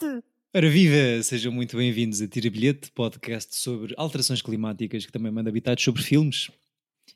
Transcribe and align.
bilhete! 0.00 0.22
Ora 0.54 0.68
viva! 0.68 1.22
Sejam 1.22 1.52
muito 1.52 1.76
bem-vindos 1.76 2.20
a 2.20 2.28
Tira 2.28 2.50
Bilhete, 2.50 2.90
podcast 2.92 3.54
sobre 3.56 3.94
alterações 3.96 4.42
climáticas 4.42 5.06
que 5.06 5.12
também 5.12 5.30
manda 5.30 5.48
habitados 5.50 5.82
sobre 5.82 6.02
filmes. 6.02 6.50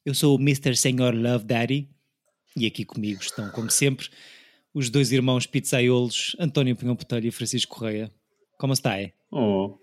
Eu 0.05 0.15
sou 0.15 0.37
o 0.37 0.41
Mr. 0.41 0.77
Senhor 0.77 1.15
Love 1.15 1.45
Daddy 1.45 1.89
e 2.57 2.67
aqui 2.67 2.85
comigo 2.85 3.21
estão, 3.21 3.51
como 3.51 3.71
sempre, 3.71 4.09
os 4.73 4.89
dois 4.91 5.11
irmãos 5.13 5.47
pizzaiolos, 5.47 6.37
António 6.39 6.77
Pinhão 6.77 6.95
Botelho 6.95 7.27
e 7.27 7.31
Francisco 7.31 7.75
Correia. 7.77 8.11
Como 8.59 8.73
está? 8.73 9.01
É? 9.01 9.13
Oh, 9.31 9.77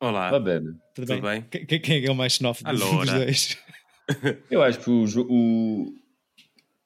Olá, 0.00 0.30
va 0.30 0.40
bene. 0.40 0.72
Tudo, 0.94 1.06
tudo 1.06 1.20
bem? 1.22 1.40
bem? 1.50 1.66
Quem- 1.66 1.76
é 1.76 2.00
que 2.00 2.06
é 2.06 2.10
o 2.10 2.14
mais 2.14 2.34
xenófobo 2.34 2.70
dos 2.70 3.10
dois? 3.10 3.58
Eu 4.50 4.62
acho 4.62 4.80
que 4.80 4.90
o. 4.90 5.04
o 5.28 5.94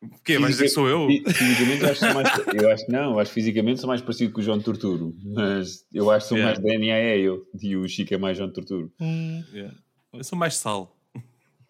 O 0.03 0.19
quê? 0.25 0.39
Vais 0.39 0.53
dizer 0.53 0.65
que 0.65 0.71
sou 0.71 0.89
eu? 0.89 1.07
fi- 1.07 1.23
Fisicamente 1.33 1.83
eu 1.83 1.91
acho 1.91 2.01
que 2.01 2.07
sou 2.07 2.15
mais. 2.15 2.55
Eu 2.63 2.71
acho 2.71 2.87
que 2.87 2.93
não, 2.93 3.13
eu 3.13 3.19
acho 3.19 3.31
que 3.31 3.35
fisicamente 3.35 3.81
sou 3.81 3.89
mais 3.89 4.01
parecido 4.01 4.33
com 4.33 4.41
o 4.41 4.43
João 4.43 4.61
Torturo. 4.61 5.15
Mas 5.23 5.85
eu 5.93 6.11
acho 6.11 6.25
que 6.25 6.29
sou 6.31 6.39
Yeah. 6.39 6.59
mais 6.61 6.65
DNA 6.81 6.95
é 6.97 7.19
eu. 7.19 7.47
E 7.61 7.77
o 7.77 7.87
Chico 7.89 8.15
é 8.15 8.19
mais 8.19 8.39
João 8.39 8.51
Torturo. 8.53 8.91
Hum, 9.01 9.45
Yeah. 9.53 9.77
Eu 10.15 10.25
sou 10.25 10.39
mais 10.39 10.57
sal. 10.57 10.97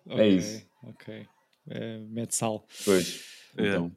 ok, 0.06 0.28
isso. 0.28 0.66
Ok. 0.84 1.26
É, 1.68 1.98
mete 1.98 2.34
sal. 2.36 2.66
Pois. 2.84 3.24
Yeah. 3.58 3.76
Então. 3.84 3.96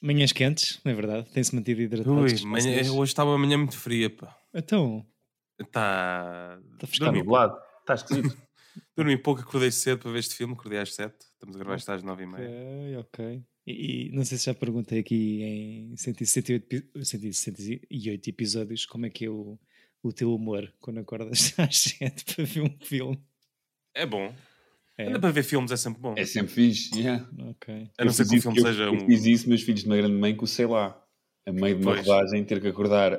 Manhãs 0.00 0.32
quentes, 0.32 0.80
não 0.84 0.92
é 0.92 0.94
verdade? 0.94 1.30
Tem-se 1.32 1.54
mantido 1.54 1.80
hidratados. 1.80 2.42
Ui, 2.42 2.46
manhã, 2.46 2.92
hoje 2.92 3.10
estava 3.12 3.30
uma 3.30 3.38
manhã 3.38 3.56
muito 3.58 3.76
fria, 3.76 4.08
pá. 4.10 4.36
Então, 4.54 5.04
Está. 5.60 6.58
Tá 6.78 6.86
Está 6.86 7.04
Dormi, 7.06 7.18
nublado. 7.20 7.56
Está 7.80 7.94
esquisito. 7.94 8.36
dormi 8.96 9.16
pouco, 9.16 9.40
acordei 9.40 9.70
cedo 9.70 9.98
para 10.00 10.10
ver 10.12 10.18
este 10.18 10.34
filme, 10.34 10.52
acordei 10.54 10.78
às 10.80 10.94
7. 10.94 11.14
Estamos 11.32 11.56
a 11.56 11.58
gravar 11.58 11.76
isto 11.76 11.90
às 11.92 12.02
9 12.02 12.22
e 12.22 12.26
meia. 12.26 12.48
ok, 12.48 12.96
ok. 12.98 13.42
E, 13.66 14.08
e 14.08 14.12
não 14.12 14.24
sei 14.24 14.36
se 14.38 14.46
já 14.46 14.54
perguntei 14.54 14.98
aqui 15.00 15.42
em 15.42 15.96
168, 15.96 16.64
epi- 16.76 17.04
168 17.04 18.28
episódios 18.30 18.84
como 18.86 19.06
é 19.06 19.10
que 19.10 19.24
é 19.24 19.30
o, 19.30 19.58
o 20.02 20.12
teu 20.12 20.34
humor 20.34 20.72
quando 20.80 20.98
acordas 21.00 21.54
às 21.58 21.76
7 21.78 22.24
para 22.34 22.44
ver 22.44 22.60
um 22.62 22.76
filme. 22.80 23.18
É 23.94 24.04
bom. 24.04 24.34
É, 24.98 25.08
Anda 25.08 25.18
para 25.18 25.30
ver 25.30 25.42
filmes, 25.42 25.72
é 25.72 25.76
sempre 25.76 26.00
bom. 26.00 26.14
É 26.16 26.24
sempre 26.24 26.52
fixe. 26.52 26.96
Yeah. 26.98 27.28
ok. 27.50 27.74
A 27.98 28.04
não 28.04 28.10
Eu 28.10 28.12
ser 28.12 28.24
fiz 28.24 28.28
que 28.28 28.34
o 28.34 28.36
isso- 28.36 28.42
filme 28.42 28.58
eu- 28.60 28.66
seja 28.66 28.82
eu 28.84 28.92
um. 28.92 29.06
fiz 29.06 29.24
isso, 29.26 29.48
meus 29.48 29.62
filhos 29.62 29.80
de 29.80 29.86
uma 29.86 29.96
grande 29.96 30.14
mãe, 30.14 30.36
com 30.36 30.44
o 30.44 30.48
sei 30.48 30.66
lá. 30.66 31.00
A 31.46 31.52
meio 31.52 31.76
de 31.78 31.82
uma 31.84 31.96
rodagem, 31.96 32.44
ter 32.44 32.60
que 32.60 32.68
acordar 32.68 33.18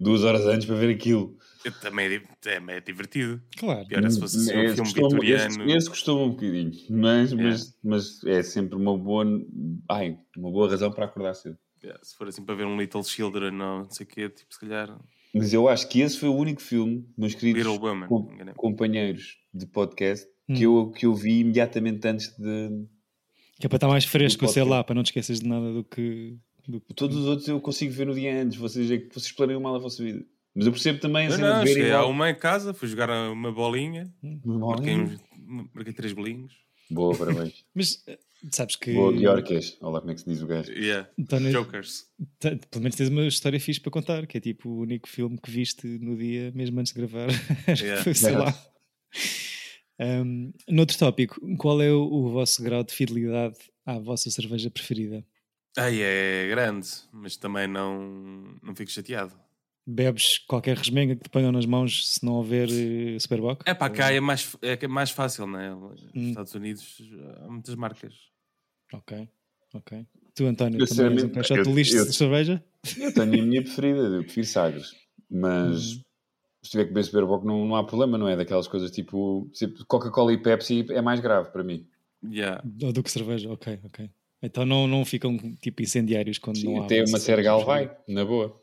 duas 0.00 0.24
horas 0.24 0.46
antes 0.46 0.66
para 0.66 0.74
ver 0.76 0.94
aquilo. 0.94 1.36
Também 1.80 2.06
é, 2.06 2.22
é, 2.50 2.76
é 2.76 2.80
divertido. 2.80 3.40
Claro. 3.56 3.86
Pior 3.86 4.04
é 4.04 4.10
se 4.10 4.20
fosse 4.20 4.36
assim, 4.38 4.56
um 4.56 4.62
Esse 4.62 4.74
filme 4.74 4.90
costuma- 4.90 5.08
vitoriano. 5.08 5.64
Esse, 5.64 5.76
esse 5.76 5.88
costuma 5.90 6.22
um 6.22 6.30
bocadinho, 6.30 6.72
mas, 6.90 7.32
Yeah. 7.32 7.50
mas, 7.50 7.78
mas 7.82 8.24
é 8.24 8.42
sempre 8.42 8.76
uma 8.76 8.96
boa, 8.96 9.24
ai, 9.90 10.18
uma 10.36 10.50
boa 10.50 10.68
razão 10.70 10.90
para 10.92 11.04
acordar 11.06 11.34
cedo. 11.34 11.56
Yeah, 11.82 12.02
se 12.02 12.16
for 12.16 12.28
assim 12.28 12.44
para 12.44 12.54
ver 12.54 12.66
um 12.66 12.76
Little 12.80 13.02
Children 13.04 13.52
ou 13.52 13.78
não 13.80 13.90
sei 13.90 14.04
o 14.04 14.08
quê, 14.08 14.28
tipo, 14.28 14.52
se 14.52 14.60
calhar. 14.60 14.98
Mas 15.34 15.52
eu 15.52 15.68
acho 15.68 15.88
que 15.88 16.00
esse 16.00 16.18
foi 16.18 16.28
o 16.28 16.34
único 16.34 16.62
filme, 16.62 17.06
meus 17.16 17.34
queridos 17.34 17.64
com- 18.08 18.28
companheiros 18.56 19.36
de 19.52 19.66
podcast, 19.66 20.26
Hum. 20.48 20.54
que, 20.54 20.62
eu, 20.62 20.90
que 20.92 21.06
eu 21.06 21.14
vi 21.14 21.40
imediatamente 21.40 22.06
antes 22.08 22.28
de. 22.38 22.86
Que 23.58 23.66
é 23.66 23.68
para 23.68 23.76
estar 23.76 23.88
mais 23.88 24.04
fresco, 24.04 24.46
sei 24.48 24.62
lá, 24.64 24.82
para 24.84 24.94
não 24.94 25.02
te 25.02 25.06
esqueces 25.06 25.40
de 25.40 25.48
nada 25.48 25.72
do 25.72 25.82
que. 25.84 26.36
do 26.68 26.80
Todos 26.94 27.16
os 27.16 27.26
outros 27.26 27.48
eu 27.48 27.60
consigo 27.60 27.92
ver 27.92 28.06
no 28.06 28.14
dia 28.14 28.42
antes, 28.42 28.56
vocês 28.56 28.90
é 28.90 28.98
que 28.98 29.12
vocês 29.14 29.32
planeiam 29.32 29.60
mal 29.60 29.74
a 29.74 29.78
vossa 29.78 30.02
vida. 30.02 30.24
Mas 30.56 30.66
eu 30.66 30.72
percebo 30.72 30.98
também 30.98 31.26
a 31.26 31.30
cena 31.30 31.50
não, 31.54 31.58
de 31.60 31.64
ver 31.68 31.74
cheguei 31.74 31.88
igual. 31.90 32.04
a 32.04 32.08
uma 32.08 32.30
em 32.30 32.34
casa, 32.34 32.72
fui 32.72 32.88
jogar 32.88 33.10
uma 33.30 33.52
bolinha, 33.52 34.10
marquei, 34.44 34.94
uns, 34.96 35.20
marquei 35.74 35.92
três 35.92 36.12
bolinhos. 36.14 36.54
Boa, 36.90 37.14
parabéns. 37.16 37.64
Mas 37.74 38.02
eh, 38.06 38.18
sabes 38.50 38.76
que. 38.76 38.94
Boa, 38.94 39.12
Guiorques. 39.12 39.76
Olha 39.82 39.92
lá 39.94 40.00
como 40.00 40.12
é 40.12 40.14
que 40.14 40.20
se 40.22 40.30
diz 40.30 40.40
o 40.40 40.46
gajo. 40.46 40.72
Yeah. 40.72 41.08
António, 41.18 41.50
Jokers. 41.52 42.06
te- 42.38 42.56
pelo 42.70 42.82
menos 42.82 42.96
tens 42.96 43.08
uma 43.10 43.26
história 43.26 43.60
fixe 43.60 43.80
para 43.80 43.90
contar, 43.92 44.26
que 44.26 44.38
é 44.38 44.40
tipo 44.40 44.68
o 44.70 44.80
único 44.80 45.08
filme 45.08 45.36
que 45.38 45.50
viste 45.50 45.86
no 45.86 46.16
dia, 46.16 46.50
mesmo 46.54 46.80
antes 46.80 46.92
de 46.94 47.00
gravar. 47.00 47.26
Acho 47.68 47.82
que 47.82 47.88
Yeah. 47.88 48.02
foi, 48.04 48.14
sei 48.14 48.30
Yeah. 48.30 48.50
lá. 48.50 48.66
Um, 49.98 50.52
noutro 50.68 50.96
tópico, 50.98 51.40
qual 51.56 51.80
é 51.80 51.90
o, 51.90 52.02
o 52.02 52.30
vosso 52.30 52.62
grau 52.62 52.84
de 52.84 52.92
fidelidade 52.92 53.56
à 53.84 53.98
vossa 53.98 54.30
cerveja 54.30 54.70
preferida? 54.70 55.24
Ai, 55.76 56.00
é 56.02 56.48
grande, 56.50 56.86
mas 57.12 57.36
também 57.36 57.66
não, 57.66 58.54
não 58.62 58.74
fico 58.74 58.90
chateado. 58.90 59.32
Bebes 59.88 60.38
qualquer 60.38 60.76
resmenga 60.76 61.14
que 61.14 61.22
te 61.22 61.30
ponham 61.30 61.52
nas 61.52 61.64
mãos 61.64 62.08
se 62.08 62.24
não 62.24 62.32
houver 62.34 62.68
eh, 62.68 63.18
Superboc? 63.20 63.62
É 63.64 63.72
pá, 63.72 63.88
cá 63.88 64.12
é 64.12 64.18
mais, 64.18 64.56
é 64.60 64.76
é 64.82 64.88
mais 64.88 65.10
fácil, 65.10 65.46
não 65.46 65.60
é? 65.60 65.70
Nos 65.70 66.02
Hum. 66.14 66.28
Estados 66.30 66.54
Unidos 66.54 66.98
há 67.44 67.48
muitas 67.48 67.74
marcas. 67.76 68.14
Ok, 68.92 69.28
ok. 69.74 70.04
Tu, 70.34 70.44
António, 70.46 70.80
Eu, 70.80 70.86
também 70.88 71.06
és 71.06 71.22
um 71.66 71.70
eu- 71.70 71.74
lixo 71.76 71.96
eu- 71.96 72.04
de 72.06 72.12
cerveja? 72.12 72.62
Eu 72.98 73.14
tenho 73.14 73.42
a 73.42 73.46
minha 73.46 73.62
preferida, 73.62 74.00
eu 74.00 74.22
prefiro 74.24 74.46
Sagres. 74.46 74.92
Mas 75.30 75.92
Uhum. 75.92 76.00
se 76.62 76.70
tiver 76.70 76.84
que 76.84 76.90
beber 76.90 77.04
Superboc 77.04 77.44
não, 77.44 77.64
não 77.64 77.76
há 77.76 77.84
problema, 77.84 78.18
não 78.18 78.28
é? 78.28 78.34
Daquelas 78.36 78.66
coisas 78.66 78.90
tipo 78.90 79.48
tipo, 79.54 79.84
Coca-Cola 79.86 80.32
e 80.32 80.38
Pepsi 80.38 80.84
é 80.90 81.00
mais 81.00 81.20
grave 81.20 81.50
para 81.50 81.62
mim. 81.62 81.86
Yeah. 82.24 82.60
Ou 82.82 82.92
do 82.92 83.04
que 83.04 83.10
cerveja? 83.10 83.50
Ok, 83.52 83.78
ok. 83.84 84.10
Então 84.42 84.66
não, 84.66 84.86
não 84.88 85.04
ficam 85.04 85.36
tipo 85.60 85.80
incendiários 85.82 86.38
quando 86.38 86.56
Sim, 86.58 86.74
não 86.74 86.82
há. 86.82 86.84
até 86.86 86.98
uma 87.04 87.06
cerveja 87.18 87.20
Sergal 87.20 87.64
vai, 87.64 87.96
na 88.08 88.24
boa. 88.24 88.60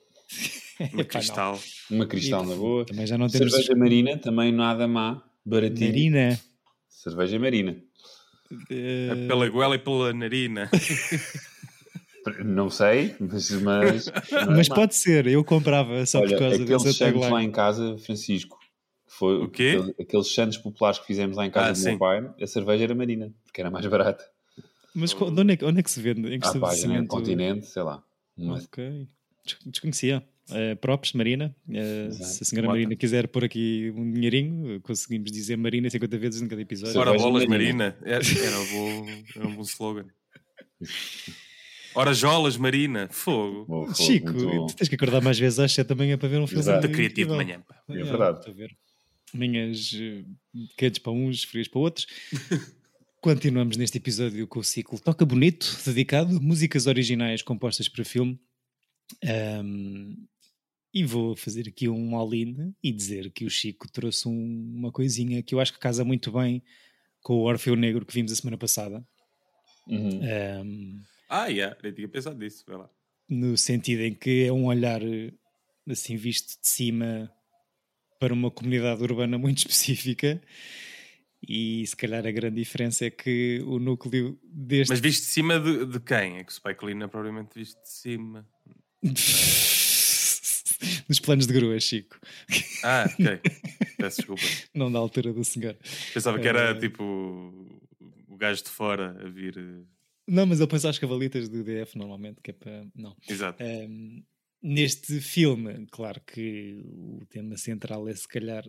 Uma 0.91 1.03
cristal. 1.05 1.59
Uma 1.89 2.05
cristal 2.05 2.45
na 2.45 2.55
boa. 2.55 2.85
Também 2.85 3.05
já 3.07 3.17
não 3.17 3.27
temos. 3.29 3.51
Cerveja 3.51 3.75
marina, 3.75 4.17
também 4.17 4.51
nada 4.51 4.87
má, 4.87 5.21
baratinho. 5.45 5.89
Marina. 5.89 6.39
Cerveja 6.89 7.37
marina. 7.39 7.77
eh, 8.69 9.09
É 9.11 9.27
pela 9.27 9.47
goela 9.49 9.75
e 9.75 9.79
pela 9.79 10.13
narina. 10.13 10.69
Não 12.45 12.69
sei, 12.69 13.15
mas. 13.19 13.49
Mas, 13.61 14.07
é 14.31 14.45
Mas 14.45 14.69
má. 14.69 14.75
pode 14.75 14.95
ser, 14.95 15.27
eu 15.27 15.43
comprava 15.43 16.05
só 16.05 16.19
Olha, 16.19 16.29
por 16.37 16.39
causa 16.39 16.63
aqueles 16.63 16.95
santos 16.95 17.29
lá 17.29 17.43
em 17.43 17.51
casa, 17.51 17.97
Francisco, 17.97 18.57
foi 19.05 19.43
O 19.43 19.49
quê? 19.49 19.75
aquele- 19.77 19.95
aqueles 19.99 20.33
santos 20.33 20.57
populares 20.57 20.99
que 20.99 21.05
fizemos 21.05 21.35
lá 21.35 21.45
em 21.45 21.51
casa 21.51 21.71
Ah, 21.71 21.73
do 21.73 21.79
meu 21.79 21.91
sim. 21.93 21.97
pai, 21.97 22.31
a 22.41 22.47
cerveja 22.47 22.85
era 22.85 22.95
marina, 22.95 23.29
porque 23.43 23.59
era 23.59 23.69
mais 23.69 23.85
barata. 23.87 24.23
Mas 24.95 25.13
onde 25.13 25.53
é, 25.53 25.57
que- 25.57 25.65
onde 25.65 25.79
é 25.81 25.83
que 25.83 25.91
se 25.91 26.01
vende? 26.01 26.21
Em 26.21 26.39
que 26.39 26.47
página, 26.47 26.47
estabelecimento? 26.47 27.07
continente, 27.09 27.65
sei 27.65 27.83
lá. 27.83 28.01
Uma- 28.37 28.55
Ok. 28.55 29.05
Des- 29.45 29.57
Desconhecia. 29.65 30.23
Uh, 30.49 30.75
props, 30.77 31.13
Marina. 31.13 31.55
Uh, 31.67 32.11
se 32.11 32.43
a 32.43 32.45
senhora 32.45 32.67
Bota. 32.67 32.77
Marina 32.79 32.95
quiser 32.97 33.27
pôr 33.29 33.45
aqui 33.45 33.93
um 33.95 34.11
dinheirinho, 34.11 34.81
conseguimos 34.81 35.31
dizer 35.31 35.55
Marina 35.55 35.89
50 35.89 36.17
vezes 36.17 36.41
em 36.41 36.47
cada 36.47 36.61
episódio. 36.61 36.99
Ora 36.99 37.13
bolas 37.13 37.45
marina. 37.45 37.95
marina. 37.95 37.97
Era, 38.03 38.23
era, 38.45 38.59
um 38.59 38.65
bom, 38.73 39.09
era 39.35 39.47
um 39.47 39.55
bom 39.55 39.61
slogan. 39.61 40.05
Ora 41.95 42.13
jolas 42.13 42.57
marina. 42.57 43.07
Fogo. 43.11 43.65
Boa, 43.65 43.85
fogo, 43.85 43.95
Chico, 43.95 44.33
tu 44.67 44.75
tens 44.75 44.89
que 44.89 44.95
acordar 44.95 45.21
mais 45.21 45.37
vezes 45.37 45.59
às 45.59 45.71
7 45.71 45.87
da 45.87 45.95
manhã 45.95 46.17
para 46.17 46.27
ver 46.27 46.39
um 46.39 46.47
filme. 46.47 46.61
Exato. 46.61 46.81
Muito 46.87 46.95
criativo 46.95 47.31
de 47.31 47.37
manhã. 47.37 47.61
pá. 47.61 47.81
É 47.89 48.03
verdade. 48.03 48.51
ver. 48.51 48.75
Manhãs 49.33 49.91
eh, 49.95 50.23
quentes 50.77 50.99
para 50.99 51.11
uns, 51.11 51.43
frias 51.43 51.67
para 51.67 51.79
outros. 51.79 52.07
Continuamos 53.21 53.77
neste 53.77 53.97
episódio 53.97 54.45
com 54.47 54.59
o 54.59 54.63
ciclo 54.63 54.99
Toca 54.99 55.25
Bonito, 55.25 55.79
dedicado 55.85 56.35
a 56.35 56.39
músicas 56.41 56.87
originais 56.87 57.41
compostas 57.41 57.87
para 57.87 58.03
filme. 58.03 58.37
Ahm, 59.23 60.15
e 60.93 61.03
vou 61.03 61.35
fazer 61.35 61.67
aqui 61.67 61.89
um 61.89 62.15
all-in 62.15 62.73
e 62.83 62.91
dizer 62.91 63.31
que 63.31 63.45
o 63.45 63.49
Chico 63.49 63.91
trouxe 63.91 64.27
um- 64.27 64.73
uma 64.75 64.91
coisinha 64.91 65.41
que 65.41 65.55
eu 65.55 65.59
acho 65.59 65.73
que 65.73 65.79
casa 65.79 66.03
muito 66.05 66.31
bem 66.31 66.61
com 67.21 67.33
o 67.35 67.43
Orfeu 67.43 67.75
Negro 67.75 68.05
que 68.05 68.13
vimos 68.13 68.31
a 68.31 68.35
semana 68.35 68.57
passada. 68.57 69.05
Uhum. 69.87 70.19
Ahm, 70.23 71.01
Ah, 71.29 71.47
yeah, 71.47 71.75
nem 71.81 71.91
tinha 71.93 72.07
pensado 72.07 72.37
nisso. 72.37 72.63
Vai 72.67 72.77
lá. 72.77 72.89
no 73.29 73.57
sentido 73.57 74.01
em 74.01 74.13
que 74.13 74.43
é 74.45 74.51
um 74.53 74.65
olhar 74.65 75.01
assim 75.89 76.15
visto 76.15 76.61
de 76.61 76.67
cima 76.67 77.31
para 78.19 78.33
uma 78.33 78.51
comunidade 78.51 79.01
urbana 79.01 79.37
muito 79.37 79.57
específica 79.67 80.41
e 81.45 81.85
se 81.87 81.95
calhar 81.95 82.25
a 82.25 82.31
grande 82.31 82.57
diferença 82.57 83.05
é 83.05 83.09
que 83.09 83.61
o 83.65 83.79
núcleo 83.79 84.39
deste 84.43 84.91
Mas 84.91 84.99
visto 84.99 85.21
de 85.23 85.27
cima 85.29 85.59
de, 85.59 85.85
de 85.85 85.99
quem? 85.99 86.37
É 86.37 86.43
que 86.43 86.51
o 86.51 86.55
Spike 86.55 86.85
Lee 86.85 86.93
não 86.95 87.05
é 87.05 87.09
propriamente 87.09 87.57
visto 87.59 87.81
de 87.81 87.89
cima. 87.89 88.47
dos 91.07 91.19
planos 91.19 91.47
de 91.47 91.53
grua, 91.53 91.79
Chico 91.79 92.19
Ah, 92.83 93.05
ok. 93.13 93.39
Peço 93.97 94.17
desculpa. 94.17 94.41
não 94.73 94.91
da 94.91 94.99
altura 94.99 95.33
do 95.33 95.43
senhor 95.43 95.77
Pensava 96.13 96.39
que 96.39 96.47
era 96.47 96.71
Eh. 96.71 96.79
tipo 96.79 97.03
o 98.27 98.37
gajo 98.37 98.63
de 98.63 98.69
fora 98.69 99.15
a 99.25 99.29
vir. 99.29 99.57
eh, 99.57 99.83
não, 100.27 100.45
mas 100.45 100.59
ele 100.59 100.69
pensa 100.69 100.89
às 100.89 100.99
cavalitas 100.99 101.49
do 101.49 101.63
DF 101.63 101.97
normalmente 101.97 102.41
que 102.41 102.51
é 102.51 102.53
para... 102.53 102.85
não 102.95 103.15
Exato. 103.29 103.61
Um, 103.63 104.23
neste 104.61 105.19
filme, 105.21 105.85
claro 105.91 106.21
que 106.25 106.81
o 106.85 107.25
tema 107.29 107.57
central 107.57 108.07
é 108.07 108.15
se 108.15 108.27
calhar 108.27 108.65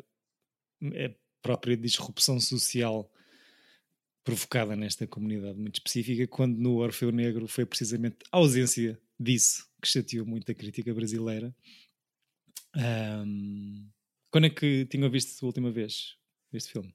a 0.82 1.10
própria 1.40 1.76
disrupção 1.76 2.40
social 2.40 3.10
provocada 4.24 4.74
nesta 4.74 5.06
comunidade 5.06 5.58
muito 5.58 5.76
específica, 5.76 6.26
quando 6.26 6.56
no 6.58 6.76
Orfeu 6.76 7.12
Negro 7.12 7.46
foi 7.46 7.66
precisamente 7.66 8.16
a 8.32 8.38
ausência 8.38 8.98
disso 9.20 9.68
que 9.84 9.90
chateou 9.90 10.26
muito 10.26 10.50
a 10.50 10.54
crítica 10.54 10.92
brasileira. 10.94 11.54
Um, 12.76 13.88
quando 14.30 14.46
é 14.46 14.50
que 14.50 14.86
tinham 14.86 15.10
visto 15.10 15.42
a 15.42 15.46
última 15.46 15.70
vez 15.70 16.16
este 16.52 16.72
filme? 16.72 16.94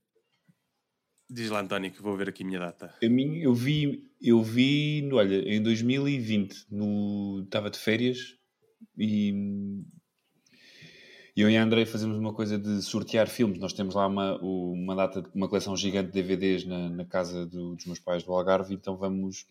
Diz 1.30 1.50
lá, 1.52 1.62
António, 1.62 1.92
que 1.92 2.02
vou 2.02 2.18
ver 2.18 2.30
aqui 2.30 2.44
a 2.44 2.46
minha 2.48 2.60
data. 2.60 2.96
A 3.04 3.08
mim, 3.10 3.38
eu 3.38 3.54
vi, 3.54 4.12
eu 4.20 4.42
vi, 4.42 5.04
no- 5.04 5.18
olha, 5.18 5.36
em 5.48 5.62
2020, 5.62 6.66
no, 6.72 7.44
estava 7.46 7.70
de 7.70 7.78
férias 7.78 8.36
e 8.98 9.32
eu 11.36 11.48
e 11.50 11.56
a 11.56 11.64
Andrei 11.64 11.86
fazemos 11.86 12.18
uma 12.18 12.34
coisa 12.34 12.58
de 12.58 12.82
sortear 12.82 13.30
filmes. 13.30 13.60
Nós 13.60 13.74
temos 13.74 13.94
lá 13.94 14.08
uma, 14.08 14.38
uma 14.42 14.96
data, 14.96 15.24
uma 15.36 15.48
coleção 15.48 15.78
gigante 15.78 16.12
de 16.12 16.22
DVDs 16.22 16.66
na, 16.66 16.90
na 16.90 17.06
casa 17.06 17.46
do, 17.46 17.76
dos 17.76 17.86
meus 17.86 18.00
pais 18.00 18.24
do 18.24 18.34
Algarve, 18.34 18.74
então 18.74 18.98
vamos. 18.98 19.46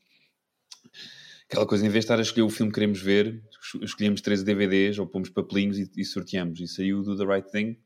Aquela 1.51 1.67
coisa, 1.67 1.87
em 1.87 1.89
vez 1.89 2.05
de 2.05 2.07
estar 2.07 2.19
a 2.19 2.23
escolher 2.23 2.43
o 2.43 2.51
filme 2.51 2.71
que 2.71 2.75
queremos 2.75 3.01
ver, 3.01 3.43
escolhemos 3.81 4.21
três 4.21 4.43
DVDs 4.43 4.99
ou 4.99 5.07
pomos 5.07 5.31
papelinhos 5.31 5.79
e, 5.79 5.91
e 5.97 6.05
sorteamos. 6.05 6.61
E 6.61 6.69
saiu 6.69 7.03
do 7.03 7.17
The 7.17 7.25
Right 7.25 7.51
Thing. 7.51 7.79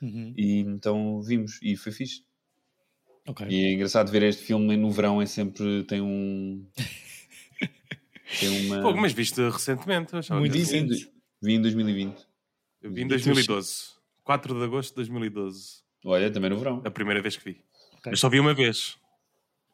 Uhum. 0.00 0.32
E 0.36 0.60
então 0.60 1.20
vimos, 1.20 1.58
e 1.60 1.76
foi 1.76 1.90
fixe. 1.90 2.22
Okay. 3.26 3.46
E 3.50 3.64
é 3.66 3.72
engraçado 3.72 4.10
ver 4.10 4.22
este 4.22 4.44
filme 4.44 4.76
no 4.76 4.90
verão, 4.90 5.20
é 5.20 5.26
sempre. 5.26 5.84
tem 5.84 6.00
um. 6.00 6.64
tem 8.40 8.66
uma. 8.66 8.80
Pô, 8.80 8.94
mas 8.94 9.12
viste 9.12 9.40
recentemente, 9.50 10.12
Muito 10.30 10.56
recente. 10.56 11.10
Vi 11.42 11.54
em 11.54 11.60
2020. 11.60 12.26
Eu 12.80 12.92
vi 12.92 13.02
em 13.02 13.08
2012. 13.08 13.98
4 14.24 14.54
de 14.54 14.64
agosto 14.64 14.90
de 14.90 14.96
2012. 14.96 15.82
Olha, 16.04 16.30
também 16.30 16.50
no 16.50 16.58
verão. 16.58 16.80
A 16.84 16.90
primeira 16.90 17.20
vez 17.20 17.36
que 17.36 17.44
vi. 17.44 17.64
Okay. 17.98 18.12
Mas 18.12 18.20
só 18.20 18.28
vi 18.28 18.38
uma 18.38 18.54
vez. 18.54 18.96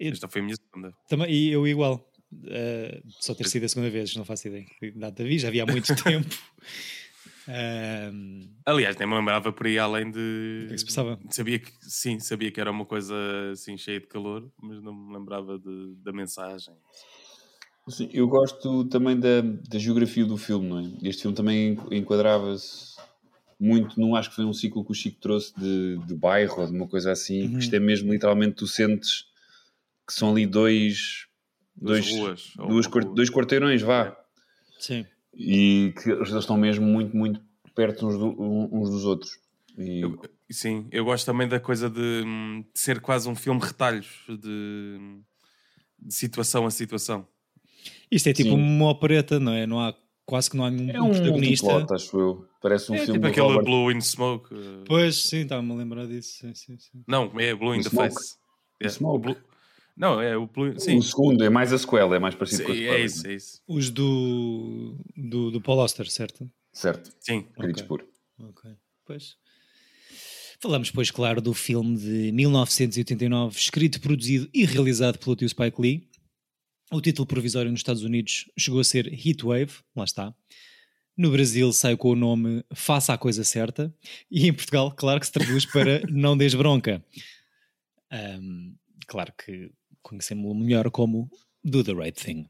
E... 0.01 0.09
Esta 0.09 0.27
foi 0.27 0.41
a 0.41 0.45
minha 0.45 0.57
segunda. 0.57 0.95
Também, 1.09 1.31
e 1.31 1.51
eu 1.51 1.67
igual. 1.67 2.11
Uh, 2.43 3.03
só 3.21 3.35
ter 3.35 3.47
sido 3.47 3.65
a 3.65 3.69
segunda 3.69 3.91
vez, 3.91 4.15
não 4.17 4.25
faço 4.25 4.49
ideia. 4.49 4.67
Data 4.95 5.23
vi, 5.23 5.39
já 5.39 5.51
vi 5.51 5.61
há 5.61 5.67
muito 5.67 5.95
tempo. 6.03 6.35
Um... 7.47 8.49
Aliás, 8.65 8.97
nem 8.97 9.07
me 9.07 9.15
lembrava 9.15 9.53
por 9.53 9.67
aí 9.67 9.79
além 9.79 10.11
de. 10.11 10.63
O 10.65 10.69
que 10.69 10.73
é 10.73 10.75
que 10.75 10.79
se 10.79 10.87
passava? 10.87 11.19
Sabia 11.31 11.59
que, 11.59 11.71
sim, 11.81 12.19
sabia 12.19 12.51
que 12.51 12.61
era 12.61 12.71
uma 12.71 12.87
coisa 12.87 13.15
assim 13.53 13.77
cheia 13.77 14.01
de 14.01 14.07
calor, 14.07 14.51
mas 14.63 14.83
não 14.83 14.95
me 14.95 15.15
lembrava 15.15 15.59
de, 15.59 15.95
da 16.03 16.13
mensagem. 16.13 16.75
Sim, 17.89 18.09
eu 18.15 18.27
gosto 18.27 18.87
também 18.87 19.19
da, 19.21 19.43
da 19.43 19.79
geografia 19.79 20.25
do 20.25 20.39
filme, 20.39 20.69
não 20.69 20.81
é? 20.81 20.91
Este 21.03 21.23
filme 21.23 21.37
também 21.37 21.79
enquadrava-se 21.91 22.95
muito, 23.61 24.01
não 24.01 24.17
acho 24.17 24.31
que 24.31 24.37
foi 24.37 24.45
um 24.45 24.53
ciclo 24.53 24.85
que 24.85 24.93
o 24.93 24.95
Chico 24.95 25.21
trouxe 25.21 25.55
de, 25.59 25.99
de 26.07 26.15
bairro 26.15 26.61
ou 26.61 26.67
de 26.67 26.73
uma 26.73 26.89
coisa 26.89 27.13
assim, 27.13 27.47
uhum. 27.47 27.59
isto 27.59 27.75
é 27.75 27.79
mesmo 27.79 28.13
literalmente 28.13 28.57
tu 28.57 28.67
sentes 28.67 29.27
que 30.07 30.13
são 30.13 30.31
ali 30.31 30.47
dois, 30.47 31.27
dois, 31.77 32.11
ruas, 32.11 32.53
duas, 32.57 32.87
dois 33.15 33.31
quarteirões, 33.31 33.83
vá. 33.83 34.17
Sim. 34.79 35.07
E 35.35 35.93
que 36.03 36.11
eles 36.11 36.31
estão 36.31 36.57
mesmo 36.57 36.87
muito, 36.87 37.17
muito 37.17 37.41
perto 37.75 38.07
uns, 38.07 38.19
do, 38.19 38.35
uns 38.73 38.91
dos 38.91 39.05
outros. 39.05 39.39
E... 39.77 40.01
Eu, 40.01 40.21
sim, 40.51 40.87
eu 40.93 41.05
gosto 41.05 41.27
também 41.27 41.49
da 41.49 41.59
coisa 41.59 41.91
de, 41.91 42.23
de 42.23 42.65
ser 42.75 43.01
quase 43.01 43.29
um 43.29 43.35
filme 43.35 43.61
retalhos 43.61 44.25
de, 44.29 44.99
de 45.99 46.15
situação 46.15 46.67
a 46.67 46.71
situação. 46.71 47.27
Isto 48.11 48.29
é 48.29 48.33
tipo 48.33 48.51
Sim. 48.51 48.57
uma 48.57 48.91
opereta, 48.91 49.41
não 49.41 49.53
é? 49.53 49.67
Não 49.67 49.81
há, 49.81 49.95
quase 50.25 50.49
que 50.49 50.57
não 50.57 50.65
há 50.65 50.71
nenhum 50.71 50.91
é 50.91 51.03
um 51.03 51.11
protagonista. 51.11 51.67
Plot, 51.67 51.93
acho 51.93 52.19
eu. 52.19 52.49
Parece 52.63 52.93
um 52.93 52.95
é, 52.95 52.99
filme 52.99 53.15
tipo 53.15 53.27
aquele 53.27 53.47
Robert... 53.47 53.65
Blue 53.65 53.91
in 53.91 54.01
Smoke. 54.01 54.55
Pois, 54.87 55.25
sim, 55.25 55.39
estava-me 55.39 55.73
a 55.73 55.75
lembrar 55.75 56.07
disso. 56.07 56.39
Sim, 56.39 56.55
sim, 56.55 56.79
sim. 56.79 57.05
Não, 57.07 57.33
é 57.39 57.55
Blue 57.55 57.75
in 57.75 57.83
the 57.83 57.91
Smoke. 57.91 58.15
Face. 58.15 58.37
É. 58.81 58.89
Smoke. 58.89 59.23
Blue... 59.23 59.37
Não, 59.97 60.21
é 60.21 60.37
o. 60.37 60.49
Sim. 60.77 60.99
O 60.99 61.03
segundo 61.03 61.45
é 61.45 61.49
mais 61.49 61.73
a 61.73 61.79
sequela, 61.79 62.17
é 62.17 62.19
mais 62.19 62.35
parecido 62.35 62.63
sim, 62.63 62.67
com 62.67 62.73
a 62.73 62.75
sequela. 62.75 62.97
É 62.97 63.05
isso, 63.05 63.27
é 63.27 63.35
isso. 63.35 63.63
Os 63.67 63.91
do, 63.91 64.97
do, 65.17 65.51
do 65.53 65.61
Paul 65.61 65.79
Oster, 65.79 66.11
certo? 66.11 66.51
Certo. 66.73 67.13
Sim. 67.21 67.47
Queridos 67.55 67.83
okay. 67.83 67.89
por. 67.89 68.07
Ok, 68.41 68.71
pois. 69.07 69.37
Falamos, 70.61 70.91
pois, 70.91 71.11
claro, 71.11 71.41
do 71.41 71.53
filme 71.53 71.97
de 71.97 72.33
1989, 72.33 73.57
escrito, 73.59 74.01
produzido 74.01 74.49
e 74.53 74.65
realizado 74.65 75.19
pelo 75.19 75.37
tio 75.37 75.49
Spike 75.49 75.81
Lee, 75.81 76.09
o 76.91 77.01
título 77.01 77.27
provisório 77.27 77.71
nos 77.71 77.81
Estados 77.81 78.03
Unidos 78.03 78.51
chegou 78.59 78.81
a 78.81 78.85
ser 78.85 79.07
Heatwave, 79.07 79.73
lá 79.95 80.05
está. 80.05 80.35
No 81.17 81.31
Brasil 81.31 81.73
saiu 81.73 81.97
com 81.97 82.11
o 82.11 82.17
nome 82.17 82.65
Faça 82.75 83.13
a 83.13 83.19
Coisa 83.19 83.45
Certa. 83.45 83.95
E 84.31 84.49
em 84.49 84.53
Portugal, 84.53 84.93
claro 84.97 85.21
que 85.21 85.27
se 85.27 85.33
traduz 85.33 85.65
para 85.65 86.03
Não 86.11 86.37
Des 86.37 86.55
Bronca. 86.55 87.05
Um, 88.13 88.75
claro 89.07 89.33
que 89.37 89.71
conhecemos-lo 90.05 90.55
melhor 90.55 90.93
como 90.93 91.29
Do 91.65 91.83
the 91.83 91.95
Right 91.95 92.15
Thing. 92.17 92.49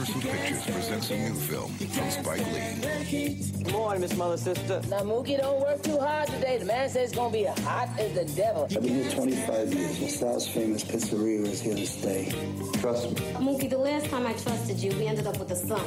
Universal 0.00 0.30
Pictures 0.30 0.64
presents 0.64 1.10
a 1.10 1.18
new 1.18 1.34
film 1.34 1.70
from 1.72 2.10
Spike 2.10 2.46
Lee. 2.54 3.34
Good 3.62 3.72
morning, 3.74 4.00
Miss 4.00 4.16
Mother 4.16 4.38
Sister. 4.38 4.80
Now, 4.88 5.00
Mookie, 5.00 5.36
don't 5.36 5.60
work 5.60 5.82
too 5.82 5.98
hard 5.98 6.26
today. 6.28 6.56
The 6.56 6.64
man 6.64 6.88
says 6.88 7.10
it's 7.10 7.14
gonna 7.14 7.30
be 7.30 7.44
hot 7.44 7.90
as 7.98 8.14
the 8.14 8.24
devil. 8.34 8.64
I've 8.64 8.82
been 8.82 9.02
here 9.02 9.10
25 9.10 9.74
years. 9.74 10.00
LaSalle's 10.00 10.48
famous 10.48 10.84
pizzeria 10.84 11.46
is 11.46 11.60
here 11.60 11.74
to 11.74 11.86
stay. 11.86 12.32
Trust 12.80 13.10
me. 13.10 13.16
Mookie, 13.34 13.68
the 13.68 13.76
last 13.76 14.06
time 14.06 14.26
I 14.26 14.32
trusted 14.32 14.78
you, 14.78 14.90
we 14.92 15.06
ended 15.06 15.26
up 15.26 15.38
with 15.38 15.50
a 15.50 15.56
son. 15.56 15.84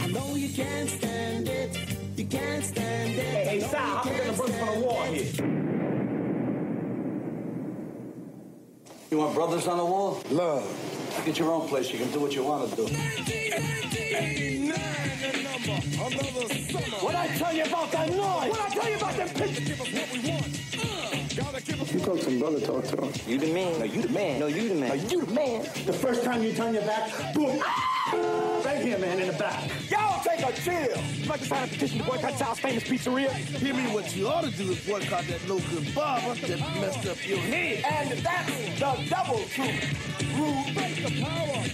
I 0.00 0.08
know 0.08 0.34
you 0.34 0.50
can't 0.50 0.90
stand 0.90 1.48
it. 1.48 1.78
You 2.14 2.26
can't 2.26 2.62
stand 2.62 3.12
it. 3.12 3.24
Hey, 3.24 3.44
hey, 3.44 3.60
Sal, 3.60 4.02
I'm 4.04 4.18
gonna 4.18 4.32
bring 4.34 4.52
from 4.52 4.80
the 4.80 4.86
wall 4.86 5.02
here. 5.04 5.97
You 9.10 9.16
want 9.16 9.34
brothers 9.34 9.66
on 9.66 9.78
the 9.78 9.84
wall? 9.84 10.22
Love. 10.30 10.64
Get 11.24 11.38
your 11.38 11.50
own 11.50 11.66
place. 11.66 11.90
You 11.90 11.98
can 11.98 12.10
do 12.10 12.20
what 12.20 12.34
you 12.34 12.44
want 12.44 12.68
to 12.68 12.76
do. 12.76 12.82
What 17.02 17.14
I 17.14 17.28
tell 17.38 17.54
you 17.54 17.64
about 17.64 17.90
that 17.92 18.10
noise? 18.10 18.50
What 18.50 18.60
I 18.60 18.68
tell 18.68 18.90
you 18.90 18.96
about 18.96 19.16
them 19.16 19.28
pictures? 19.30 19.80
Uh, 20.78 21.94
you 21.94 22.00
called 22.00 22.20
some 22.20 22.38
brother 22.38 22.60
talk 22.60 22.84
to 22.84 22.96
him. 23.02 23.12
You 23.26 23.38
the 23.38 23.52
man. 23.54 23.78
No, 23.78 23.84
you 23.86 24.02
the 24.02 24.08
man. 24.10 24.40
No, 24.40 24.46
you 24.46 24.68
the 24.68 24.74
man. 24.74 24.88
No, 24.88 24.94
you 24.94 25.24
the 25.24 25.32
man. 25.32 25.62
The 25.86 25.92
first 25.94 26.22
time 26.22 26.42
you 26.42 26.52
turn 26.52 26.74
your 26.74 26.84
back, 26.84 27.34
boom. 27.34 27.60
Ah! 27.64 27.97
Right 28.12 28.80
here, 28.82 28.98
man, 28.98 29.18
in 29.18 29.26
the 29.28 29.32
back. 29.34 29.70
Y'all 29.90 30.22
take 30.22 30.40
a 30.40 30.52
chill. 30.60 31.02
You 31.14 31.28
like 31.28 31.40
to 31.40 31.46
sign 31.46 31.64
a 31.64 31.66
petition 31.68 31.98
to 31.98 32.04
boycott 32.04 32.38
Sal's 32.38 32.58
famous 32.58 32.84
pizzeria? 32.84 33.30
Hear 33.30 33.74
me, 33.74 33.82
what 33.92 34.14
you 34.16 34.28
ought 34.28 34.44
to 34.44 34.50
do 34.50 34.70
is 34.70 34.86
boycott 34.86 35.24
that 35.26 35.46
no 35.48 35.58
good 35.58 35.94
barber 35.94 36.34
that 36.34 36.58
messed 36.80 37.06
up 37.06 37.26
your 37.26 37.38
head. 37.38 37.84
And 37.90 38.18
that's 38.20 38.78
the 38.78 39.10
double 39.10 39.44
truth. 39.48 40.38
Rule, 40.38 40.64
break 40.74 40.96
the 41.02 41.22
power. 41.22 41.64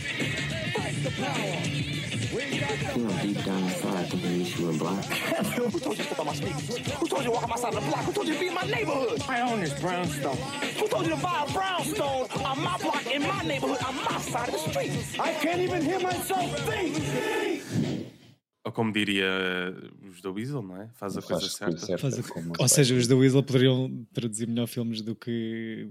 Break 0.75 1.02
the 1.02 1.11
power. 1.23 2.24
You 2.34 3.04
know, 3.04 3.22
deep 3.22 3.44
down 3.44 3.62
inside, 3.62 3.94
I 3.94 4.02
think 4.08 4.22
wish 4.24 4.58
you 4.58 4.66
were 4.66 4.72
black. 4.72 5.04
Who 5.04 5.78
told 5.78 5.96
you 5.96 6.04
to 6.04 6.14
put 6.16 6.26
my 6.26 6.34
speakers? 6.34 6.78
Who 6.98 7.06
told 7.06 7.22
you 7.22 7.26
to 7.26 7.30
walk 7.30 7.44
on 7.44 7.50
my 7.50 7.56
side 7.56 7.74
of 7.74 7.84
the 7.84 7.88
block? 7.88 8.04
Who 8.06 8.12
told 8.12 8.26
you 8.26 8.34
to 8.34 8.40
be 8.40 8.48
in 8.48 8.54
my 8.54 8.62
neighborhood? 8.64 9.22
I 9.28 9.40
own 9.42 9.60
this 9.60 9.78
brownstone. 9.80 10.36
Who 10.78 10.88
told 10.88 11.04
you 11.06 11.14
to 11.14 11.22
buy 11.22 11.44
a 11.46 11.52
brownstone 11.52 12.26
on 12.44 12.60
my 12.60 12.76
block, 12.78 13.06
in 13.06 13.22
my 13.22 13.42
neighborhood, 13.42 13.78
on 13.86 13.94
my 13.94 14.18
side 14.18 14.48
of 14.48 14.54
the 14.54 14.70
street? 14.70 14.90
I 15.20 15.32
can't 15.34 15.60
even 15.60 15.82
hear 15.82 16.00
myself 16.00 16.50
think! 16.66 18.04
Ou 18.66 18.72
como 18.72 18.90
diria 18.92 19.28
os 20.10 20.20
da 20.22 20.30
Weasel, 20.30 20.62
não 20.62 20.80
é? 20.80 20.88
Faz 20.94 21.16
a 21.16 21.20
Faz 21.20 21.40
coisa 21.40 21.54
certa. 21.54 21.86
certa 21.86 21.98
Faz 21.98 22.18
a... 22.18 22.22
Ou 22.58 22.66
seja, 22.66 22.94
os 22.94 23.06
da 23.06 23.14
Weasel 23.14 23.42
poderiam 23.42 24.06
traduzir 24.12 24.48
melhor 24.48 24.66
filmes 24.66 25.02
do 25.02 25.14
que. 25.14 25.88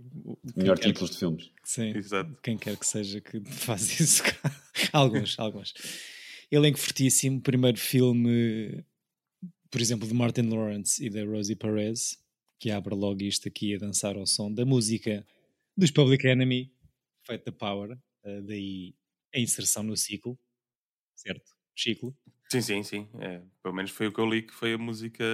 Melhor 0.56 0.78
títulos 0.80 1.12
que... 1.12 1.14
de 1.14 1.20
filmes. 1.20 1.52
Sim. 1.64 1.96
Exato. 1.96 2.36
Quem 2.42 2.58
quer 2.58 2.76
que 2.76 2.86
seja 2.86 3.22
que 3.22 3.40
faz 3.46 4.00
isso. 4.00 4.24
alguns, 4.92 5.40
alguns. 5.40 5.74
Elenco 6.54 6.78
fortíssimo, 6.78 7.42
primeiro 7.42 7.80
filme, 7.80 8.86
por 9.72 9.82
exemplo, 9.82 10.08
de 10.08 10.14
Martin 10.14 10.50
Lawrence 10.50 11.04
e 11.04 11.10
da 11.10 11.26
Rosie 11.26 11.56
Perez, 11.56 12.24
que 12.60 12.70
abre 12.70 12.94
logo 12.94 13.24
isto 13.24 13.48
aqui 13.48 13.74
a 13.74 13.80
dançar 13.80 14.16
ao 14.16 14.28
som 14.28 14.54
da 14.54 14.64
música 14.64 15.26
dos 15.76 15.90
Public 15.90 16.28
Enemy, 16.28 16.72
Fight 17.24 17.44
the 17.44 17.50
Power, 17.50 17.98
uh, 18.24 18.42
daí 18.44 18.94
a 19.34 19.40
inserção 19.40 19.82
no 19.82 19.98
ciclo, 19.98 20.38
certo? 21.16 21.56
Ciclo. 21.76 22.16
Sim, 22.52 22.62
sim, 22.62 22.84
sim. 22.84 23.10
É, 23.20 23.42
pelo 23.64 23.74
menos 23.74 23.90
foi 23.90 24.06
o 24.06 24.14
que 24.14 24.20
eu 24.20 24.30
li, 24.30 24.44
que 24.44 24.54
foi 24.54 24.74
a 24.74 24.78
música 24.78 25.26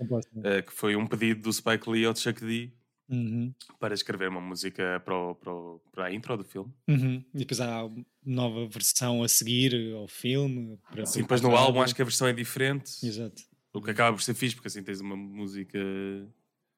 uh, 0.00 0.62
que 0.66 0.72
foi 0.72 0.96
um 0.96 1.06
pedido 1.06 1.42
do 1.42 1.52
Spike 1.52 1.88
Lee 1.88 2.04
ao 2.04 2.16
Chuck 2.16 2.44
D 2.44 2.72
uhum. 3.12 3.54
para 3.78 3.94
escrever 3.94 4.28
uma 4.28 4.40
música 4.40 5.00
para, 5.04 5.16
o, 5.16 5.34
para, 5.34 5.52
o, 5.52 5.80
para 5.92 6.06
a 6.06 6.12
intro 6.12 6.36
do 6.36 6.44
filme. 6.44 6.72
Uhum. 6.88 7.24
E 7.34 7.38
depois 7.38 7.60
há 7.60 7.88
nova 8.24 8.66
versão 8.66 9.22
a 9.22 9.28
seguir 9.28 9.94
ao 9.94 10.08
filme. 10.08 10.78
Para, 10.90 11.06
Sim, 11.06 11.22
depois 11.22 11.40
no 11.40 11.54
álbum 11.54 11.82
acho 11.82 11.94
que 11.94 12.02
a 12.02 12.04
versão 12.04 12.26
é 12.26 12.32
diferente. 12.32 13.04
Exato. 13.04 13.42
O 13.72 13.80
que 13.80 13.90
acaba 13.90 14.16
por 14.16 14.22
ser 14.22 14.34
fixe, 14.34 14.54
porque 14.54 14.68
assim 14.68 14.82
tens 14.82 15.00
uma 15.00 15.16
música 15.16 15.78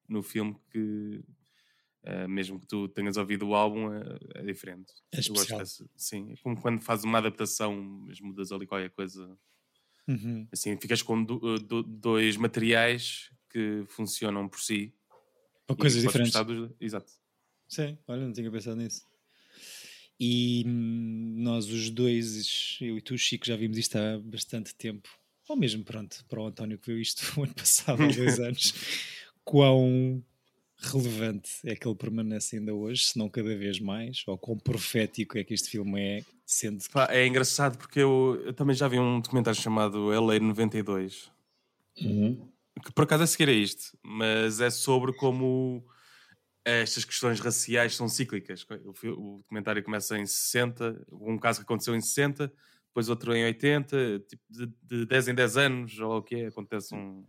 no 0.09 0.23
filme 0.23 0.57
que, 0.71 1.25
uh, 2.05 2.29
mesmo 2.29 2.61
que 2.61 2.67
tu 2.67 2.88
tenhas 2.88 3.17
ouvido 3.17 3.49
o 3.49 3.55
álbum, 3.55 3.93
é, 3.93 4.03
é 4.37 4.43
diferente. 4.43 4.93
É 5.12 5.21
especial. 5.21 5.61
Desse, 5.61 5.85
sim, 5.97 6.33
é 6.33 6.37
como 6.37 6.61
quando 6.61 6.81
fazes 6.81 7.05
uma 7.05 7.19
adaptação, 7.19 7.75
mas 8.07 8.21
mudas 8.21 8.53
ali 8.53 8.67
qualquer 8.67 8.91
coisa. 8.91 9.37
Uhum. 10.07 10.47
Assim, 10.53 10.76
ficas 10.76 11.03
com 11.03 11.25
do, 11.25 11.57
eh, 11.57 11.59
do, 11.61 11.83
dois 11.83 12.37
materiais 12.37 13.31
que 13.50 13.85
funcionam 13.88 14.49
por 14.49 14.61
si. 14.61 14.95
Ou 15.68 15.76
coisas 15.76 16.02
diferentes. 16.02 16.33
Dos... 16.33 16.71
Exato. 16.80 17.12
Sim, 17.68 17.99
olha, 18.06 18.26
não 18.26 18.33
tinha 18.33 18.50
pensado 18.50 18.76
nisso. 18.76 19.02
E 20.18 20.64
hum, 20.66 21.35
nós 21.38 21.66
os 21.66 21.90
dois, 21.90 22.78
eu 22.80 22.99
e 22.99 23.00
tu, 23.00 23.16
Chico, 23.18 23.47
já 23.47 23.56
vimos 23.56 23.78
isto 23.78 23.97
há 23.97 24.18
bastante 24.18 24.75
tempo. 24.75 25.09
Ou 25.49 25.56
mesmo, 25.56 25.85
pronto, 25.85 26.25
para 26.28 26.40
o 26.40 26.47
António 26.47 26.78
que 26.78 26.92
viu 26.92 27.00
isto 27.00 27.23
o 27.38 27.44
ano 27.44 27.54
passado, 27.54 28.02
há 28.02 28.06
dois 28.06 28.38
anos. 28.40 28.75
Quão 29.44 30.23
relevante 30.76 31.50
é 31.64 31.75
que 31.75 31.87
ele 31.87 31.94
permanece 31.94 32.56
ainda 32.56 32.75
hoje, 32.75 33.04
se 33.04 33.18
não 33.18 33.28
cada 33.28 33.56
vez 33.56 33.80
mais, 33.80 34.23
ou 34.26 34.37
quão 34.37 34.59
profético 34.59 35.38
é 35.38 35.44
que 35.44 35.54
este 35.54 35.71
filme 35.71 36.00
é, 36.00 36.25
sendo 36.44 36.85
Pá, 36.90 37.09
é 37.11 37.26
engraçado 37.26 37.78
porque 37.78 38.00
eu, 38.00 38.42
eu 38.44 38.52
também 38.52 38.76
já 38.76 38.87
vi 38.87 38.99
um 38.99 39.21
documentário 39.21 39.61
chamado 39.61 40.09
LA 40.09 40.38
92, 40.38 41.33
Uhum. 42.02 42.49
Que 42.83 42.93
por 42.93 43.04
acaso 43.04 43.23
é 43.23 43.26
seguir 43.26 43.49
a 43.49 43.52
isto, 43.52 43.97
mas 44.02 44.61
é 44.61 44.71
sobre 44.71 45.12
como 45.14 45.87
estas 46.64 47.04
questões 47.04 47.40
raciais 47.40 47.95
são 47.95 48.09
cíclicas. 48.09 48.66
O 49.04 49.38
documentário 49.38 49.83
começa 49.83 50.19
em 50.19 50.26
60, 50.26 51.07
um 51.12 51.38
caso 51.38 51.61
que 51.61 51.64
aconteceu 51.64 51.95
em 51.95 52.00
60, 52.00 52.50
depois 52.88 53.09
outro 53.09 53.35
em 53.35 53.45
80, 53.45 54.21
tipo 54.21 54.43
de, 54.49 54.66
de 54.83 55.07
10 55.07 55.28
em 55.28 55.35
10 55.35 55.57
anos, 55.57 55.99
ou 55.99 56.19
o 56.19 56.23
que 56.23 56.37
é, 56.37 56.47
acontece 56.47 56.95
um. 56.95 57.26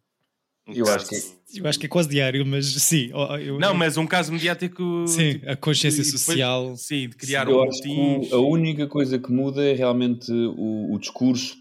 Um 0.68 0.74
Eu 0.74 0.86
caso. 0.86 0.98
acho 0.98 1.10
que 1.10 1.60
Eu 1.60 1.68
acho 1.68 1.80
que 1.80 1.86
é 1.86 1.90
quase 1.90 2.10
diário, 2.10 2.46
mas 2.46 2.66
sim. 2.66 3.12
eu- 3.42 3.60
Não, 3.60 3.74
mas 3.74 3.98
um 3.98 4.08
caso 4.08 4.32
mediático. 4.34 5.06
Sim, 5.08 5.34
tipo, 5.34 5.50
a 5.50 5.56
consciência 5.56 6.02
e 6.02 6.06
depois- 6.06 6.22
social. 6.22 6.76
sim, 6.76 7.08
de 7.10 7.16
criar 7.16 7.48
Eu 7.48 7.58
um 7.60 7.64
acho 7.70 7.82
que 7.82 7.88
boletins. 7.96 8.32
o- 8.32 8.36
a 8.36 8.40
única 8.42 8.88
coisa 8.88 9.20
que 9.20 9.32
muda 9.32 9.64
é 9.64 9.74
realmente 9.74 10.32
o, 10.32 10.94
o 10.94 11.00
discurso 11.00 11.56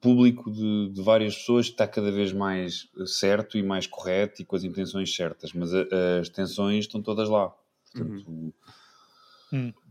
público 0.00 0.50
de, 0.50 0.90
de 0.92 1.02
várias 1.02 1.36
pessoas 1.36 1.66
que 1.66 1.72
está 1.72 1.86
cada 1.86 2.10
vez 2.10 2.32
mais 2.32 2.88
certo 3.06 3.58
e 3.58 3.62
mais 3.62 3.86
correto 3.86 4.40
e 4.40 4.44
com 4.44 4.56
as 4.56 4.64
intenções 4.64 5.14
certas, 5.14 5.52
mas 5.52 5.74
a- 5.74 5.86
as 6.20 6.28
tensões 6.28 6.84
estão 6.86 7.02
todas 7.02 7.28
lá. 7.28 7.52
Portanto, 7.92 8.52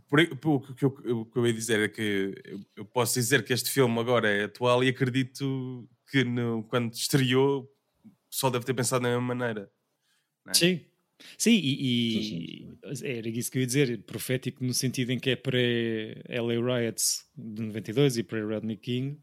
Por, 0.07 0.27
por- 0.37 0.55
o, 0.55 0.73
que 0.75 0.85
eu, 0.85 0.95
o 1.19 1.25
que 1.25 1.37
eu 1.39 1.47
ia 1.47 1.53
dizer 1.53 1.79
é 1.79 1.87
que 1.87 2.35
eu, 2.45 2.59
eu 2.77 2.85
posso 2.85 3.15
dizer 3.15 3.43
que 3.43 3.51
este 3.53 3.69
filme 3.71 3.99
agora 3.99 4.29
é 4.29 4.43
atual 4.45 4.83
e 4.83 4.87
acredito 4.89 5.87
que 6.11 6.23
no- 6.23 6.63
quando 6.69 6.93
estreou 6.93 7.67
só 8.35 8.49
deve 8.49 8.65
ter 8.65 8.73
pensado 8.73 9.03
da 9.03 9.09
mesma 9.09 9.35
maneira. 9.35 9.71
é? 10.47 10.53
Sim. 10.53 10.81
Sim, 11.37 11.53
e, 11.53 12.11
Sim, 12.11 13.07
e 13.07 13.07
era 13.17 13.29
isso 13.29 13.49
que 13.49 13.57
eu 13.57 13.61
ia 13.61 13.65
dizer, 13.65 14.03
profético 14.03 14.61
no 14.65 14.73
sentido 14.73 15.11
em 15.11 15.19
que 15.19 15.29
é 15.29 15.35
pré-LA 15.37 16.55
Riots 16.79 17.25
de 17.37 17.61
92 17.61 18.17
e 18.17 18.23
pré-Rodney 18.23 18.75
King, 18.75 19.17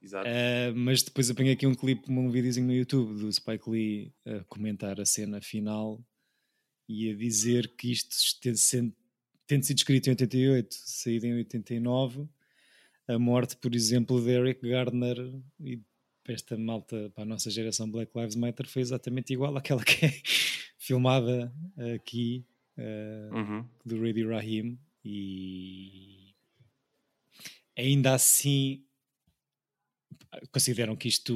Exato. 0.00 0.28
Ah, 0.28 0.72
mas 0.76 1.02
depois 1.02 1.30
apanhei 1.30 1.54
aqui 1.54 1.66
um 1.66 1.74
clipe, 1.74 2.10
um 2.12 2.30
videozinho 2.30 2.66
no 2.66 2.74
YouTube 2.74 3.14
do 3.18 3.32
Spike 3.32 3.68
Lee 3.70 4.12
a 4.26 4.44
comentar 4.44 5.00
a 5.00 5.04
cena 5.06 5.40
final 5.40 6.04
e 6.88 7.10
a 7.10 7.14
dizer 7.16 7.74
que 7.74 7.90
isto 7.90 8.14
tendo, 8.40 8.56
sendo- 8.58 8.94
tendo 9.46 9.64
sido 9.64 9.78
escrito 9.78 10.06
em 10.08 10.10
88, 10.10 10.74
saído 10.74 11.26
em 11.26 11.34
89, 11.38 12.28
a 13.08 13.18
morte, 13.18 13.56
por 13.56 13.74
exemplo, 13.74 14.22
de 14.22 14.30
Eric 14.30 14.68
Gardner 14.68 15.16
e 15.58 15.80
para 16.24 16.34
esta 16.34 16.56
malta, 16.56 17.12
para 17.14 17.22
a 17.22 17.26
nossa 17.26 17.50
geração 17.50 17.88
Black 17.90 18.10
Lives 18.18 18.34
Matter, 18.34 18.66
foi 18.66 18.82
exatamente 18.82 19.32
igual 19.32 19.54
àquela 19.58 19.84
que 19.84 20.06
é 20.06 20.10
filmada 20.78 21.52
aqui 21.94 22.44
ah, 22.76 23.30
Uhum. 23.32 23.68
do 23.84 23.98
Rudy 24.00 24.24
Rahim 24.26 24.78
e 25.04 26.34
ainda 27.76 28.14
assim 28.14 28.82
consideram 30.50 30.96
que 30.96 31.06
isto 31.08 31.32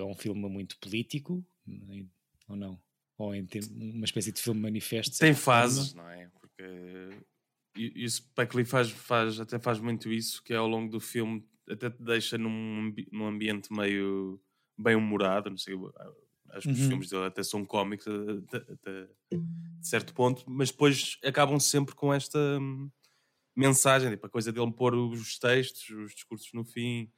é 0.00 0.04
um 0.04 0.14
filme 0.14 0.48
muito 0.48 0.76
político 0.78 1.44
ou 2.48 2.56
não? 2.56 2.80
Ou 3.16 3.34
em 3.34 3.46
uma 3.94 4.04
espécie 4.04 4.32
de 4.32 4.40
filme 4.40 4.60
manifesto? 4.60 5.18
Tem 5.18 5.34
fases, 5.34 5.92
não 5.94 6.08
é? 6.08 6.28
Porque 6.40 6.62
e, 7.76 7.92
e 8.02 8.04
o 8.04 8.10
Spike 8.10 8.56
Lee 8.56 8.64
faz, 8.64 8.90
faz, 8.90 9.38
até 9.38 9.58
faz 9.58 9.78
muito 9.78 10.10
isso, 10.12 10.42
que 10.42 10.52
é 10.52 10.56
ao 10.56 10.66
longo 10.66 10.90
do 10.90 10.98
filme 11.00 11.44
até 11.70 11.90
te 11.90 12.02
deixa 12.02 12.38
num, 12.38 12.92
num 13.12 13.26
ambiente 13.26 13.72
meio 13.72 14.40
bem 14.78 14.94
humorado, 14.96 15.50
não 15.50 15.56
sei, 15.58 15.74
acho 16.52 16.68
que 16.68 16.74
os 16.74 16.80
Uhum. 16.80 16.88
filmes 16.88 17.10
dele 17.10 17.26
até 17.26 17.42
são 17.42 17.64
cómicos 17.64 18.06
até, 18.06 18.58
até- 18.72 19.08
de 19.80 19.88
certo 19.88 20.14
ponto, 20.14 20.44
mas 20.48 20.70
depois 20.70 21.18
acabam 21.24 21.60
sempre 21.60 21.94
com 21.94 22.12
esta 22.12 22.38
hum, 22.60 22.90
mensagem, 23.56 24.10
tipo, 24.10 24.26
a 24.26 24.30
coisa 24.30 24.52
dele 24.52 24.72
pôr 24.72 24.94
os 24.94 25.38
textos, 25.38 25.88
os 25.90 26.14
discursos 26.14 26.50
no 26.54 26.64
fim. 26.64 27.12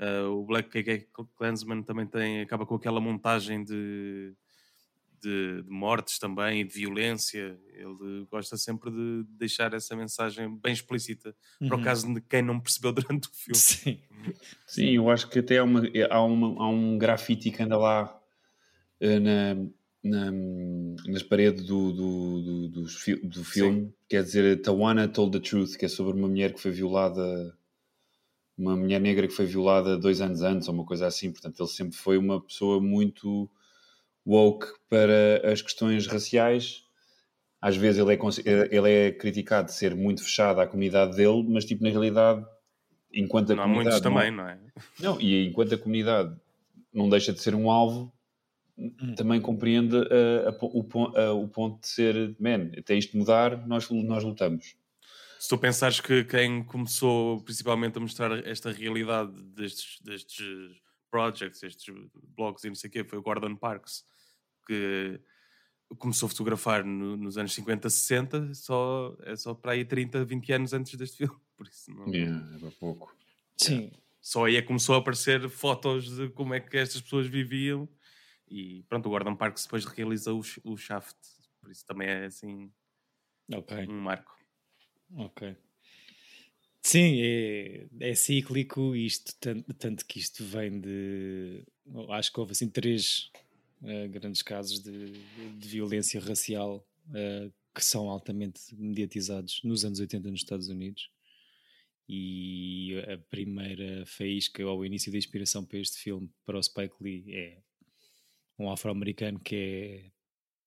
Uh, 0.00 0.30
o 0.30 0.46
Black 0.46 0.70
KK 0.70 1.08
Klansman 1.36 1.82
também 1.82 2.06
tem, 2.06 2.40
acaba 2.42 2.66
com 2.66 2.74
aquela 2.76 3.00
montagem 3.00 3.64
de, 3.64 4.34
de, 5.22 5.62
de 5.62 5.70
mortes 5.70 6.18
também 6.18 6.66
de 6.66 6.72
violência. 6.74 7.58
Ele 7.74 8.26
gosta 8.30 8.56
sempre 8.56 8.90
de 8.90 9.24
deixar 9.38 9.72
essa 9.74 9.94
mensagem 9.96 10.54
bem 10.58 10.72
explícita, 10.72 11.34
para 11.58 11.74
o 11.74 11.78
Uhum. 11.78 11.84
caso 11.84 12.14
de 12.14 12.20
quem 12.20 12.42
não 12.42 12.60
percebeu 12.60 12.92
durante 13.20 13.28
o 13.28 13.32
filme. 13.32 13.58
Sim. 13.60 14.00
Sim, 14.66 14.90
eu 14.96 15.10
acho 15.10 15.28
que 15.28 15.38
até 15.38 15.58
há, 15.58 15.64
uma, 15.64 15.82
há, 16.10 16.22
uma- 16.22 16.64
há 16.64 16.68
um 16.68 16.98
grafite 16.98 17.50
que 17.50 17.62
anda 17.62 17.76
lá 17.78 18.20
eh, 19.00 19.18
na, 19.18 19.54
na- 20.04 20.32
nas 21.06 21.22
paredes 21.22 21.64
do, 21.64 21.92
do, 21.92 22.68
do, 22.68 22.86
fi- 22.88 23.16
do 23.16 23.42
filme, 23.44 23.92
quer 24.08 24.22
dizer, 24.22 24.60
Tawana 24.62 25.08
Told 25.08 25.38
the 25.38 25.48
Truth, 25.48 25.76
que 25.76 25.86
é 25.86 25.88
sobre 25.88 26.12
uma 26.18 26.28
mulher 26.28 26.52
que 26.54 26.60
foi 26.60 26.70
violada, 26.70 27.56
uma 28.56 28.76
mulher 28.76 29.00
negra 29.00 29.26
que 29.26 29.32
foi 29.34 29.46
violada 29.46 29.96
dois 29.98 30.20
anos 30.20 30.42
antes, 30.42 30.68
ou 30.68 30.74
uma 30.74 30.84
coisa 30.84 31.06
assim. 31.06 31.32
Portanto, 31.32 31.58
ele 31.60 31.68
sempre 31.68 31.96
foi 31.96 32.18
uma 32.18 32.40
pessoa 32.40 32.80
muito 32.80 33.50
woke 34.26 34.66
para 34.88 35.50
as 35.52 35.62
questões 35.62 36.06
raciais. 36.06 36.84
Às 37.60 37.76
vezes 37.76 38.00
ele 38.00 38.14
é, 38.14 38.74
ele 38.76 38.90
é 38.90 39.12
criticado 39.12 39.66
de 39.68 39.74
ser 39.74 39.94
muito 39.94 40.22
fechado 40.22 40.60
à 40.60 40.66
comunidade 40.66 41.16
dele, 41.16 41.44
mas 41.48 41.64
tipo, 41.64 41.82
na 41.84 41.90
realidade, 41.90 42.44
enquanto 43.12 43.52
a 43.52 43.56
Não 43.56 43.62
há 43.62 43.66
comunidade 43.66 43.94
muitos 43.96 44.10
não- 44.10 44.14
também, 44.14 44.30
não 44.30 44.48
é? 44.48 44.58
não, 44.98 45.20
e 45.20 45.46
enquanto 45.46 45.74
a 45.74 45.78
comunidade 45.78 46.34
não 46.92 47.08
deixa 47.08 47.32
de 47.32 47.40
ser 47.40 47.54
um 47.54 47.70
alvo, 47.70 48.12
também 49.14 49.40
compreende 49.42 49.94
uh, 49.94 50.48
a 50.48 50.64
o, 50.64 50.82
pon- 50.82 51.12
uh, 51.14 51.34
o 51.42 51.46
ponto 51.48 51.80
de 51.82 51.88
ser, 51.88 52.34
man, 52.40 52.70
até 52.78 52.94
isto 52.94 53.14
mudar, 53.16 53.66
nós, 53.66 53.90
nós 53.90 54.24
lutamos. 54.24 54.74
Se 55.38 55.48
tu 55.50 55.58
pensares 55.58 56.00
que 56.00 56.24
quem 56.24 56.64
começou 56.64 57.42
principalmente 57.42 57.98
a 57.98 58.00
mostrar 58.00 58.46
esta 58.46 58.70
realidade 58.72 59.32
destes, 59.54 59.98
destes 60.02 60.46
projects, 61.10 61.62
estes 61.62 61.94
blogs 62.36 62.64
e 62.64 62.68
não 62.68 62.74
sei 62.74 62.88
o 62.88 62.92
quê, 62.92 63.04
foi 63.04 63.18
o 63.18 63.22
Gordon 63.22 63.56
Parks, 63.56 64.04
que 64.66 65.20
começou 65.98 66.26
a 66.26 66.30
fotografar 66.30 66.84
no- 66.84 67.16
nos 67.16 67.36
anos 67.36 67.52
50, 67.52 67.90
60, 67.90 68.54
só, 68.54 69.16
é 69.22 69.34
só 69.36 69.52
para 69.54 69.72
aí 69.72 69.84
30, 69.84 70.24
20 70.24 70.52
anos 70.52 70.72
antes 70.72 70.94
deste 70.96 71.16
filme. 71.26 71.40
Por 71.56 71.66
isso, 71.66 71.90
não, 71.92 72.08
Yeah, 72.14 72.56
é 72.56 72.58
para 72.58 72.70
pouco. 72.72 73.14
Sim. 73.56 73.92
só 74.20 74.44
aí 74.46 74.56
é 74.56 74.62
que 74.62 74.68
começou 74.68 74.94
a 74.94 74.98
aparecer 74.98 75.48
fotos 75.50 76.16
de 76.16 76.28
como 76.30 76.54
é 76.54 76.60
que 76.60 76.76
estas 76.78 77.00
pessoas 77.02 77.26
viviam. 77.26 77.88
E 78.48 78.82
pronto, 78.84 79.06
o 79.06 79.10
Gordon 79.10 79.36
Parks 79.36 79.64
depois 79.64 79.84
realiza 79.84 80.32
o, 80.32 80.40
o 80.64 80.76
Shaft, 80.76 81.16
por 81.60 81.70
isso 81.70 81.84
também 81.86 82.08
é 82.08 82.24
assim 82.26 82.72
Ok. 83.52 83.86
um 83.88 84.00
marco. 84.00 84.36
Ok. 85.16 85.56
Sim, 86.82 87.20
é, 87.22 87.86
é 88.00 88.14
cíclico 88.14 88.96
isto, 88.96 89.34
tanto, 89.38 89.74
tanto 89.74 90.06
que 90.06 90.18
isto 90.18 90.44
vem 90.44 90.80
de. 90.80 91.62
Acho 92.10 92.32
que 92.32 92.40
houve 92.40 92.52
assim 92.52 92.68
três 92.68 93.30
eh, 93.84 94.08
grandes 94.08 94.42
casos 94.42 94.80
de, 94.80 95.12
de 95.58 95.68
violência 95.68 96.20
racial 96.20 96.86
eh, 97.14 97.50
que 97.74 97.84
são 97.84 98.08
altamente 98.08 98.74
mediatizados 98.74 99.60
nos 99.62 99.84
anos 99.84 100.00
80 100.00 100.30
nos 100.30 100.40
Estados 100.40 100.68
Unidos. 100.68 101.10
E 102.08 102.94
a 103.12 103.18
primeira 103.18 104.04
faísca 104.06 104.66
ou 104.66 104.80
o 104.80 104.84
início 104.84 105.12
da 105.12 105.18
inspiração 105.18 105.64
para 105.64 105.78
este 105.78 105.98
filme, 105.98 106.28
para 106.44 106.58
o 106.58 106.62
Spike 106.62 106.94
Lee, 107.00 107.24
é 107.34 107.62
um 108.58 108.70
afro-americano 108.70 109.38
que 109.38 109.54
é 109.56 110.10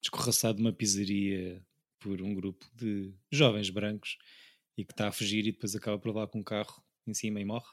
descorraçado 0.02 0.58
de 0.58 0.64
uma 0.64 0.72
pizzaria 0.74 1.62
por 2.00 2.22
um 2.22 2.34
grupo 2.34 2.66
de 2.76 3.14
jovens 3.32 3.70
brancos 3.70 4.18
e 4.78 4.84
que 4.84 4.92
está 4.94 5.08
a 5.08 5.12
fugir 5.12 5.46
e 5.46 5.52
depois 5.52 5.76
acaba 5.76 6.00
por 6.00 6.16
lá 6.16 6.28
com 6.28 6.40
um 6.40 6.44
carro 6.44 6.84
em 7.08 7.14
cima 7.14 7.40
e 7.40 7.46
morre. 7.46 7.72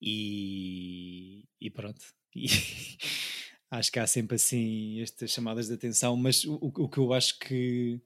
E, 0.00 1.44
e 1.60 1.70
pronto. 1.70 2.04
E 2.34 2.46
acho 3.70 3.90
que 3.90 3.98
há 3.98 4.06
sempre 4.06 4.36
assim 4.36 5.00
estas 5.00 5.30
chamadas 5.30 5.68
de 5.68 5.74
atenção, 5.74 6.16
mas 6.16 6.44
o, 6.44 6.54
o 6.54 6.84
o 6.84 6.88
que 6.88 6.98
eu 6.98 7.12
acho 7.12 7.38
que 7.38 8.00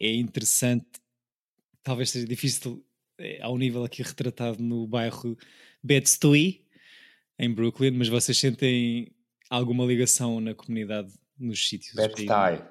é 0.00 0.14
interessante, 0.14 0.86
talvez 1.82 2.10
seja 2.10 2.26
difícil 2.26 2.84
eh, 3.18 3.40
ao 3.42 3.58
nível 3.58 3.84
aqui 3.84 4.02
retratado 4.02 4.62
no 4.62 4.86
bairro 4.86 5.36
Bed-Stuy, 5.82 6.64
em 7.38 7.52
Brooklyn, 7.52 7.92
mas 7.92 8.08
vocês 8.08 8.38
sentem 8.38 9.12
alguma 9.50 9.84
ligação 9.84 10.40
na 10.40 10.54
comunidade 10.54 11.12
nos 11.38 11.68
sítios? 11.68 11.94
Bed-Stuy. 11.94 12.62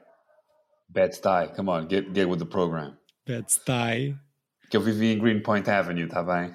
Bed-Stuy, 0.90 1.54
come 1.56 1.70
on, 1.70 1.88
get, 1.90 2.06
get 2.14 2.28
with 2.28 2.40
the 2.40 2.46
program. 2.46 2.98
Bed-Stuy. 3.28 4.16
Que 4.70 4.78
eu 4.78 4.82
vivi 4.82 5.08
em 5.08 5.20
Greenpoint 5.20 5.70
Avenue, 5.70 6.04
está 6.06 6.24
bem? 6.24 6.54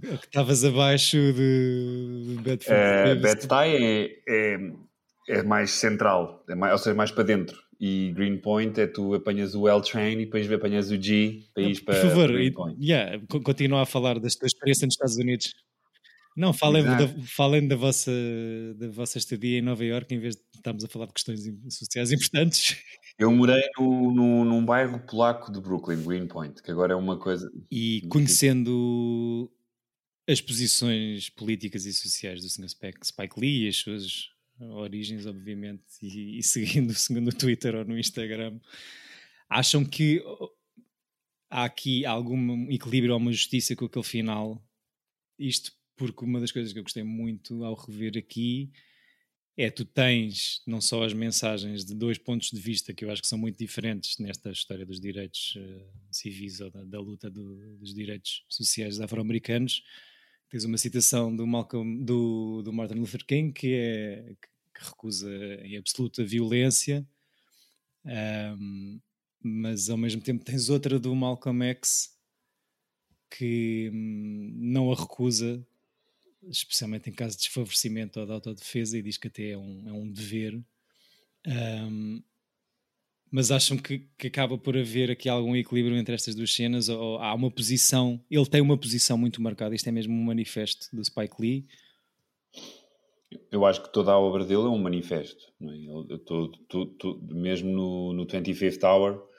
Que 0.00 0.26
estavas 0.26 0.64
abaixo 0.64 1.16
de, 1.16 2.24
de 2.36 2.42
Bedford. 2.42 3.18
Uh. 3.18 3.20
Bed-Stuy 3.20 3.56
é, 3.84 4.18
é, 4.28 4.72
é 5.28 5.42
mais 5.42 5.70
central, 5.72 6.44
é 6.48 6.54
mais, 6.54 6.72
ou 6.72 6.78
seja, 6.78 6.94
mais 6.94 7.10
para 7.10 7.24
dentro. 7.24 7.56
E 7.80 8.12
Greenpoint 8.12 8.80
é 8.80 8.86
tu 8.86 9.12
apanhas 9.12 9.56
o 9.56 9.66
L 9.68 9.82
train 9.82 10.12
e 10.20 10.24
depois 10.24 10.50
apanhas 10.52 10.90
o 10.92 11.02
G 11.02 11.42
para 11.52 11.64
ir 11.64 11.74
Por 11.80 11.84
para 11.86 11.94
favor, 12.02 12.30
e- 12.30 12.34
Greenpoint. 12.34 12.78
yeah, 12.80 13.20
co- 13.28 13.40
continua 13.40 13.82
a 13.82 13.86
falar 13.86 14.14
da 14.20 14.28
tua 14.28 14.46
experiência 14.46 14.86
nos 14.86 14.94
Estados 14.94 15.16
Unidos. 15.16 15.52
Não, 16.36 16.52
falem, 16.52 16.82
da, 16.84 17.08
falem 17.26 17.68
da, 17.68 17.76
vossa, 17.76 18.10
da 18.76 18.88
vossa 18.88 19.18
estadia 19.18 19.58
em 19.58 19.62
Nova 19.62 19.84
Iorque 19.84 20.14
em 20.14 20.18
vez 20.20 20.34
de 20.36 20.40
estarmos 20.54 20.82
a 20.84 20.88
falar 20.88 21.06
de 21.06 21.12
questões 21.12 21.40
sociais 21.70 22.10
importantes. 22.12 22.76
Eu 23.22 23.30
morei 23.30 23.62
no, 23.78 24.12
no, 24.12 24.44
num 24.44 24.64
bairro 24.64 24.98
polaco 24.98 25.52
de 25.52 25.60
Brooklyn, 25.60 26.02
Greenpoint, 26.02 26.60
que 26.60 26.70
agora 26.72 26.92
é 26.92 26.96
uma 26.96 27.16
coisa. 27.16 27.50
E 27.70 28.02
conhecendo 28.08 29.48
as 30.28 30.40
posições 30.40 31.30
políticas 31.30 31.84
e 31.86 31.92
sociais 31.92 32.40
do 32.40 32.48
Sr. 32.48 32.68
Spike, 32.68 33.40
Lee 33.40 33.64
e 33.64 33.68
as 33.68 33.76
suas 33.76 34.28
origens, 34.58 35.24
obviamente, 35.26 35.82
e, 36.02 36.38
e 36.38 36.42
seguindo, 36.44 36.92
segundo 36.94 37.26
no 37.26 37.32
Twitter 37.32 37.76
ou 37.76 37.84
no 37.84 37.96
Instagram, 37.96 38.58
acham 39.48 39.84
que 39.84 40.20
há 41.48 41.64
aqui 41.64 42.04
algum 42.04 42.68
equilíbrio 42.70 43.12
ou 43.12 43.20
uma 43.20 43.32
justiça 43.32 43.76
com 43.76 43.84
aquele 43.84 44.04
final? 44.04 44.60
Isto 45.38 45.72
porque 45.96 46.24
uma 46.24 46.40
das 46.40 46.50
coisas 46.50 46.72
que 46.72 46.78
eu 46.80 46.82
gostei 46.82 47.04
muito 47.04 47.64
ao 47.64 47.74
rever 47.74 48.18
aqui 48.18 48.72
é 49.56 49.70
tu 49.70 49.84
tens 49.84 50.62
não 50.66 50.80
só 50.80 51.04
as 51.04 51.12
mensagens 51.12 51.84
de 51.84 51.94
dois 51.94 52.16
pontos 52.16 52.50
de 52.50 52.58
vista 52.58 52.94
que 52.94 53.04
eu 53.04 53.10
acho 53.10 53.20
que 53.20 53.28
são 53.28 53.38
muito 53.38 53.58
diferentes 53.58 54.18
nesta 54.18 54.50
história 54.50 54.86
dos 54.86 54.98
direitos 54.98 55.56
uh, 55.56 55.90
civis 56.10 56.60
ou 56.60 56.70
da, 56.70 56.82
da 56.84 57.00
luta 57.00 57.30
do, 57.30 57.76
dos 57.76 57.94
direitos 57.94 58.44
sociais 58.48 59.00
afro-americanos. 59.00 59.82
Tens 60.48 60.64
uma 60.64 60.78
citação 60.78 61.34
do 61.34 61.46
Malcolm, 61.46 62.02
do, 62.04 62.62
do 62.62 62.72
Martin 62.72 62.94
Luther 62.94 63.24
King 63.24 63.52
que 63.52 63.74
é 63.74 64.34
que 64.74 64.84
recusa 64.84 65.30
em 65.62 65.76
absoluta 65.76 66.24
violência, 66.24 67.06
um, 68.58 69.00
mas 69.42 69.90
ao 69.90 69.98
mesmo 69.98 70.22
tempo 70.22 70.44
tens 70.44 70.70
outra 70.70 70.98
do 70.98 71.14
Malcolm 71.14 71.62
X 71.66 72.16
que 73.30 73.90
hum, 73.92 74.52
não 74.56 74.90
a 74.90 74.94
recusa 74.94 75.64
especialmente 76.48 77.08
em 77.08 77.12
caso 77.12 77.36
de 77.36 77.42
desfavorecimento 77.42 78.20
ou 78.20 78.26
de 78.26 78.32
autodefesa, 78.32 78.98
e 78.98 79.02
diz 79.02 79.16
que 79.16 79.28
até 79.28 79.50
é 79.50 79.58
um, 79.58 79.88
é 79.88 79.92
um 79.92 80.10
dever. 80.10 80.62
Um, 81.46 82.22
mas 83.30 83.50
acham 83.50 83.78
que, 83.78 84.06
que, 84.18 84.26
acaba 84.26 84.58
por 84.58 84.76
haver 84.76 85.10
aqui 85.10 85.28
algum 85.28 85.56
equilíbrio 85.56 85.96
entre 85.96 86.14
estas 86.14 86.34
duas 86.34 86.52
cenas, 86.52 86.88
ou, 86.88 87.00
ou, 87.00 87.18
há 87.18 87.32
uma 87.34 87.50
posição, 87.50 88.22
ele 88.30 88.46
tem 88.46 88.60
uma 88.60 88.76
posição 88.76 89.16
muito 89.16 89.40
marcada, 89.40 89.74
isto 89.74 89.88
é 89.88 89.92
mesmo 89.92 90.12
um 90.12 90.24
manifesto 90.24 90.94
do 90.94 91.02
Spike 91.02 91.36
Lee. 91.40 91.66
Eu 93.50 93.64
acho 93.64 93.82
que 93.82 93.90
toda 93.90 94.12
a 94.12 94.18
obra 94.18 94.44
dele 94.44 94.64
é 94.64 94.68
um 94.68 94.78
manifesto, 94.78 95.50
é? 95.62 95.66
eu, 96.10 96.18
tô, 96.18 96.48
tô, 96.68 96.86
tô, 96.86 97.18
mesmo 97.22 97.72
no, 97.72 98.12
no 98.12 98.26
25th 98.26 98.82
Hour, 98.84 99.31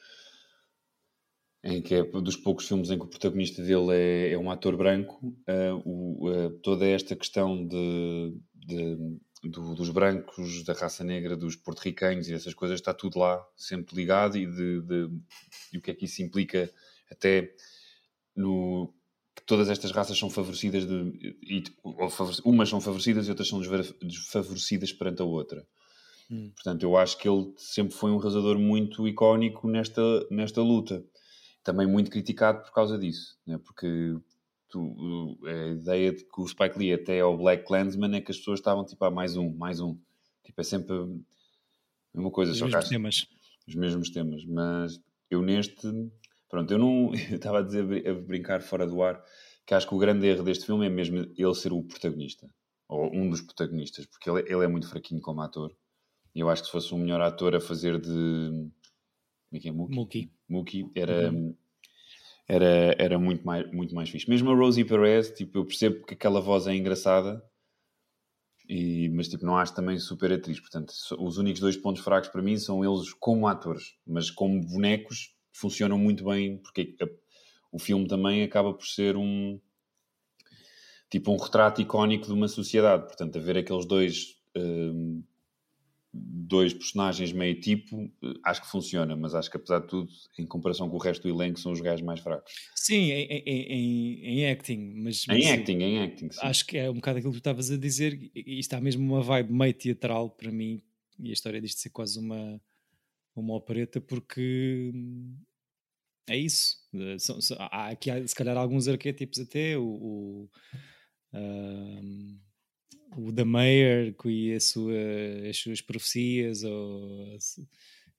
em 1.63 1.81
que 1.81 1.95
é 1.95 2.03
dos 2.03 2.35
poucos 2.35 2.67
filmes 2.67 2.89
em 2.91 2.97
que 2.97 3.05
o 3.05 3.09
protagonista 3.09 3.63
dele 3.63 3.93
é, 3.93 4.31
é 4.33 4.37
um 4.37 4.51
ator 4.51 4.75
branco, 4.75 5.25
uh, 5.25 5.81
o, 5.85 6.29
uh, 6.29 6.49
toda 6.61 6.85
esta 6.85 7.15
questão 7.15 7.65
de, 7.65 8.35
de 8.53 8.97
do, 9.49 9.75
dos 9.75 9.89
brancos, 9.89 10.63
da 10.63 10.73
raça 10.73 11.03
negra, 11.03 11.35
dos 11.35 11.55
porto-ricanos 11.55 12.27
e 12.27 12.33
essas 12.33 12.53
coisas, 12.53 12.79
está 12.79 12.93
tudo 12.93 13.19
lá, 13.19 13.41
sempre 13.57 13.95
ligado, 13.95 14.37
e, 14.37 14.45
de, 14.45 14.81
de, 14.81 15.09
e 15.73 15.77
o 15.77 15.81
que 15.81 15.91
é 15.91 15.93
que 15.93 16.05
isso 16.05 16.21
implica 16.21 16.71
até 17.11 17.53
no 18.35 18.93
que 19.35 19.43
todas 19.45 19.67
estas 19.69 19.91
raças 19.91 20.17
são 20.17 20.29
favorecidas, 20.29 20.85
de, 20.85 21.37
e, 21.41 21.63
ou 21.83 22.09
umas 22.45 22.69
são 22.69 22.79
favorecidas 22.79 23.27
e 23.27 23.29
outras 23.29 23.47
são 23.47 23.59
desfavorecidas 24.01 24.93
perante 24.93 25.21
a 25.21 25.25
outra. 25.25 25.65
Hum. 26.29 26.51
Portanto, 26.55 26.83
eu 26.83 26.95
acho 26.95 27.17
que 27.17 27.27
ele 27.27 27.51
sempre 27.57 27.93
foi 27.95 28.11
um 28.11 28.17
rasador 28.17 28.57
muito 28.57 29.07
icónico 29.07 29.67
nesta, 29.67 30.01
nesta 30.29 30.61
luta 30.61 31.03
também 31.63 31.87
muito 31.87 32.11
criticado 32.11 32.61
por 32.61 32.73
causa 32.73 32.97
disso, 32.97 33.37
né? 33.47 33.57
porque 33.57 34.15
tu, 34.69 35.37
a 35.45 35.67
ideia 35.69 36.11
de 36.11 36.23
que 36.23 36.41
o 36.41 36.47
Spike 36.47 36.77
Lee 36.77 36.93
até 36.93 37.21
ao 37.21 37.37
Black 37.37 37.65
Clansman 37.65 38.15
é 38.15 38.21
que 38.21 38.31
as 38.31 38.37
pessoas 38.37 38.59
estavam 38.59 38.85
tipo, 38.85 39.03
ah, 39.05 39.11
mais 39.11 39.37
um, 39.37 39.51
mais 39.55 39.79
um. 39.79 39.97
Tipo, 40.43 40.59
é 40.59 40.63
sempre 40.63 40.93
a 40.93 41.07
mesma 42.13 42.31
coisa. 42.31 42.51
Os 42.51 42.61
mesmos 42.61 42.89
temas. 42.89 43.27
Os 43.67 43.75
mesmos 43.75 44.09
temas, 44.09 44.45
mas 44.45 44.99
eu 45.29 45.41
neste, 45.41 45.87
pronto, 46.49 46.69
eu 46.71 46.77
não, 46.77 47.11
eu 47.31 47.37
estava 47.37 47.59
a 47.59 47.61
dizer, 47.61 48.07
a 48.07 48.13
brincar 48.13 48.61
fora 48.61 48.85
do 48.85 49.01
ar, 49.01 49.23
que 49.65 49.73
acho 49.73 49.87
que 49.87 49.95
o 49.95 49.99
grande 49.99 50.27
erro 50.27 50.43
deste 50.43 50.65
filme 50.65 50.85
é 50.85 50.89
mesmo 50.89 51.17
ele 51.37 51.55
ser 51.55 51.71
o 51.71 51.81
protagonista, 51.81 52.49
ou 52.89 53.09
um 53.15 53.29
dos 53.29 53.41
protagonistas, 53.41 54.05
porque 54.05 54.29
ele, 54.29 54.41
ele 54.41 54.65
é 54.65 54.67
muito 54.67 54.89
fraquinho 54.89 55.21
como 55.21 55.41
ator. 55.41 55.73
E 56.35 56.41
eu 56.41 56.49
acho 56.49 56.63
que 56.63 56.65
se 56.65 56.71
fosse 56.73 56.93
um 56.93 56.97
melhor 56.97 57.21
ator 57.21 57.55
a 57.55 57.61
fazer 57.61 58.01
de 58.01 58.69
como 59.53 59.59
é 59.59 59.59
que 59.59 59.69
é? 59.69 59.71
Mookie. 59.71 59.95
Mookie. 59.95 60.31
Mookie 60.53 60.89
era, 60.95 61.31
uhum. 61.31 61.55
era, 62.47 62.95
era 62.97 63.19
muito, 63.19 63.45
mais, 63.45 63.71
muito 63.71 63.95
mais 63.95 64.09
fixe. 64.09 64.29
Mesmo 64.29 64.51
a 64.51 64.55
Rosie 64.55 64.85
Perez, 64.85 65.31
tipo, 65.31 65.57
eu 65.57 65.65
percebo 65.65 66.05
que 66.05 66.13
aquela 66.13 66.39
voz 66.39 66.67
é 66.67 66.75
engraçada, 66.75 67.43
e, 68.67 69.09
mas 69.09 69.27
tipo, 69.27 69.45
não 69.45 69.57
acho 69.57 69.75
também 69.75 69.99
super 69.99 70.31
atriz. 70.31 70.59
Portanto, 70.59 70.93
os 71.19 71.37
únicos 71.37 71.59
dois 71.59 71.75
pontos 71.75 72.03
fracos 72.03 72.29
para 72.29 72.41
mim 72.41 72.57
são 72.57 72.83
eles 72.83 73.13
como 73.13 73.47
atores, 73.47 73.95
mas 74.05 74.29
como 74.29 74.61
bonecos 74.61 75.35
funcionam 75.51 75.97
muito 75.97 76.25
bem, 76.25 76.57
porque 76.57 76.95
a, 77.01 77.07
o 77.71 77.79
filme 77.79 78.07
também 78.07 78.43
acaba 78.43 78.73
por 78.73 78.85
ser 78.85 79.17
um 79.17 79.59
tipo 81.09 81.31
um 81.31 81.37
retrato 81.37 81.81
icónico 81.81 82.25
de 82.25 82.33
uma 82.33 82.47
sociedade. 82.47 83.05
Portanto, 83.05 83.37
haver 83.37 83.57
aqueles 83.57 83.85
dois 83.85 84.41
um, 84.55 85.23
dois 86.13 86.73
personagens 86.73 87.31
meio 87.31 87.59
tipo, 87.59 88.11
eh, 88.23 88.33
acho 88.45 88.61
que 88.61 88.69
funciona, 88.69 89.15
mas 89.15 89.33
acho 89.33 89.49
que 89.49 89.57
apesar 89.57 89.79
de 89.79 89.87
tudo, 89.87 90.11
em 90.37 90.45
comparação 90.45 90.87
com 90.89 90.95
o 90.95 90.99
resto 90.99 91.23
do 91.23 91.29
elenco, 91.29 91.59
são 91.59 91.71
os 91.71 91.81
gajos 91.81 92.05
mais 92.05 92.19
fracos. 92.19 92.53
Sim, 92.75 93.11
em, 93.11 93.43
em, 93.45 94.25
em 94.25 94.51
acting, 94.51 94.93
mas, 94.97 95.25
em 95.27 95.49
acting, 95.49 95.77
em 95.79 95.99
acting, 96.03 96.29
sim. 96.31 96.39
acho 96.41 96.65
que 96.67 96.77
é 96.77 96.89
um 96.89 96.95
bocado 96.95 97.17
aquilo 97.17 97.33
que 97.33 97.37
tu 97.37 97.41
estavas 97.41 97.71
a 97.71 97.77
dizer, 97.77 98.31
e 98.35 98.59
está 98.59 98.79
mesmo 98.79 99.03
uma 99.03 99.21
vibe 99.21 99.51
meio 99.51 99.73
teatral 99.73 100.29
para 100.29 100.51
mim, 100.51 100.83
e 101.19 101.29
a 101.31 101.33
história 101.33 101.59
disto 101.59 101.79
ser 101.79 101.89
quase 101.89 102.19
uma, 102.19 102.61
uma 103.35 103.55
opereta, 103.55 103.99
porque 103.99 104.91
hum, 104.93 105.35
é 106.27 106.37
isso. 106.37 106.77
Eh, 106.93 107.17
são, 107.19 107.41
são, 107.41 107.57
há 107.59 107.89
aqui, 107.89 108.09
se 108.27 108.35
calhar, 108.35 108.57
alguns 108.57 108.87
arquétipos 108.87 109.39
até, 109.39 109.77
o. 109.77 109.83
o 109.83 110.49
uh, 111.33 112.39
o 113.17 113.31
da 113.31 113.45
Mayer 113.45 114.15
e 114.25 114.59
sua, 114.59 114.93
as 115.49 115.57
suas 115.57 115.81
profecias, 115.81 116.63
ou 116.63 117.37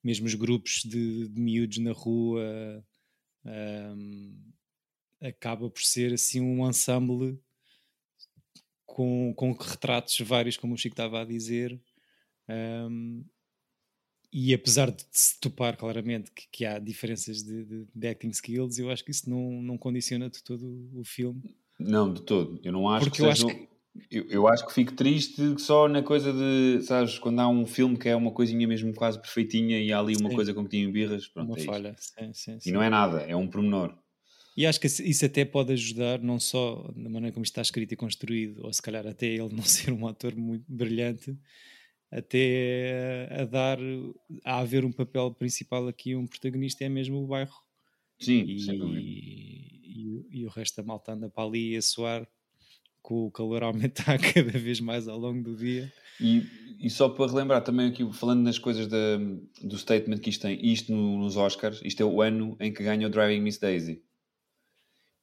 mesmo 0.02 0.26
os 0.26 0.34
grupos 0.34 0.82
de, 0.84 1.28
de 1.28 1.40
miúdos 1.40 1.78
na 1.78 1.92
rua, 1.92 2.84
um, 3.44 4.36
acaba 5.20 5.70
por 5.70 5.82
ser 5.82 6.12
assim 6.12 6.40
um 6.40 6.68
ensemble 6.68 7.38
com, 8.84 9.32
com 9.34 9.52
retratos 9.52 10.18
vários, 10.20 10.56
como 10.56 10.74
o 10.74 10.76
Chico 10.76 10.92
estava 10.92 11.22
a 11.22 11.24
dizer. 11.24 11.80
Um, 12.48 13.24
e 14.32 14.52
apesar 14.52 14.90
de 14.90 15.04
se 15.10 15.38
topar 15.40 15.76
claramente 15.76 16.30
que, 16.32 16.48
que 16.50 16.64
há 16.64 16.78
diferenças 16.78 17.42
de, 17.42 17.64
de, 17.64 17.86
de, 17.94 18.08
acting 18.08 18.30
skills, 18.30 18.78
eu 18.78 18.90
acho 18.90 19.04
que 19.04 19.10
isso 19.10 19.30
não, 19.30 19.62
não 19.62 19.78
condiciona 19.78 20.28
de 20.28 20.42
todo 20.42 20.90
o 20.92 21.04
filme. 21.04 21.56
Não, 21.78 22.12
de 22.12 22.22
todo. 22.22 22.60
Eu 22.62 22.72
não 22.72 22.88
acho 22.88 23.06
Porque 23.06 23.18
que 23.18 23.22
eu 23.22 23.34
seja... 23.34 23.46
acho 23.46 23.56
que 23.56 23.73
eu, 24.10 24.28
eu, 24.28 24.48
acho 24.48 24.66
que 24.66 24.72
fico 24.72 24.92
triste 24.92 25.60
só 25.60 25.88
na 25.88 26.02
coisa 26.02 26.32
de, 26.32 26.82
sabes, 26.82 27.18
quando 27.18 27.40
há 27.40 27.48
um 27.48 27.64
filme 27.64 27.96
que 27.96 28.08
é 28.08 28.16
uma 28.16 28.32
coisinha 28.32 28.66
mesmo 28.66 28.92
quase 28.94 29.20
perfeitinha 29.20 29.78
e 29.78 29.92
há 29.92 29.98
ali 29.98 30.16
uma 30.16 30.30
sim. 30.30 30.34
coisa 30.34 30.52
com 30.52 30.64
que 30.64 30.70
tinha 30.70 30.90
birras, 30.90 31.28
pronto, 31.28 31.48
uma 31.48 31.58
é 31.58 31.64
falha, 31.64 31.96
sim, 31.98 32.32
sim, 32.32 32.58
E 32.66 32.72
não 32.72 32.82
é 32.82 32.90
nada, 32.90 33.20
é 33.22 33.36
um 33.36 33.46
pormenor. 33.46 33.96
E 34.56 34.66
acho 34.66 34.80
que 34.80 34.86
isso 34.86 35.26
até 35.26 35.44
pode 35.44 35.72
ajudar, 35.72 36.20
não 36.20 36.38
só 36.38 36.92
na 36.94 37.08
maneira 37.08 37.32
como 37.32 37.44
está 37.44 37.60
escrito 37.60 37.92
e 37.92 37.96
construído, 37.96 38.64
ou 38.64 38.72
se 38.72 38.82
calhar 38.82 39.06
até 39.06 39.26
ele 39.26 39.52
não 39.52 39.62
ser 39.64 39.92
um 39.92 40.06
ator 40.06 40.34
muito 40.34 40.64
brilhante, 40.68 41.36
até 42.10 43.28
a 43.30 43.44
dar, 43.44 43.78
a 44.44 44.58
haver 44.58 44.84
um 44.84 44.92
papel 44.92 45.32
principal 45.34 45.88
aqui, 45.88 46.14
um 46.14 46.26
protagonista 46.26 46.84
é 46.84 46.88
mesmo 46.88 47.22
o 47.22 47.26
bairro. 47.26 47.54
Sim, 48.20 48.44
e, 48.46 48.70
e, 49.82 50.26
e, 50.30 50.46
o 50.46 50.48
resto 50.48 50.76
da 50.76 50.86
malta 50.86 51.12
anda 51.12 51.28
para 51.28 51.44
ali 51.44 51.76
a 51.76 51.82
soar 51.82 52.26
com 53.04 53.26
o 53.26 53.30
calor 53.30 53.62
a 53.62 53.66
aumentar 53.66 54.18
cada 54.32 54.58
vez 54.58 54.80
mais 54.80 55.06
ao 55.06 55.18
longo 55.18 55.42
do 55.42 55.54
dia. 55.54 55.92
E, 56.18 56.42
e 56.80 56.88
só 56.88 57.08
para 57.08 57.30
relembrar 57.30 57.62
também 57.62 57.88
aqui, 57.88 58.10
falando 58.14 58.42
nas 58.42 58.58
coisas 58.58 58.88
da, 58.88 59.18
do 59.62 59.76
statement 59.76 60.18
que 60.18 60.30
isto 60.30 60.42
tem, 60.42 60.58
isto 60.66 60.90
no, 60.90 61.18
nos 61.18 61.36
Oscars, 61.36 61.80
isto 61.84 62.02
é 62.02 62.06
o 62.06 62.22
ano 62.22 62.56
em 62.58 62.72
que 62.72 62.82
ganha 62.82 63.06
o 63.06 63.10
Driving 63.10 63.42
Miss 63.42 63.58
Daisy. 63.58 64.02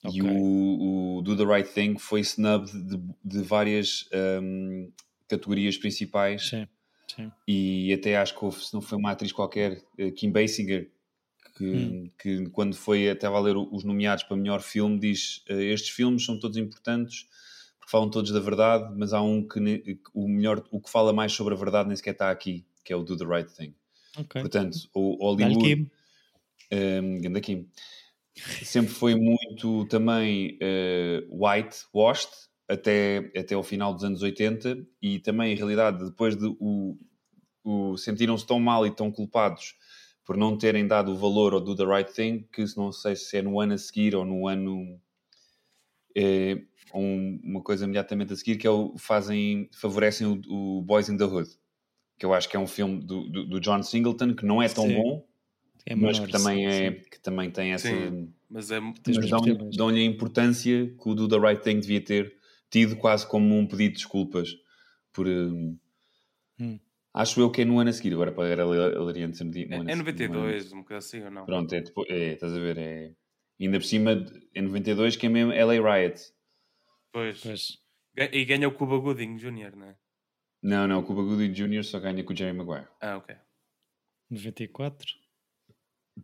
Okay. 0.03 0.19
E 0.19 0.21
o, 0.21 1.17
o, 1.17 1.21
Do 1.23 1.35
the 1.35 1.43
Right 1.43 1.73
Thing 1.73 1.97
foi 1.97 2.21
snub 2.21 2.65
de, 2.65 3.01
de 3.23 3.41
várias 3.41 4.07
um, 4.41 4.91
categorias 5.27 5.75
principais. 5.75 6.49
Sim, 6.49 6.67
sim. 7.07 7.31
E 7.47 7.91
até 7.93 8.15
acho 8.15 8.37
que 8.37 8.45
houve, 8.45 8.63
se 8.63 8.73
não 8.75 8.81
foi 8.81 8.97
uma 8.97 9.11
atriz 9.11 9.31
qualquer, 9.31 9.83
eh, 9.97 10.11
Kim 10.11 10.31
Basinger, 10.31 10.89
que, 11.57 11.65
hum. 11.65 12.11
que 12.19 12.49
quando 12.49 12.75
foi 12.75 13.09
até 13.09 13.25
a 13.25 13.39
ler 13.39 13.55
os 13.57 13.83
nomeados 13.83 14.23
para 14.23 14.37
melhor 14.37 14.61
filme, 14.61 14.99
diz: 14.99 15.43
eh, 15.47 15.65
Estes 15.65 15.89
filmes 15.89 16.25
são 16.25 16.39
todos 16.39 16.57
importantes 16.57 17.27
falam 17.91 18.09
todos 18.09 18.31
da 18.31 18.39
verdade, 18.39 18.93
mas 18.95 19.11
há 19.11 19.21
um 19.21 19.45
que 19.45 19.59
o 20.13 20.27
melhor, 20.27 20.63
o 20.71 20.79
que 20.79 20.89
fala 20.89 21.11
mais 21.11 21.33
sobre 21.33 21.53
a 21.53 21.57
verdade 21.57 21.89
nem 21.89 21.95
sequer 21.97 22.11
está 22.11 22.31
aqui, 22.31 22.65
que 22.85 22.93
é 22.93 22.95
o 22.95 23.03
Do 23.03 23.17
the 23.17 23.25
Right 23.25 23.53
Thing. 23.53 23.75
Okay. 24.17 24.41
Portanto, 24.41 24.77
o 24.93 25.17
Hollywood. 25.25 25.91
Um, 26.71 27.41
Kim. 27.41 27.67
Sempre 28.63 28.93
foi 28.93 29.15
muito 29.15 29.85
também 29.85 30.57
uh, 30.61 31.45
white-washed 31.45 32.31
até, 32.65 33.29
até 33.37 33.55
ao 33.55 33.63
final 33.63 33.93
dos 33.93 34.05
anos 34.05 34.21
80 34.21 34.87
e 35.01 35.19
também, 35.19 35.51
em 35.51 35.55
realidade, 35.55 36.05
depois 36.05 36.37
de 36.37 36.47
o, 36.59 36.97
o 37.61 37.97
sentiram-se 37.97 38.47
tão 38.47 38.59
mal 38.59 38.87
e 38.87 38.91
tão 38.91 39.11
culpados 39.11 39.75
por 40.23 40.37
não 40.37 40.57
terem 40.57 40.87
dado 40.87 41.11
o 41.11 41.17
valor 41.17 41.53
ao 41.53 41.59
Do 41.59 41.75
The 41.75 41.83
Right 41.83 42.13
Thing, 42.13 42.47
que 42.53 42.63
não 42.77 42.93
sei 42.93 43.17
se 43.17 43.37
é 43.37 43.41
no 43.41 43.59
ano 43.59 43.73
a 43.73 43.77
seguir 43.77 44.15
ou 44.15 44.23
no 44.23 44.47
ano... 44.47 44.97
É, 46.15 46.61
um, 46.93 47.39
uma 47.43 47.61
coisa 47.61 47.85
imediatamente 47.85 48.33
a 48.33 48.35
seguir, 48.35 48.57
que 48.57 48.67
é 48.67 48.69
o, 48.69 48.97
fazem, 48.97 49.69
favorecem 49.73 50.27
o, 50.27 50.41
o, 50.47 50.81
Boys 50.81 51.09
in 51.09 51.17
the 51.17 51.23
Hood, 51.23 51.49
que 52.17 52.25
eu 52.25 52.33
acho 52.33 52.49
que 52.49 52.55
é 52.55 52.59
um 52.59 52.67
filme 52.67 52.99
do, 52.99 53.27
do, 53.29 53.45
do 53.45 53.59
John 53.59 53.81
Singleton, 53.81 54.35
que 54.35 54.45
não 54.45 54.61
é 54.61 54.67
tão 54.67 54.87
sim. 54.87 54.95
bom, 54.95 55.25
é 55.85 55.95
mas 55.95 56.19
que 56.19 56.31
também, 56.31 56.67
é, 56.67 56.91
que 56.91 57.19
também 57.19 57.49
tem 57.49 57.73
essa... 57.73 57.87
Sim, 57.87 58.33
mas 58.49 58.69
é... 58.71 58.79
Mas 58.79 59.29
dão-lhe 59.29 59.55
dão 59.75 59.87
a 59.87 59.99
importância 59.99 60.87
que 60.87 61.09
o 61.09 61.15
Do 61.15 61.27
The 61.27 61.37
Right 61.37 61.63
Thing 61.63 61.79
devia 61.79 62.01
ter 62.01 62.35
tido 62.69 62.95
quase 62.95 63.27
como 63.27 63.57
um 63.57 63.65
pedido 63.65 63.93
de 63.93 63.97
desculpas 63.99 64.49
por... 65.11 65.27
Um, 65.27 65.77
hum. 66.59 66.79
Acho 67.13 67.41
eu 67.41 67.51
que 67.51 67.61
é 67.61 67.65
no 67.65 67.79
ano 67.79 67.89
a 67.89 67.93
seguir, 67.93 68.13
agora 68.13 68.31
para 68.31 68.63
a 68.63 68.65
Larian 68.65 69.31
É, 69.69 69.91
é 69.91 69.95
92, 69.95 70.71
um 70.71 70.77
bocado 70.77 70.99
assim 70.99 71.21
ou 71.21 71.31
não? 71.31 71.45
Pronto, 71.45 71.73
é, 71.73 71.81
depois, 71.81 72.09
é, 72.09 72.33
estás 72.33 72.53
a 72.53 72.59
ver, 72.59 72.77
é... 72.77 73.11
Ainda 73.61 73.77
por 73.79 73.85
cima, 73.85 74.11
é 74.55 74.61
92 74.61 75.15
que 75.15 75.27
é 75.27 75.29
mesmo 75.29 75.53
LA 75.53 75.75
Riot. 75.75 76.19
Pois. 77.11 77.41
pois. 77.41 77.77
E 78.17 78.43
ganha 78.43 78.67
o 78.67 78.73
Cuba 78.73 78.97
Gooding 78.97 79.37
Jr., 79.37 79.75
não 79.75 79.85
é? 79.85 79.97
Não, 80.63 80.87
não, 80.87 80.99
o 80.99 81.03
Cuba 81.03 81.21
Gooding 81.21 81.53
Jr. 81.53 81.83
só 81.83 81.99
ganha 81.99 82.23
com 82.23 82.33
o 82.33 82.35
Jerry 82.35 82.57
Maguire. 82.57 82.87
Ah, 82.99 83.17
ok. 83.17 83.35
94? 84.29 85.07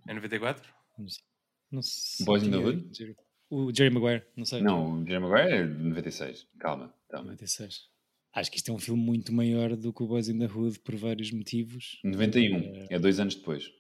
É 0.08 0.13
94? 0.13 0.73
Não 1.71 1.82
sei. 1.82 2.26
Boys 2.26 2.43
in 2.43 2.52
the 2.52 2.58
Hood? 2.58 3.15
O 3.50 3.73
Jerry 3.73 3.93
Maguire, 3.93 4.26
não 4.36 4.43
sei. 4.43 4.62
Não, 4.62 5.02
o 5.02 5.06
Jerry 5.06 5.19
Maguire 5.19 5.52
é 5.54 5.65
96. 5.65 6.47
Calma. 6.60 6.93
calma. 7.10 7.32
96. 7.32 7.89
Acho 8.34 8.52
que 8.52 8.58
isto 8.58 8.71
é 8.71 8.73
um 8.73 8.80
filme 8.80 9.02
muito 9.02 9.34
maior 9.34 9.76
do 9.76 9.93
que 9.93 10.04
o 10.04 10.08
Boys 10.08 10.28
in 10.28 10.39
the 10.39 10.45
Hood 10.45 10.80
por 10.80 10.95
vários 10.95 11.32
motivos. 11.32 12.00
91, 12.04 12.58
é, 12.58 12.88
é 12.91 13.00
dois 13.00 13.19
anos 13.19 13.36
depois. 13.36 13.71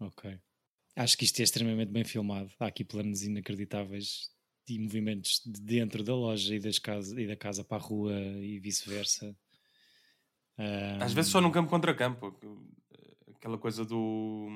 Ok. 0.00 0.38
Acho 0.94 1.16
que 1.16 1.24
isto 1.24 1.40
é 1.40 1.42
extremamente 1.42 1.90
bem 1.90 2.04
filmado. 2.04 2.50
Há 2.60 2.66
aqui 2.66 2.84
planos 2.84 3.22
inacreditáveis 3.22 4.30
e 4.68 4.78
movimentos 4.78 5.40
de 5.44 5.60
dentro 5.60 6.02
da 6.04 6.14
loja 6.14 6.54
e, 6.54 6.60
das 6.60 6.78
casa, 6.78 7.20
e 7.20 7.26
da 7.26 7.36
casa 7.36 7.64
para 7.64 7.78
a 7.78 7.80
rua 7.80 8.12
e 8.14 8.58
vice-versa. 8.60 9.34
Um... 10.58 11.02
Às 11.02 11.12
vezes 11.12 11.30
só 11.30 11.40
num 11.40 11.50
campo 11.50 11.70
contra 11.70 11.94
campo. 11.94 12.38
Aquela 13.36 13.58
coisa 13.58 13.84
do 13.84 14.48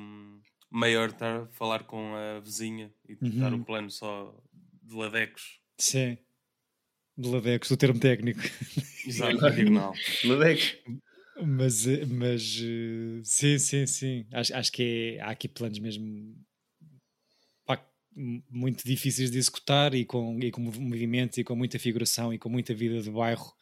maior 0.70 1.08
estar 1.08 1.42
a 1.42 1.46
falar 1.48 1.84
com 1.84 2.14
a 2.14 2.40
vizinha 2.40 2.92
e 3.08 3.14
uhum. 3.14 3.40
dar 3.40 3.54
o 3.54 3.64
plano 3.64 3.90
só 3.90 4.34
de 4.82 4.94
ladecos. 4.94 5.60
Sim. 5.78 6.18
De 7.16 7.28
ladecos, 7.28 7.70
o 7.70 7.76
termo 7.76 7.98
técnico. 7.98 8.40
Exato, 9.06 9.38
diagonal. 9.38 9.94
Ladecos. 10.24 10.76
Mas, 11.44 11.86
mas 12.08 12.62
sim, 13.24 13.58
sim, 13.58 13.86
sim. 13.86 14.26
Acho, 14.32 14.54
acho 14.54 14.72
que 14.72 15.16
é, 15.18 15.20
há 15.22 15.30
aqui 15.30 15.48
planos 15.48 15.78
mesmo 15.78 16.34
muito 18.50 18.82
difíceis 18.82 19.30
de 19.30 19.36
executar 19.36 19.94
e 19.94 20.04
com, 20.04 20.38
e 20.42 20.50
com 20.50 20.62
movimentos 20.62 21.36
e 21.36 21.44
com 21.44 21.54
muita 21.54 21.78
figuração 21.78 22.32
e 22.32 22.38
com 22.38 22.48
muita 22.48 22.72
vida 22.72 23.00
de 23.02 23.10
bairro 23.10 23.52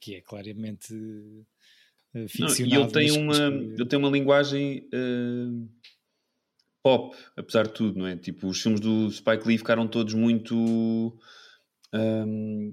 que 0.00 0.14
é 0.14 0.20
claramente 0.20 0.94
uh, 0.94 2.28
ficcionado. 2.28 2.70
Não, 2.70 2.78
e 2.78 2.82
ele 2.82 2.92
tem, 2.92 3.10
uma, 3.10 3.34
que... 3.34 3.80
ele 3.80 3.86
tem 3.86 3.98
uma 3.98 4.10
linguagem 4.10 4.88
uh, 4.94 5.68
pop, 6.84 7.16
apesar 7.36 7.66
de 7.66 7.74
tudo, 7.74 7.98
não 7.98 8.06
é? 8.06 8.16
Tipo, 8.16 8.46
os 8.46 8.62
filmes 8.62 8.80
do 8.80 9.10
Spike 9.10 9.48
Lee 9.48 9.58
ficaram 9.58 9.88
todos 9.88 10.14
muito... 10.14 11.18
Um, 11.92 12.72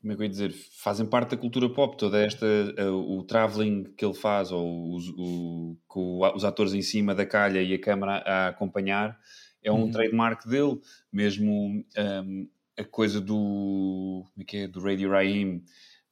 como 0.00 0.12
é 0.12 0.16
que 0.16 0.22
eu 0.22 0.24
ia 0.24 0.30
dizer? 0.30 0.52
Fazem 0.52 1.06
parte 1.06 1.30
da 1.30 1.36
cultura 1.36 1.68
pop, 1.68 1.96
toda 1.96 2.20
esta... 2.20 2.46
Uh, 2.78 3.18
o 3.18 3.22
travelling 3.22 3.84
que 3.96 4.04
ele 4.04 4.14
faz, 4.14 4.50
ou 4.50 4.96
o, 4.96 5.76
com 5.86 6.20
os 6.34 6.44
atores 6.44 6.72
em 6.72 6.82
cima 6.82 7.14
da 7.14 7.26
calha 7.26 7.62
e 7.62 7.74
a 7.74 7.80
câmera 7.80 8.18
a 8.18 8.48
acompanhar 8.48 9.18
é 9.62 9.70
um 9.70 9.82
uhum. 9.82 9.90
trademark 9.90 10.46
dele, 10.46 10.80
mesmo 11.12 11.84
um, 11.96 12.48
a 12.78 12.84
coisa 12.84 13.20
do, 13.20 14.24
como 14.32 14.42
é 14.42 14.44
que 14.44 14.56
é, 14.58 14.68
do 14.68 14.80
Radio 14.80 15.10
Raheem, 15.10 15.62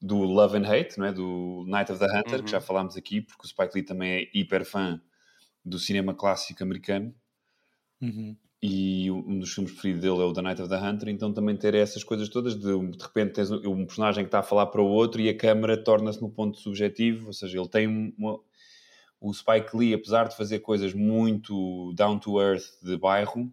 do 0.01 0.19
Love 0.19 0.59
and 0.59 0.67
Hate, 0.69 0.99
não 0.99 1.07
é? 1.07 1.13
do 1.13 1.65
Night 1.67 1.91
of 1.91 1.99
the 1.99 2.07
Hunter, 2.07 2.39
uhum. 2.39 2.45
que 2.45 2.51
já 2.51 2.59
uhum. 2.59 2.65
falámos 2.65 2.97
aqui, 2.97 3.23
porque 3.23 3.47
o 3.47 3.49
Spike 3.49 3.75
Lee 3.75 3.83
também 3.83 4.13
é 4.13 4.31
hiper 4.35 4.65
fã 4.65 5.01
do 5.65 5.79
cinema 5.79 6.15
clássico 6.15 6.63
americano. 6.63 7.15
Uhum. 8.01 8.37
E 8.61 9.09
um 9.11 9.39
dos 9.39 9.53
filmes 9.53 9.71
preferidos 9.71 10.03
dele 10.03 10.21
é 10.21 10.25
o 10.25 10.33
The 10.33 10.43
Night 10.43 10.61
of 10.61 10.69
the 10.69 10.77
Hunter, 10.77 11.09
então 11.09 11.33
também 11.33 11.57
ter 11.57 11.75
essas 11.75 12.03
coisas 12.03 12.29
todas 12.29 12.55
de 12.55 12.61
de 12.61 13.03
repente 13.03 13.35
tens 13.35 13.51
um 13.53 13.87
personagem 13.87 14.25
que 14.25 14.29
está 14.29 14.41
a 14.41 14.43
falar 14.43 14.67
para 14.67 14.83
o 14.83 14.87
outro 14.87 15.21
e 15.21 15.29
a 15.29 15.37
câmera 15.37 15.77
torna-se 15.77 16.21
no 16.21 16.29
ponto 16.29 16.59
subjetivo, 16.59 17.29
ou 17.29 17.33
seja, 17.33 17.57
ele 17.57 17.69
tem 17.69 18.15
uma, 18.19 18.41
o 19.21 19.33
Spike 19.33 19.77
Lee, 19.77 19.95
apesar 19.95 20.29
de 20.29 20.37
fazer 20.37 20.61
coisas 20.61 20.95
muito 20.95 21.93
down 21.95 22.19
to 22.19 22.41
earth 22.41 22.65
de 22.83 22.97
bairro, 22.97 23.53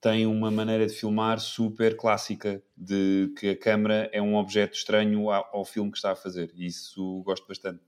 tem 0.00 0.26
uma 0.26 0.50
maneira 0.50 0.86
de 0.86 0.94
filmar 0.94 1.40
super 1.40 1.96
clássica, 1.96 2.62
de 2.76 3.32
que 3.38 3.50
a 3.50 3.58
câmera 3.58 4.08
é 4.12 4.22
um 4.22 4.36
objeto 4.36 4.76
estranho 4.76 5.30
ao, 5.30 5.64
filme 5.64 5.90
que 5.90 5.98
está 5.98 6.12
a 6.12 6.16
fazer. 6.16 6.52
E 6.54 6.66
isso 6.66 7.22
gosto 7.24 7.46
bastante. 7.48 7.80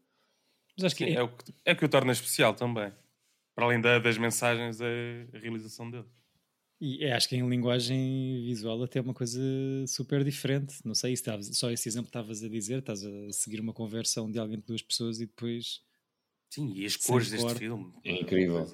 Mas 0.76 0.86
acho 0.86 0.96
que 0.96 1.04
Sim, 1.04 1.12
é... 1.12 1.14
é, 1.16 1.22
o 1.22 1.28
que, 1.28 1.54
é 1.64 1.72
o 1.72 1.76
que 1.76 1.84
o 1.84 1.88
torna 1.88 2.12
especial 2.12 2.54
também. 2.54 2.92
Para 3.54 3.64
além 3.66 3.80
da, 3.80 3.98
das 3.98 4.18
mensagens, 4.18 4.80
a 4.80 5.38
realização 5.38 5.90
dele. 5.90 6.06
E 6.80 7.04
acho 7.06 7.28
que 7.28 7.36
em 7.36 7.46
linguagem 7.46 8.42
visual 8.42 8.82
até 8.82 9.00
é 9.00 9.02
uma 9.02 9.12
coisa 9.12 9.38
super 9.86 10.24
diferente. 10.24 10.76
Não 10.82 10.94
sei, 10.94 11.14
se 11.14 11.24
só 11.52 11.70
esse 11.70 11.86
exemplo 11.86 12.08
estavas 12.08 12.42
a 12.42 12.48
dizer, 12.48 12.78
estás 12.78 13.04
a 13.04 13.32
seguir 13.32 13.60
uma 13.60 13.74
conversão 13.74 14.30
de 14.30 14.38
alguém 14.38 14.58
de 14.58 14.64
duas 14.64 14.80
pessoas 14.80 15.20
e 15.20 15.26
depois 15.26 15.82
Sim, 16.50 16.72
e 16.74 16.86
as 16.86 16.96
cores 16.96 17.30
deste 17.30 17.54
filme. 17.54 17.92
É 18.02 18.12
incrível. 18.12 18.66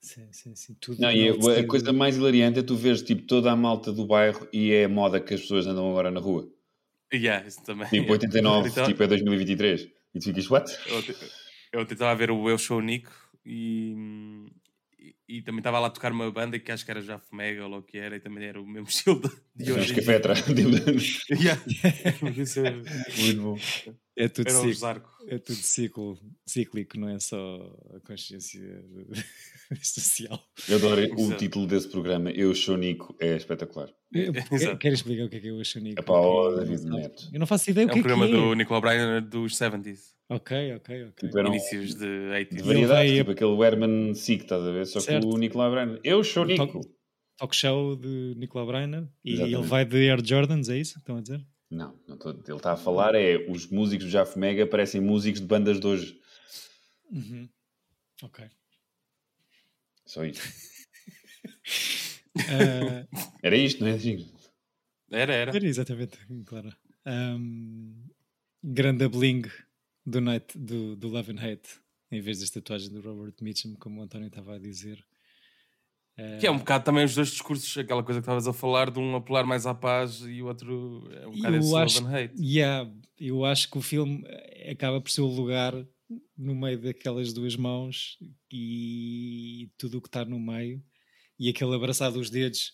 Sim, 0.00 0.28
sim, 0.32 0.54
sim. 0.54 0.76
Tudo 0.80 1.00
não, 1.00 1.10
e 1.10 1.28
a, 1.28 1.60
a, 1.60 1.66
coisa 1.66 1.92
mais 1.92 2.16
hilariante 2.16 2.60
é 2.60 2.62
tu 2.62 2.76
veres 2.76 3.02
tipo, 3.02 3.22
toda 3.22 3.50
a 3.50 3.56
malta 3.56 3.92
do 3.92 4.06
bairro 4.06 4.48
e 4.52 4.70
é 4.70 4.84
a 4.84 4.88
moda 4.88 5.20
que 5.20 5.34
as 5.34 5.40
pessoas 5.40 5.66
andam 5.66 5.90
agora 5.90 6.12
na 6.12 6.20
rua. 6.20 6.48
Yeah, 7.12 7.46
isso 7.46 7.62
também. 7.64 7.88
Tipo 7.88 8.12
89, 8.12 8.70
tipo 8.86 9.02
é 9.02 9.06
2023. 9.08 9.88
E 10.14 10.18
tu 10.20 10.24
ficas, 10.24 10.48
what? 10.48 10.78
Eu, 10.86 11.80
eu 11.80 11.86
tentava 11.86 12.14
ver 12.14 12.30
o 12.30 12.48
Eu 12.48 12.56
Show 12.56 12.80
Nico 12.80 13.12
e, 13.44 13.94
e, 15.28 15.42
também 15.42 15.58
estava 15.60 15.78
lá 15.78 15.88
a 15.88 15.90
tocar 15.90 16.12
uma 16.12 16.30
banda 16.30 16.58
que 16.58 16.72
acho 16.72 16.84
que 16.84 16.90
era 16.90 17.00
já 17.00 17.20
Mega 17.32 17.66
ou 17.66 17.78
o 17.78 17.82
que 17.82 17.98
era, 17.98 18.16
e 18.16 18.20
também 18.20 18.44
era 18.44 18.60
o 18.60 18.66
mesmo 18.66 18.88
estilo 18.88 19.20
de 19.54 19.72
hoje. 19.72 19.80
Acho 19.80 19.94
que 19.94 20.00
é 20.00 20.04
Petra. 20.04 20.34
yeah. 21.30 21.62
É 22.08 23.22
muito 23.22 23.42
bom. 23.42 23.58
É 24.16 24.26
tudo, 24.26 24.50
ciclo, 24.50 25.02
é 25.28 25.38
tudo 25.38 25.56
ciclo, 25.56 26.18
cíclico, 26.44 26.98
não 26.98 27.08
é 27.08 27.20
só 27.20 27.36
a 27.94 28.00
consciência 28.00 28.60
social. 29.80 30.42
Eu 30.68 30.76
adoro 30.76 31.02
o 31.16 31.36
título 31.36 31.68
desse 31.68 31.88
programa, 31.88 32.30
Eu 32.32 32.52
Sou 32.52 32.76
Nico, 32.76 33.16
é 33.20 33.36
espetacular. 33.36 33.88
Quero 34.80 34.94
explicar 34.94 35.26
o 35.26 35.28
que 35.28 35.36
é 35.36 35.40
que 35.40 35.46
é 35.46 35.50
Eu 35.52 35.64
Sou 35.64 35.80
Nico? 35.80 36.00
É 36.00 36.02
para 36.02 36.20
o 36.20 36.56
David 36.56 36.84
Neto. 36.86 37.28
Eu 37.32 37.38
não 37.38 37.46
faço 37.46 37.70
ideia 37.70 37.86
o 37.86 37.90
que 37.90 38.00
é 38.00 38.02
que 38.02 38.08
é. 38.08 38.10
É 38.10 38.14
um 38.14 38.18
programa 38.18 38.26
do 38.26 38.54
Nicolau 38.54 38.80
Bryan 38.80 39.22
dos 39.22 39.54
70s. 39.54 40.17
Ok, 40.30 40.74
ok, 40.74 41.04
ok. 41.04 41.28
Tipo, 41.28 41.40
Inícios 41.40 41.94
de 41.94 42.04
80s. 42.04 42.56
De 42.56 42.62
variedade, 42.62 43.16
tipo 43.16 43.30
aquele 43.30 43.62
Herman 43.62 44.14
Sick, 44.14 44.42
estás 44.42 44.62
a 44.62 44.70
ver? 44.70 44.86
Só 44.86 45.00
certo. 45.00 45.26
que 45.26 45.34
o 45.34 45.38
Nicolau 45.38 45.70
Bryan. 45.70 45.98
Eu 46.04 46.22
Sou 46.22 46.44
Nico. 46.44 46.66
Talk, 46.66 46.88
talk 47.38 47.56
show 47.56 47.96
de 47.96 48.34
Nicolau 48.36 48.66
Bryan 48.66 49.08
e 49.24 49.32
Exatamente. 49.32 49.58
ele 49.58 49.66
vai 49.66 49.84
de 49.86 50.10
Air 50.10 50.22
Jordans, 50.22 50.68
é 50.68 50.76
isso 50.76 50.94
que 50.94 51.00
estão 51.00 51.16
a 51.16 51.22
dizer? 51.22 51.46
Não, 51.70 51.98
não 52.06 52.18
tô, 52.18 52.30
ele 52.30 52.56
está 52.56 52.72
a 52.72 52.76
falar 52.76 53.14
é 53.14 53.36
os 53.48 53.68
músicos 53.70 54.06
do 54.06 54.10
Jaf 54.10 54.38
Mega 54.38 54.66
parecem 54.66 55.00
músicos 55.00 55.40
de 55.40 55.46
bandas 55.46 55.80
de 55.80 55.86
hoje. 55.86 56.20
Uhum. 57.10 57.48
Ok. 58.22 58.44
Só 60.04 60.24
isso. 60.26 60.46
uh... 62.36 63.08
Era 63.42 63.56
isto, 63.56 63.82
não 63.82 63.90
é? 63.90 63.98
Era, 65.10 65.32
era. 65.32 65.56
Era 65.56 65.66
exatamente, 65.66 66.18
claro. 66.44 66.70
Um, 67.06 68.10
grande 68.62 69.08
bling 69.08 69.42
do, 70.08 70.20
night, 70.20 70.56
do, 70.56 70.96
do 70.96 71.08
Love 71.08 71.32
and 71.32 71.40
Hate, 71.40 71.68
em 72.10 72.20
vez 72.20 72.40
das 72.40 72.50
tatuagens 72.50 72.90
do 72.90 73.00
Robert 73.00 73.34
Mitchum, 73.40 73.74
como 73.74 74.00
o 74.00 74.02
António 74.02 74.28
estava 74.28 74.54
a 74.54 74.58
dizer. 74.58 75.04
Que 76.40 76.48
é 76.48 76.50
um 76.50 76.58
bocado 76.58 76.84
também 76.84 77.04
os 77.04 77.14
dois 77.14 77.28
discursos, 77.28 77.78
aquela 77.78 78.02
coisa 78.02 78.20
que 78.20 78.24
estavas 78.24 78.48
a 78.48 78.52
falar, 78.52 78.90
de 78.90 78.98
um 78.98 79.14
apelar 79.14 79.46
mais 79.46 79.66
à 79.66 79.74
paz 79.74 80.22
e 80.22 80.42
o 80.42 80.46
outro 80.46 81.08
é 81.12 81.28
um 81.28 81.30
bocado 81.30 81.54
eu 81.54 81.60
esse 81.60 81.76
acho, 81.76 82.02
love 82.02 82.12
and 82.12 82.18
hate. 82.18 82.34
Yeah, 82.42 82.92
eu 83.16 83.44
acho 83.44 83.70
que 83.70 83.78
o 83.78 83.80
filme 83.80 84.24
acaba 84.68 85.00
por 85.00 85.12
ser 85.12 85.20
o 85.20 85.26
lugar 85.26 85.72
no 86.36 86.56
meio 86.56 86.80
daquelas 86.80 87.32
duas 87.32 87.54
mãos 87.54 88.18
e 88.52 89.70
tudo 89.78 89.98
o 89.98 90.00
que 90.00 90.08
está 90.08 90.24
no 90.24 90.40
meio 90.40 90.82
e 91.38 91.48
aquele 91.48 91.74
abraçado 91.74 92.14
dos 92.14 92.30
dedos 92.30 92.72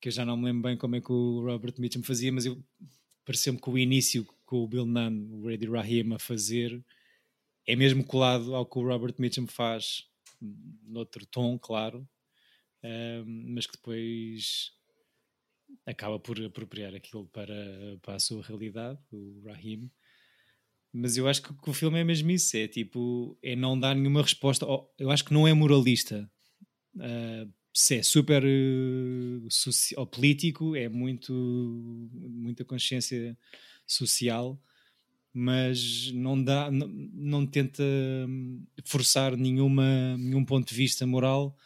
que 0.00 0.08
eu 0.08 0.12
já 0.12 0.24
não 0.24 0.36
me 0.36 0.46
lembro 0.46 0.62
bem 0.62 0.76
como 0.76 0.96
é 0.96 1.00
que 1.00 1.12
o 1.12 1.44
Robert 1.44 1.74
Mitchum 1.78 2.02
fazia, 2.02 2.32
mas 2.32 2.44
pareceu-me 3.22 3.60
que 3.60 3.68
o 3.68 3.76
início 3.76 4.26
com 4.48 4.64
o 4.64 4.66
Bill 4.66 4.86
Nunn, 4.86 5.28
o 5.30 5.46
Reddy 5.46 5.66
Rahim 5.66 6.14
a 6.14 6.18
fazer 6.18 6.82
é 7.66 7.76
mesmo 7.76 8.02
colado 8.02 8.54
ao 8.54 8.64
que 8.64 8.78
o 8.78 8.82
Robert 8.82 9.14
Mitchum 9.18 9.46
faz 9.46 10.04
noutro 10.86 11.26
tom, 11.26 11.58
claro, 11.58 12.08
mas 13.26 13.66
que 13.66 13.76
depois 13.76 14.72
acaba 15.84 16.18
por 16.18 16.42
apropriar 16.42 16.94
aquilo 16.94 17.26
para, 17.26 17.54
para 18.00 18.14
a 18.14 18.18
sua 18.18 18.42
realidade, 18.42 18.98
o 19.12 19.42
Rahim. 19.44 19.90
Mas 20.90 21.18
eu 21.18 21.28
acho 21.28 21.42
que, 21.42 21.52
que 21.52 21.68
o 21.68 21.74
filme 21.74 22.00
é 22.00 22.04
mesmo 22.04 22.30
isso: 22.30 22.56
é 22.56 22.66
tipo, 22.66 23.38
é 23.42 23.54
não 23.54 23.78
dar 23.78 23.94
nenhuma 23.94 24.22
resposta. 24.22 24.64
Eu 24.98 25.10
acho 25.10 25.26
que 25.26 25.34
não 25.34 25.46
é 25.46 25.52
moralista. 25.52 26.30
Uh, 26.96 27.52
se 27.74 27.96
é 27.96 28.02
super 28.02 28.42
uh, 28.42 30.06
político, 30.06 30.74
é 30.74 30.88
muito 30.88 31.34
muita 32.12 32.64
consciência 32.64 33.36
social, 33.92 34.60
mas 35.32 36.10
não 36.12 36.42
dá, 36.42 36.70
não, 36.70 36.88
não 36.88 37.46
tenta 37.46 37.82
hum, 37.82 38.64
forçar 38.84 39.36
nenhuma, 39.36 40.16
nenhum 40.18 40.44
ponto 40.44 40.68
de 40.68 40.74
vista 40.74 41.06
moral 41.06 41.56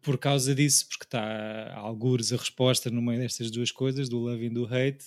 por 0.00 0.18
causa 0.18 0.54
disso, 0.54 0.86
porque 0.88 1.04
está 1.04 1.22
a 1.22 1.78
algures 1.78 2.32
a 2.32 2.36
resposta 2.36 2.90
no 2.90 3.00
meio 3.00 3.20
destas 3.20 3.50
duas 3.50 3.70
coisas, 3.70 4.08
do 4.08 4.18
love 4.18 4.44
e 4.44 4.50
do 4.50 4.66
hate, 4.66 5.06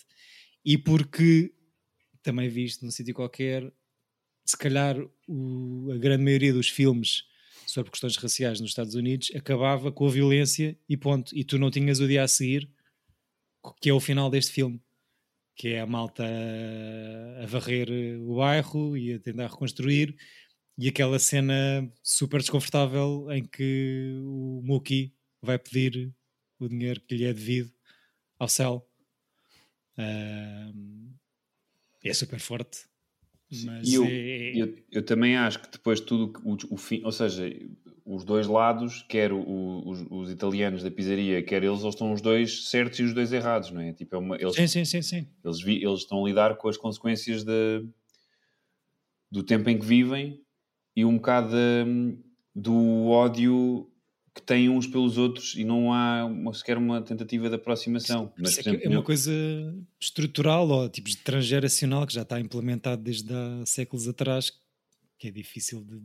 e 0.65 0.77
porque 0.77 1.53
também 2.23 2.49
visto 2.49 2.83
num 2.83 2.91
sítio 2.91 3.13
qualquer, 3.13 3.71
se 4.43 4.57
calhar 4.57 4.97
o, 5.27 5.91
a 5.91 5.97
grande 5.97 6.23
maioria 6.23 6.51
dos 6.51 6.69
filmes 6.69 7.25
sobre 7.65 7.91
questões 7.91 8.15
raciais 8.15 8.59
nos 8.59 8.71
Estados 8.71 8.95
Unidos 8.95 9.31
acabava 9.35 9.91
com 9.91 10.07
a 10.07 10.11
violência 10.11 10.77
e 10.89 10.97
ponto. 10.97 11.35
E 11.35 11.43
tu 11.43 11.59
não 11.59 11.69
tinhas 11.69 11.99
o 11.99 12.07
dia 12.07 12.23
a 12.23 12.27
seguir, 12.27 12.69
que 13.81 13.89
é 13.89 13.93
o 13.93 13.99
final 13.99 14.29
deste 14.29 14.51
filme, 14.51 14.81
que 15.57 15.69
é 15.69 15.81
a 15.81 15.87
malta 15.87 16.23
a 17.43 17.45
varrer 17.47 17.89
o 18.21 18.35
bairro 18.35 18.95
e 18.95 19.13
a 19.13 19.19
tentar 19.19 19.47
reconstruir 19.47 20.15
e 20.77 20.87
aquela 20.87 21.17
cena 21.17 21.91
super 22.03 22.39
desconfortável 22.39 23.27
em 23.31 23.43
que 23.43 24.13
o 24.23 24.61
Mookie 24.63 25.11
vai 25.41 25.57
pedir 25.57 26.13
o 26.59 26.67
dinheiro 26.67 27.01
que 27.01 27.15
lhe 27.15 27.25
é 27.25 27.33
devido 27.33 27.71
ao 28.37 28.47
céu. 28.47 28.87
Uh, 29.97 31.11
é 32.03 32.13
super 32.13 32.39
forte. 32.39 32.85
Mas 33.65 33.91
eu, 33.91 34.05
é... 34.05 34.51
eu, 34.55 34.77
eu, 34.91 35.03
também 35.03 35.35
acho 35.35 35.59
que 35.59 35.71
depois 35.71 35.99
tudo 35.99 36.31
o, 36.43 36.75
o 36.75 36.77
fim, 36.77 37.01
ou 37.03 37.11
seja, 37.11 37.49
os 38.07 38.23
dois 38.23 38.47
lados, 38.47 39.05
quer 39.09 39.33
o, 39.33 39.83
os, 39.85 40.05
os, 40.09 40.31
italianos 40.31 40.81
da 40.81 40.89
pizzaria, 40.89 41.43
quer 41.43 41.61
eles, 41.61 41.81
eles 41.81 41.93
estão 41.93 42.13
os 42.13 42.21
dois 42.21 42.69
certos 42.69 42.99
e 42.99 43.03
os 43.03 43.13
dois 43.13 43.33
errados, 43.33 43.69
não 43.69 43.81
é? 43.81 43.91
Tipo, 43.91 44.15
é 44.15 44.19
uma, 44.19 44.35
eles, 44.37 44.55
sim, 44.55 44.65
sim, 44.65 44.85
sim, 44.85 45.01
sim. 45.01 45.27
Eles, 45.43 45.59
eles 45.65 45.99
estão 45.99 46.23
a 46.23 46.27
lidar 46.27 46.55
com 46.55 46.69
as 46.69 46.77
consequências 46.77 47.43
de, 47.43 47.85
do 49.29 49.43
tempo 49.43 49.69
em 49.69 49.77
que 49.77 49.85
vivem 49.85 50.39
e 50.95 51.03
um 51.03 51.17
bocado 51.17 51.49
de, 51.49 52.17
do 52.55 53.07
ódio 53.09 53.91
que 54.33 54.41
têm 54.41 54.69
uns 54.69 54.87
pelos 54.87 55.17
outros 55.17 55.55
e 55.55 55.65
não 55.65 55.91
há 55.91 56.23
uma, 56.23 56.53
sequer 56.53 56.77
uma 56.77 57.01
tentativa 57.01 57.49
de 57.49 57.55
aproximação. 57.55 58.31
Mas, 58.37 58.57
é, 58.57 58.61
exemplo, 58.61 58.81
é 58.85 58.89
uma 58.89 59.03
coisa 59.03 59.31
estrutural 59.99 60.69
ou 60.69 60.87
tipo 60.87 61.09
de 61.09 61.17
transgeracional 61.17 62.07
que 62.07 62.13
já 62.13 62.21
está 62.21 62.39
implementado 62.39 63.01
desde 63.01 63.33
há 63.33 63.65
séculos 63.65 64.07
atrás, 64.07 64.53
que 65.17 65.27
é 65.27 65.31
difícil 65.31 65.83
de. 65.83 65.99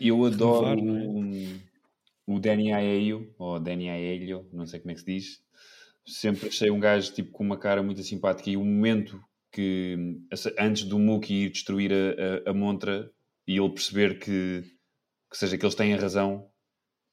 Eu 0.00 0.24
adoro 0.24 0.80
é? 0.80 1.60
o, 2.26 2.38
Danny 2.38 2.72
Aiello, 2.72 3.32
ou 3.38 3.60
Danny 3.60 3.88
Aiello, 3.88 4.48
não 4.52 4.66
sei 4.66 4.80
como 4.80 4.92
é 4.92 4.94
que 4.94 5.00
se 5.00 5.06
diz. 5.06 5.42
Sempre 6.06 6.48
achei 6.48 6.70
um 6.70 6.80
gajo 6.80 7.12
tipo, 7.12 7.32
com 7.32 7.44
uma 7.44 7.58
cara 7.58 7.82
muito 7.82 8.02
simpática 8.02 8.48
e 8.48 8.56
o 8.56 8.64
momento 8.64 9.20
que 9.50 10.18
antes 10.58 10.84
do 10.84 10.98
Mookie 10.98 11.46
ir 11.46 11.50
destruir 11.50 11.92
a, 11.92 12.48
a, 12.48 12.50
a 12.50 12.54
montra 12.54 13.10
e 13.46 13.58
ele 13.58 13.70
perceber 13.70 14.18
que, 14.18 14.62
que 15.30 15.36
seja 15.36 15.56
que 15.56 15.64
eles 15.64 15.74
têm 15.74 15.94
razão, 15.94 16.48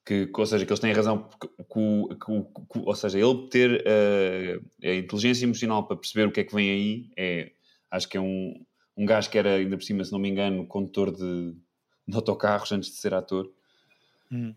que, 0.06 0.30
ou 0.36 0.46
seja, 0.46 0.66
que 0.66 0.72
eles 0.72 0.80
têm 0.80 0.92
razão, 0.92 1.30
que, 1.40 1.48
que, 1.48 2.44
que, 2.72 2.80
ou 2.80 2.96
seja, 2.96 3.18
ele 3.18 3.48
ter 3.50 3.82
uh, 3.82 4.70
a 4.84 4.94
inteligência 4.96 5.46
emocional 5.46 5.88
para 5.88 5.98
perceber 5.98 6.28
o 6.28 6.32
que 6.32 6.42
é 6.42 6.44
que 6.44 6.54
vem 6.54 6.70
aí, 6.70 7.10
é, 7.18 7.52
acho 7.90 8.10
que 8.10 8.18
é 8.18 8.22
um, 8.22 8.54
um 8.96 9.06
gajo 9.06 9.30
que 9.30 9.38
era, 9.38 9.56
ainda 9.56 9.78
por 9.78 9.84
cima, 9.84 10.04
se 10.04 10.12
não 10.12 10.20
me 10.20 10.30
engano, 10.30 10.68
condutor 10.68 11.12
de, 11.12 11.56
de 12.08 12.16
autocarros 12.16 12.72
antes 12.72 12.90
de 12.90 12.98
ser 12.98 13.14
ator, 13.14 13.52
hum. 14.32 14.54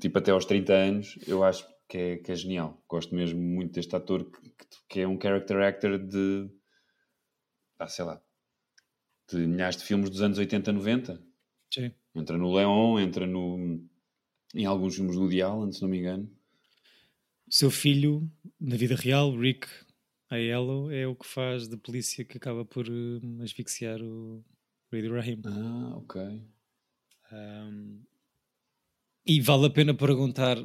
tipo 0.00 0.18
até 0.18 0.30
aos 0.30 0.44
30 0.44 0.72
anos, 0.72 1.18
eu 1.26 1.44
acho 1.44 1.66
que 1.88 1.98
é, 1.98 2.16
que 2.16 2.32
é 2.32 2.36
genial. 2.36 2.82
Gosto 2.88 3.14
mesmo 3.14 3.40
muito 3.40 3.72
deste 3.72 3.94
ator 3.94 4.24
que, 4.24 4.52
que 4.88 5.00
é 5.00 5.08
um 5.08 5.20
character 5.20 5.58
actor 5.62 5.98
de, 5.98 6.48
ah, 7.78 7.88
sei 7.88 8.04
lá, 8.04 8.20
de 9.30 9.46
milhares 9.46 9.76
de 9.76 9.84
filmes 9.84 10.10
dos 10.10 10.22
anos 10.22 10.38
80, 10.38 10.72
90. 10.72 11.22
Sim. 11.72 11.92
Entra 12.14 12.38
no 12.38 12.54
Leon, 12.54 12.98
entra 13.00 13.26
no, 13.26 13.80
em 14.54 14.64
alguns 14.64 14.94
filmes 14.94 15.16
do 15.16 15.28
Dial, 15.28 15.70
se 15.72 15.82
não 15.82 15.88
me 15.88 15.98
engano. 15.98 16.30
Seu 17.50 17.70
filho, 17.70 18.30
na 18.58 18.76
vida 18.76 18.94
real, 18.94 19.36
Rick 19.36 19.68
Aiello, 20.30 20.90
é 20.90 21.06
o 21.06 21.14
que 21.14 21.26
faz 21.26 21.68
de 21.68 21.76
polícia 21.76 22.24
que 22.24 22.36
acaba 22.36 22.64
por 22.64 22.88
uh, 22.88 23.42
asfixiar 23.42 24.00
o 24.02 24.44
Brady 24.90 25.08
Rahim. 25.08 25.42
Ah, 25.44 25.96
ok. 25.96 26.42
Um, 27.32 28.02
e 29.26 29.40
vale 29.40 29.66
a 29.66 29.70
pena 29.70 29.94
perguntar, 29.94 30.56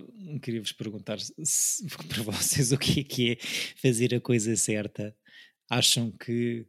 queria-vos 0.41 0.72
perguntar 0.72 1.17
se, 1.19 1.86
para 2.08 2.24
vocês 2.24 2.72
o 2.72 2.78
que 2.78 3.00
é 3.00 3.04
que 3.04 3.32
é 3.32 3.38
fazer 3.82 4.13
a 4.13 4.19
coisa 4.19 4.56
certa. 4.56 5.15
Acham 5.69 6.12
que 6.12 6.67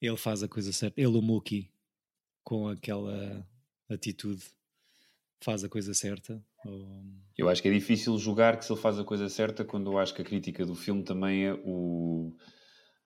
ele 0.00 0.16
faz 0.16 0.42
a 0.42 0.48
coisa 0.48 0.72
certa. 0.72 1.00
Ele, 1.00 1.16
o 1.16 1.22
Mookie, 1.22 1.70
com 2.42 2.68
aquela 2.68 3.46
atitude, 3.88 4.42
faz 5.44 5.64
a 5.64 5.68
coisa 5.68 5.94
certa. 5.94 6.42
Ou... 6.64 7.04
Eu 7.36 7.48
acho 7.48 7.62
que 7.62 7.68
é 7.68 7.72
difícil 7.72 8.16
julgar 8.18 8.58
que 8.58 8.64
se 8.64 8.72
ele 8.72 8.80
faz 8.80 8.98
a 8.98 9.04
coisa 9.04 9.28
certa 9.28 9.64
quando 9.64 9.90
eu 9.90 9.98
acho 9.98 10.14
que 10.14 10.22
a 10.22 10.24
crítica 10.24 10.64
do 10.64 10.74
filme 10.74 11.02
também 11.02 11.46
é 11.46 11.54
o 11.64 12.34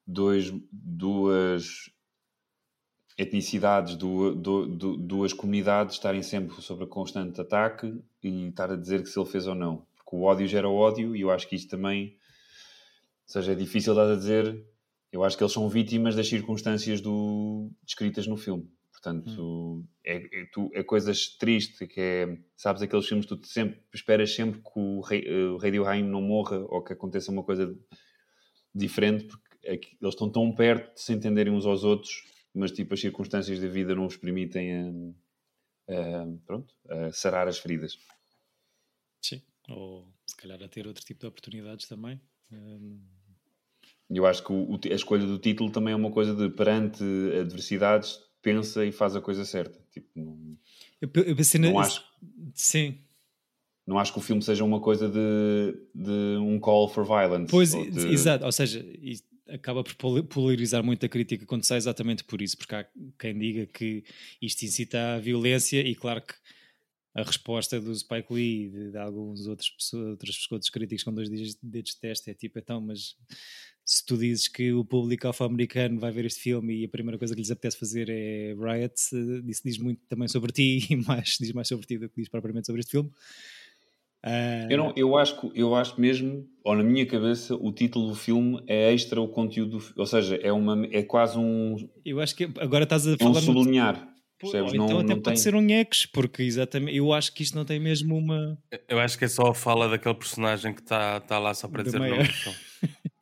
dois, 0.06 0.52
duas 0.70 1.90
etnicidades, 3.18 3.96
du, 3.96 4.34
du, 4.34 4.66
du, 4.66 4.96
duas 4.96 5.32
comunidades 5.32 5.94
estarem 5.94 6.22
sempre 6.22 6.60
sobre 6.60 6.86
constante 6.86 7.40
ataque 7.40 7.98
e 8.22 8.48
estar 8.48 8.70
a 8.70 8.76
dizer 8.76 9.02
que 9.02 9.08
se 9.08 9.18
ele 9.18 9.28
fez 9.28 9.46
ou 9.46 9.54
não. 9.54 9.86
Porque 9.96 10.14
o 10.14 10.22
ódio 10.22 10.46
gera 10.46 10.68
ódio 10.68 11.16
e 11.16 11.22
eu 11.22 11.30
acho 11.30 11.48
que 11.48 11.56
isto 11.56 11.70
também, 11.70 12.16
ou 13.26 13.32
seja, 13.32 13.52
é 13.52 13.54
difícil 13.54 13.94
dar 13.94 14.10
a 14.10 14.16
dizer 14.16 14.64
eu 15.16 15.24
acho 15.24 15.36
que 15.36 15.42
eles 15.42 15.52
são 15.52 15.68
vítimas 15.68 16.14
das 16.14 16.28
circunstâncias 16.28 17.00
do, 17.00 17.70
descritas 17.84 18.26
no 18.26 18.36
filme. 18.36 18.70
Portanto, 19.06 19.40
hum. 19.40 19.86
é, 20.04 20.16
é, 20.16 20.46
tu, 20.46 20.68
é 20.74 20.82
coisas 20.82 21.28
tristes, 21.28 21.78
que 21.88 22.00
é, 22.00 22.38
sabes, 22.56 22.82
aqueles 22.82 23.06
filmes 23.06 23.24
que 23.24 23.36
tu 23.36 23.46
sempre 23.46 23.80
esperas 23.94 24.34
sempre 24.34 24.60
que 24.60 24.72
o 24.74 25.00
rei, 25.00 25.24
eh, 25.24 25.46
o 25.46 25.56
rei 25.58 25.70
de 25.70 25.80
Raim 25.80 26.02
não 26.02 26.20
morra 26.20 26.58
ou 26.58 26.82
que 26.82 26.92
aconteça 26.92 27.30
uma 27.30 27.44
coisa 27.44 27.72
diferente, 28.74 29.26
porque 29.26 29.46
é 29.62 29.74
eles 29.74 30.14
estão 30.14 30.28
tão 30.28 30.52
perto 30.52 30.94
de 30.94 31.00
se 31.00 31.12
entenderem 31.12 31.52
uns 31.52 31.64
aos 31.64 31.84
outros, 31.84 32.24
mas 32.52 32.72
tipo 32.72 32.94
as 32.94 33.00
circunstâncias 33.00 33.60
da 33.60 33.68
vida 33.68 33.94
não 33.94 34.06
os 34.06 34.16
permitem 34.16 35.14
a, 35.88 35.94
a, 35.94 36.26
pronto, 36.44 36.74
a 36.88 37.12
sarar 37.12 37.46
as 37.46 37.58
feridas. 37.58 37.96
Sim, 39.22 39.40
ou 39.68 40.12
se 40.26 40.36
calhar 40.36 40.60
a 40.60 40.68
ter 40.68 40.84
outro 40.84 41.04
tipo 41.04 41.20
de 41.20 41.26
oportunidades 41.28 41.86
também. 41.86 42.20
Hum 42.50 42.98
eu 44.08 44.26
acho 44.26 44.44
que 44.44 44.52
o, 44.52 44.78
a 44.90 44.94
escolha 44.94 45.26
do 45.26 45.38
título 45.38 45.70
também 45.70 45.92
é 45.92 45.96
uma 45.96 46.12
coisa 46.12 46.34
de 46.34 46.48
perante 46.48 47.02
adversidades, 47.40 48.20
pensa 48.46 48.86
e 48.86 48.92
faz 48.92 49.16
a 49.16 49.20
coisa 49.20 49.44
certa. 49.44 49.76
Tipo, 49.90 50.08
não, 50.14 50.56
eu, 51.00 51.10
eu 51.24 51.34
pensei 51.34 51.60
não 51.60 51.80
acho, 51.80 52.04
Sim. 52.54 52.98
Não 53.84 53.98
acho 53.98 54.12
que 54.12 54.18
o 54.20 54.22
filme 54.22 54.40
seja 54.40 54.64
uma 54.64 54.80
coisa 54.80 55.08
de, 55.08 55.74
de 55.92 56.38
um 56.38 56.58
call 56.60 56.88
for 56.88 57.04
violence. 57.04 57.50
Pois, 57.50 57.72
de... 57.72 58.08
exato. 58.08 58.44
Ou 58.44 58.52
seja, 58.52 58.84
acaba 59.48 59.82
por 59.82 60.22
polarizar 60.24 60.82
muito 60.82 61.04
a 61.04 61.08
crítica 61.08 61.44
quando 61.44 61.64
sai 61.64 61.78
exatamente 61.78 62.22
por 62.22 62.40
isso, 62.40 62.56
porque 62.56 62.74
há 62.74 62.86
quem 63.18 63.36
diga 63.36 63.66
que 63.66 64.04
isto 64.40 64.64
incita 64.64 65.14
à 65.14 65.18
violência 65.18 65.80
e 65.80 65.94
claro 65.94 66.22
que 66.22 66.34
a 67.14 67.22
resposta 67.22 67.80
do 67.80 67.94
Spike 67.94 68.32
Lee 68.32 68.66
e 68.66 68.68
de, 68.68 68.90
de 68.90 68.98
alguns 68.98 69.46
outros, 69.46 69.70
pessoas, 69.70 70.10
outros, 70.10 70.48
outros 70.50 70.70
críticos 70.70 71.02
com 71.04 71.14
dois 71.14 71.28
dedos 71.28 71.54
de 71.62 72.00
teste 72.00 72.30
é 72.30 72.34
tipo, 72.34 72.58
então, 72.58 72.80
mas 72.80 73.16
se 73.86 74.04
tu 74.04 74.18
dizes 74.18 74.48
que 74.48 74.72
o 74.72 74.84
público 74.84 75.28
afro-americano 75.28 76.00
vai 76.00 76.10
ver 76.10 76.24
este 76.24 76.40
filme 76.40 76.80
e 76.80 76.84
a 76.86 76.88
primeira 76.88 77.16
coisa 77.16 77.32
que 77.36 77.40
lhes 77.40 77.52
apetece 77.52 77.78
fazer 77.78 78.08
é 78.10 78.52
Riot, 78.58 78.94
isso 79.46 79.62
diz 79.64 79.78
muito 79.78 80.00
também 80.08 80.26
sobre 80.26 80.50
ti 80.50 80.84
e 80.90 80.96
mais, 80.96 81.38
diz 81.40 81.52
mais 81.52 81.68
sobre 81.68 81.86
ti 81.86 81.96
do 81.96 82.08
que 82.08 82.16
diz 82.20 82.28
propriamente 82.28 82.66
sobre 82.66 82.80
este 82.80 82.90
filme. 82.90 83.08
Uh... 84.24 84.66
Eu, 84.68 84.78
não, 84.78 84.92
eu, 84.96 85.16
acho, 85.16 85.52
eu 85.54 85.72
acho 85.76 86.00
mesmo, 86.00 86.48
ou 86.64 86.74
na 86.74 86.82
minha 86.82 87.06
cabeça, 87.06 87.54
o 87.54 87.72
título 87.72 88.08
do 88.08 88.16
filme 88.16 88.60
é 88.66 88.92
extra 88.92 89.20
o 89.20 89.28
conteúdo, 89.28 89.78
ou 89.96 90.06
seja, 90.06 90.34
é, 90.42 90.52
uma, 90.52 90.84
é 90.90 91.04
quase 91.04 91.38
um. 91.38 91.76
Eu 92.04 92.18
acho 92.18 92.34
que 92.34 92.50
agora 92.58 92.82
estás 92.82 93.06
a 93.06 93.16
falar. 93.16 93.36
É 93.36 93.38
um 93.38 93.40
sublinhar. 93.40 94.08
Percebes? 94.38 94.74
então 94.74 94.88
não, 94.88 94.98
até 94.98 95.14
não 95.14 95.22
pode 95.22 95.22
tem... 95.22 95.36
ser 95.36 95.54
um 95.54 95.62
Nheques, 95.62 96.04
porque 96.06 96.42
exatamente 96.42 96.94
eu 96.94 97.10
acho 97.12 97.32
que 97.32 97.42
isto 97.42 97.56
não 97.56 97.64
tem 97.64 97.78
mesmo 97.78 98.16
uma. 98.16 98.58
Eu 98.88 98.98
acho 98.98 99.16
que 99.16 99.24
é 99.24 99.28
só 99.28 99.46
a 99.46 99.54
fala 99.54 99.88
daquele 99.88 100.16
personagem 100.16 100.74
que 100.74 100.82
está 100.82 101.20
tá 101.20 101.38
lá 101.38 101.54
só 101.54 101.68
para 101.68 101.84
dizer 101.84 102.00
não. 102.00 102.08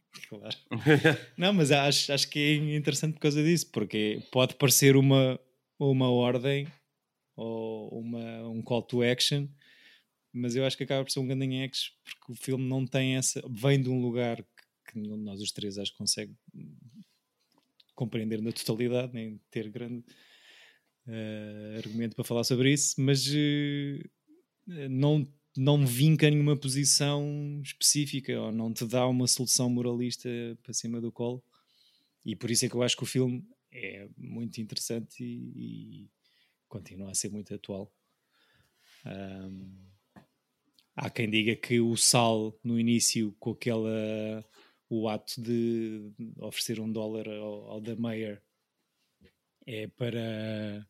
não, 1.36 1.52
mas 1.52 1.70
acho, 1.70 2.12
acho 2.12 2.28
que 2.28 2.38
é 2.38 2.76
interessante 2.76 3.14
por 3.14 3.20
causa 3.20 3.42
disso, 3.42 3.70
porque 3.70 4.22
pode 4.30 4.54
parecer 4.54 4.96
uma, 4.96 5.38
uma 5.78 6.10
ordem 6.10 6.66
ou 7.36 8.00
uma, 8.00 8.48
um 8.48 8.62
call 8.62 8.82
to 8.82 9.02
action, 9.02 9.48
mas 10.32 10.56
eu 10.56 10.64
acho 10.64 10.76
que 10.76 10.84
acaba 10.84 11.04
por 11.04 11.10
ser 11.10 11.20
um 11.20 11.26
grande 11.26 11.54
ex 11.56 11.90
porque 12.04 12.32
o 12.32 12.34
filme 12.34 12.64
não 12.68 12.86
tem 12.86 13.16
essa. 13.16 13.42
vem 13.48 13.80
de 13.80 13.88
um 13.88 14.00
lugar 14.00 14.44
que 14.88 14.98
nós 14.98 15.40
os 15.40 15.52
três 15.52 15.78
acho 15.78 15.92
que 15.92 15.98
consegue 15.98 16.34
compreender 17.94 18.42
na 18.42 18.52
totalidade, 18.52 19.12
nem 19.14 19.40
ter 19.50 19.70
grande 19.70 20.04
uh, 21.06 21.78
argumento 21.78 22.16
para 22.16 22.24
falar 22.24 22.44
sobre 22.44 22.72
isso, 22.72 23.00
mas 23.00 23.26
uh, 23.28 24.88
não, 24.90 25.26
não 25.56 25.86
vinca 25.86 26.28
nenhuma 26.28 26.56
posição 26.56 27.60
específica 27.62 28.40
ou 28.40 28.52
não 28.52 28.72
te 28.72 28.84
dá 28.86 29.06
uma 29.06 29.26
solução 29.26 29.70
moralista 29.70 30.28
para 30.62 30.72
cima 30.72 31.00
do 31.00 31.12
colo. 31.12 31.42
E 32.24 32.34
por 32.34 32.50
isso 32.50 32.64
é 32.64 32.68
que 32.68 32.74
eu 32.74 32.82
acho 32.82 32.96
que 32.96 33.02
o 33.02 33.06
filme 33.06 33.46
é 33.70 34.08
muito 34.16 34.60
interessante 34.60 35.22
e, 35.22 36.04
e 36.04 36.10
continua 36.68 37.10
a 37.10 37.14
ser 37.14 37.30
muito 37.30 37.54
atual. 37.54 37.92
Um, 39.06 39.76
há 40.96 41.10
quem 41.10 41.30
diga 41.30 41.54
que 41.54 41.80
o 41.80 41.96
Sal 41.96 42.58
no 42.64 42.78
início 42.78 43.34
com 43.38 43.50
aquela 43.50 44.44
o 44.88 45.08
ato 45.08 45.40
de 45.40 46.12
oferecer 46.38 46.80
um 46.80 46.90
dólar 46.90 47.28
ao, 47.28 47.70
ao 47.70 47.80
da 47.80 47.96
Mayer 47.96 48.42
é 49.66 49.86
para 49.88 50.86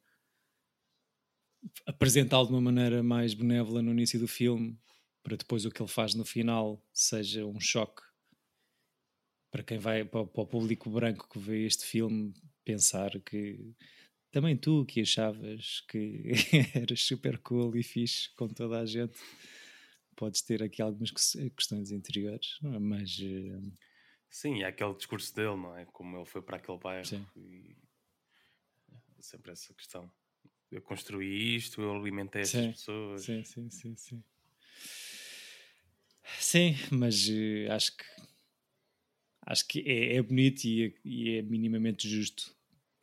apresentá-lo 1.86 2.46
de 2.46 2.52
uma 2.52 2.60
maneira 2.60 3.02
mais 3.02 3.34
benévola 3.34 3.82
no 3.82 3.92
início 3.92 4.18
do 4.18 4.28
filme, 4.28 4.78
para 5.22 5.36
depois 5.36 5.64
o 5.64 5.70
que 5.70 5.80
ele 5.80 5.90
faz 5.90 6.14
no 6.14 6.24
final 6.24 6.82
seja 6.92 7.44
um 7.46 7.60
choque 7.60 8.02
para 9.54 9.62
quem 9.62 9.78
vai, 9.78 10.04
para, 10.04 10.26
para 10.26 10.42
o 10.42 10.46
público 10.46 10.90
branco 10.90 11.28
que 11.28 11.38
vê 11.38 11.64
este 11.64 11.84
filme, 11.84 12.34
pensar 12.64 13.20
que 13.20 13.72
também 14.32 14.56
tu 14.56 14.84
que 14.84 15.00
achavas 15.00 15.80
que 15.88 16.32
eras 16.74 17.04
super 17.04 17.38
cool 17.38 17.76
e 17.76 17.82
fixe 17.84 18.34
com 18.34 18.48
toda 18.48 18.80
a 18.80 18.84
gente, 18.84 19.16
podes 20.16 20.42
ter 20.42 20.60
aqui 20.60 20.82
algumas 20.82 21.12
questões 21.12 21.92
interiores, 21.92 22.58
mas. 22.80 23.16
Uh... 23.20 23.72
Sim, 24.28 24.62
é 24.64 24.66
aquele 24.66 24.94
discurso 24.94 25.32
dele, 25.32 25.56
não 25.56 25.76
é? 25.76 25.84
Como 25.84 26.16
ele 26.16 26.26
foi 26.26 26.42
para 26.42 26.56
aquele 26.56 26.78
bairro 26.78 27.06
Sim. 27.06 27.24
e 27.36 27.76
é 29.16 29.22
sempre 29.22 29.52
essa 29.52 29.72
questão 29.72 30.10
eu 30.74 30.82
construí 30.82 31.54
isto, 31.54 31.80
eu 31.80 31.94
alimentei 31.94 32.42
essas 32.42 32.66
pessoas. 32.74 33.22
Sim, 33.22 33.44
sim, 33.44 33.70
sim, 33.70 33.96
sim. 33.96 34.24
Sim, 36.38 36.74
mas 36.90 37.28
uh, 37.28 37.70
acho 37.70 37.96
que 37.96 38.04
acho 39.46 39.68
que 39.68 39.80
é, 39.80 40.16
é 40.16 40.22
bonito 40.22 40.64
e 40.64 40.86
é, 40.86 40.94
e 41.04 41.30
é, 41.36 41.42
minimamente 41.42 42.08
justo 42.08 42.56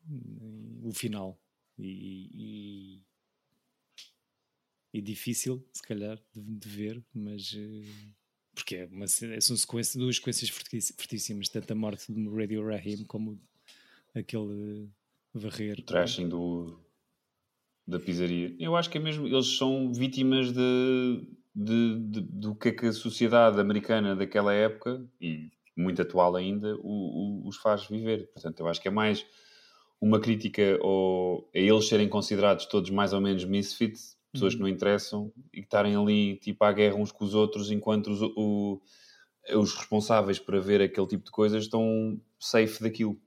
uh, 0.09 0.87
o 0.87 0.91
final 0.91 1.39
e, 1.77 2.29
e, 2.33 3.03
e, 4.93 5.01
difícil, 5.01 5.65
se 5.71 5.81
calhar, 5.83 6.19
de, 6.33 6.41
de 6.41 6.67
ver, 6.67 7.01
mas 7.13 7.53
uh, 7.53 8.13
porque 8.53 8.75
é 8.77 8.85
uma, 8.87 9.07
são 9.07 9.55
sequência, 9.55 9.97
duas 9.99 10.17
sequências 10.17 10.49
fortíssimas, 10.49 11.47
tanto 11.47 11.71
a 11.71 11.75
morte 11.75 12.11
do 12.11 12.35
Radio 12.35 12.67
Rahim 12.67 13.05
como 13.05 13.39
aquele 14.13 14.89
varrer. 15.33 15.79
O 15.79 15.83
trashing 15.83 16.27
do, 16.27 16.77
da 17.87 17.99
pizzaria. 17.99 18.55
Eu 18.59 18.75
acho 18.75 18.89
que 18.89 18.97
é 18.97 19.01
mesmo, 19.01 19.27
eles 19.27 19.57
são 19.57 19.91
vítimas 19.91 20.51
de, 20.51 21.27
de, 21.53 21.99
de, 21.99 22.21
do 22.21 22.55
que 22.55 22.69
é 22.69 22.71
que 22.71 22.85
a 22.87 22.93
sociedade 22.93 23.59
americana 23.59 24.15
daquela 24.15 24.53
época, 24.53 25.05
e 25.19 25.51
muito 25.75 26.01
atual 26.01 26.35
ainda, 26.35 26.75
o, 26.77 27.43
o, 27.43 27.47
os 27.47 27.57
faz 27.57 27.85
viver. 27.87 28.29
Portanto, 28.33 28.59
eu 28.59 28.67
acho 28.67 28.81
que 28.81 28.87
é 28.87 28.91
mais 28.91 29.25
uma 29.99 30.19
crítica 30.19 30.79
ao, 30.81 31.49
a 31.53 31.57
eles 31.57 31.87
serem 31.87 32.07
considerados 32.07 32.65
todos 32.65 32.89
mais 32.89 33.13
ou 33.13 33.21
menos 33.21 33.43
misfits, 33.45 34.17
pessoas 34.31 34.53
uhum. 34.53 34.59
que 34.59 34.63
não 34.63 34.69
interessam, 34.69 35.33
e 35.53 35.57
que 35.57 35.67
estarem 35.67 35.95
ali 35.95 36.37
tipo 36.37 36.63
à 36.63 36.71
guerra 36.71 36.95
uns 36.95 37.11
com 37.11 37.25
os 37.25 37.33
outros, 37.33 37.71
enquanto 37.71 38.07
os, 38.07 38.21
o, 38.21 38.81
os 39.55 39.73
responsáveis 39.73 40.39
para 40.39 40.59
ver 40.59 40.81
aquele 40.81 41.07
tipo 41.07 41.25
de 41.25 41.31
coisas 41.31 41.63
estão 41.63 42.19
safe 42.39 42.81
daquilo. 42.81 43.19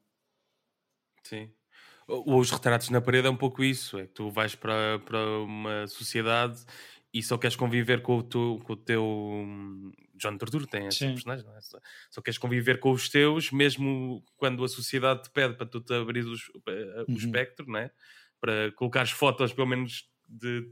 Sim 1.23 1.51
os 2.09 2.51
retratos 2.51 2.91
na 2.91 3.01
parede 3.01 3.27
é 3.27 3.31
um 3.31 3.37
pouco 3.37 3.63
isso: 3.63 3.99
é 3.99 4.07
que 4.07 4.13
tu 4.13 4.31
vais 4.31 4.55
para, 4.55 4.99
para 5.01 5.19
uma 5.41 5.87
sociedade 5.87 6.65
e 7.13 7.23
só 7.23 7.39
queres 7.39 7.57
conviver 7.57 8.03
com 8.03 8.19
o 8.19 8.23
teu. 8.23 8.61
Com 8.65 8.73
o 8.73 8.77
teu 8.77 9.05
hum, 9.05 9.93
John 10.17 10.37
Torture 10.37 10.67
tem 10.67 10.87
essa 10.87 11.07
personagem, 11.07 11.45
não 11.45 11.57
é? 11.57 11.61
Só, 11.61 11.79
só, 12.11 12.23
queres 12.23 12.39
conviver 12.39 12.79
com 12.81 12.91
os 12.93 13.09
teus, 13.09 13.51
mesmo 13.51 14.25
quando 14.37 14.65
a 14.65 14.69
sociedade 14.69 15.25
te 15.25 15.31
pede 15.31 15.55
para 15.55 15.67
tu 15.67 15.81
te 15.81 15.93
abrir 15.93 16.25
os, 16.25 16.49
o 16.49 16.63
uhum. 17.09 17.15
espectro, 17.15 17.67
não 17.67 17.79
é? 17.79 17.91
Para 18.41 18.73
colocares 18.73 19.11
fotos, 19.11 19.53
pelo 19.53 19.67
menos, 19.67 20.09
de, 20.29 20.69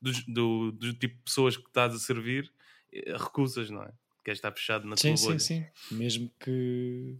do, 0.00 0.12
do, 0.28 0.72
do 0.72 0.92
tipo 0.94 1.16
de 1.16 1.22
pessoas 1.22 1.56
que 1.56 1.66
estás 1.66 1.94
a 1.94 1.98
servir, 1.98 2.52
eh, 2.92 3.16
recusas, 3.16 3.70
não 3.70 3.82
é? 3.82 3.92
Queres 4.24 4.38
estar 4.38 4.52
fechado 4.52 4.86
na 4.86 4.96
sim, 4.96 5.14
tua 5.14 5.24
bolha. 5.24 5.38
Sim, 5.38 5.66
sim, 5.78 5.94
Mesmo 5.94 6.30
que 6.40 7.18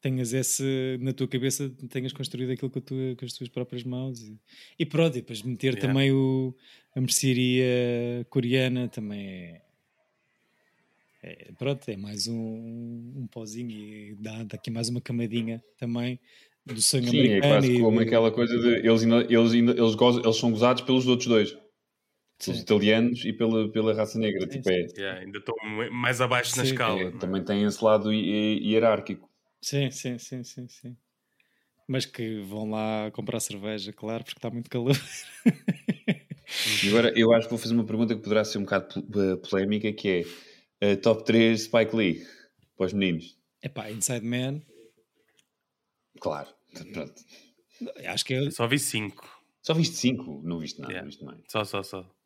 tenhas 0.00 0.32
esse 0.32 0.98
na 1.00 1.12
tua 1.12 1.28
cabeça, 1.28 1.70
tenhas 1.88 2.12
construído 2.12 2.50
aquilo 2.50 2.70
com, 2.70 2.80
tua, 2.80 3.16
com 3.16 3.24
as 3.24 3.32
tuas 3.32 3.48
próprias 3.48 3.84
mãos 3.84 4.20
e, 4.22 4.38
e 4.78 4.86
pronto, 4.86 5.16
e 5.16 5.20
depois 5.20 5.42
meter 5.42 5.74
yeah. 5.74 5.86
também 5.86 6.12
o, 6.12 6.54
a 6.94 7.00
mercearia 7.00 8.24
coreana 8.30 8.88
também 8.88 9.20
é, 9.20 9.62
é, 11.22 11.52
pronto, 11.58 11.88
é 11.88 11.96
mais 11.96 12.28
um, 12.28 13.12
um 13.16 13.26
pozinho 13.30 13.70
e 13.70 14.16
dá, 14.20 14.44
dá 14.44 14.54
aqui 14.54 14.70
mais 14.70 14.88
uma 14.88 15.00
camadinha 15.00 15.62
também 15.76 16.20
do 16.64 16.80
sonho 16.80 17.08
Sim, 17.08 17.20
americano. 17.20 17.44
é 17.44 17.48
quase 17.48 17.72
e, 17.72 17.80
como 17.80 18.00
aquela 18.00 18.30
coisa 18.30 18.58
de 18.58 18.86
eles, 18.86 19.02
eles, 19.02 19.52
eles, 19.52 19.94
gozam, 19.94 20.22
eles 20.22 20.36
são 20.36 20.50
gozados 20.50 20.82
pelos 20.82 21.06
outros 21.06 21.28
dois. 21.28 21.58
Pelos 22.44 22.60
italianos 22.60 23.24
e 23.24 23.32
pela, 23.32 23.68
pela 23.72 23.92
raça 23.94 24.16
negra. 24.16 24.42
Sim, 24.42 24.58
tipo, 24.58 24.70
é, 24.70 24.86
yeah, 24.96 25.20
ainda 25.20 25.38
estou 25.38 25.56
mais 25.90 26.20
abaixo 26.20 26.56
na 26.56 26.62
escala. 26.62 27.00
É, 27.00 27.10
também 27.10 27.42
tem 27.42 27.64
esse 27.64 27.82
lado 27.82 28.12
hierárquico. 28.12 29.27
Sim, 29.60 29.90
sim, 29.90 30.18
sim, 30.18 30.44
sim, 30.44 30.68
sim. 30.68 30.96
Mas 31.86 32.04
que 32.04 32.40
vão 32.42 32.70
lá 32.70 33.10
comprar 33.12 33.40
cerveja, 33.40 33.92
claro, 33.92 34.22
porque 34.22 34.38
está 34.38 34.50
muito 34.50 34.68
calor. 34.68 34.96
e 36.84 36.88
agora 36.88 37.12
eu 37.18 37.32
acho 37.32 37.46
que 37.46 37.50
vou 37.50 37.58
fazer 37.58 37.74
uma 37.74 37.84
pergunta 37.84 38.14
que 38.14 38.22
poderá 38.22 38.44
ser 38.44 38.58
um 38.58 38.64
bocado 38.64 39.02
polémica, 39.48 39.92
que 39.92 40.26
é 40.80 40.92
uh, 40.92 40.96
top 41.00 41.24
3 41.24 41.62
Spike 41.62 41.96
Lee 41.96 42.26
para 42.76 42.86
os 42.86 42.92
meninos. 42.92 43.38
É 43.62 43.68
pá, 43.68 43.90
Inside 43.90 44.24
Man. 44.24 44.62
Claro, 46.20 46.48
pronto. 46.92 47.14
Acho 48.06 48.24
que 48.24 48.34
eu... 48.34 48.50
Só 48.50 48.66
vi 48.66 48.78
5. 48.78 49.38
Só 49.62 49.74
viste 49.74 49.96
5? 49.96 50.42
Não 50.44 50.58
viste 50.58 50.80
nada, 50.80 50.92
yeah. 50.92 51.06
viste 51.06 51.24
mais. 51.24 51.40
Só, 51.48 51.64
só, 51.64 51.82
só. 51.82 52.17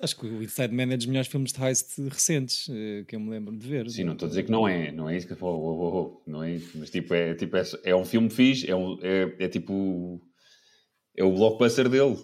Acho 0.00 0.16
que 0.16 0.26
o 0.26 0.42
Inside 0.42 0.74
Man 0.74 0.92
é 0.92 0.96
dos 0.96 1.06
melhores 1.06 1.28
filmes 1.28 1.52
de 1.52 1.62
heist 1.62 1.98
recentes 2.08 2.68
eh, 2.70 3.04
que 3.06 3.16
eu 3.16 3.20
me 3.20 3.30
lembro 3.30 3.56
de 3.56 3.66
ver. 3.66 3.88
Sim, 3.88 4.04
não 4.04 4.12
estou 4.12 4.26
a 4.26 4.28
dizer 4.28 4.42
que 4.42 4.50
não 4.50 4.68
é, 4.68 4.92
não 4.92 5.08
é 5.08 5.16
isso 5.16 5.26
que 5.26 5.32
eu 5.32 5.36
falo, 5.36 5.58
oh, 5.58 5.80
oh, 5.80 5.96
oh, 5.98 6.30
não 6.30 6.42
é 6.42 6.54
isso, 6.54 6.76
mas 6.78 6.90
tipo, 6.90 7.14
é, 7.14 7.34
tipo, 7.34 7.56
é, 7.56 7.62
é 7.84 7.96
um 7.96 8.04
filme 8.04 8.28
fixe, 8.28 8.70
é, 8.70 8.76
um, 8.76 8.98
é, 9.02 9.44
é 9.44 9.48
tipo, 9.48 10.20
é 11.16 11.24
o 11.24 11.32
blockbuster 11.32 11.88
dele. 11.88 12.16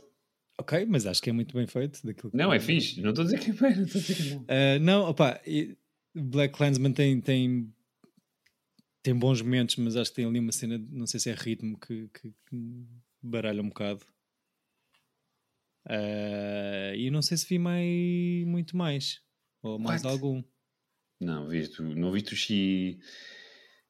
Ok, 0.58 0.84
mas 0.86 1.06
acho 1.06 1.22
que 1.22 1.30
é 1.30 1.32
muito 1.32 1.56
bem 1.56 1.66
feito. 1.66 2.00
Daquilo 2.04 2.30
não, 2.34 2.52
é 2.52 2.60
fixe, 2.60 3.00
não 3.00 3.10
estou 3.10 3.22
a 3.22 3.24
dizer 3.26 3.40
que 3.40 3.50
é, 3.50 3.76
não 3.76 3.84
estou 3.84 3.98
a 4.00 4.02
dizer 4.02 4.14
que 4.14 4.30
não. 4.30 4.40
Uh, 4.42 4.78
não, 4.80 5.08
opá, 5.08 5.40
Black 6.14 6.54
Clansman 6.54 6.92
tem, 6.92 7.20
tem, 7.20 7.72
tem 9.02 9.14
bons 9.14 9.40
momentos, 9.40 9.76
mas 9.76 9.96
acho 9.96 10.10
que 10.10 10.16
tem 10.16 10.26
ali 10.26 10.38
uma 10.38 10.52
cena, 10.52 10.78
não 10.90 11.06
sei 11.06 11.18
se 11.18 11.30
é 11.30 11.34
ritmo, 11.34 11.78
que, 11.78 12.08
que, 12.08 12.28
que 12.28 12.86
baralha 13.22 13.62
um 13.62 13.68
bocado. 13.68 14.04
Uh, 15.86 16.94
e 16.96 17.10
não 17.10 17.22
sei 17.22 17.36
se 17.36 17.46
vi 17.46 17.58
mais, 17.58 18.46
muito 18.46 18.76
mais. 18.76 19.20
Ou 19.62 19.78
mais 19.78 20.02
What? 20.02 20.14
algum. 20.14 20.42
Não, 21.20 21.48
visto, 21.48 21.82
não 21.82 22.10
viste 22.12 22.34
o 22.34 22.36
She. 22.36 22.98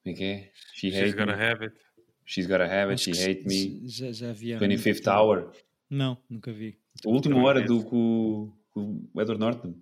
Como 0.03 0.15
é 0.15 0.19
que 0.19 0.25
é? 0.25 0.53
She 0.75 0.91
She's 0.91 1.15
Gotta 1.15 1.37
me. 1.37 1.43
Have 1.43 1.65
It. 1.65 1.77
She's 2.25 2.47
Gotta 2.47 2.65
Have 2.65 2.93
It, 2.93 3.03
She 3.03 3.11
Hate 3.11 3.47
Me. 3.47 3.89
Já, 3.89 4.13
já 4.13 4.33
vi. 4.33 4.53
25th 4.53 5.07
Hour. 5.07 5.53
Não, 5.89 6.17
nunca 6.29 6.53
vi. 6.53 6.79
A 7.05 7.09
última 7.09 7.43
hora 7.43 7.63
do 7.63 7.83
com, 7.85 8.53
com 8.71 9.09
o 9.13 9.21
Edward 9.21 9.39
Norton. 9.41 9.75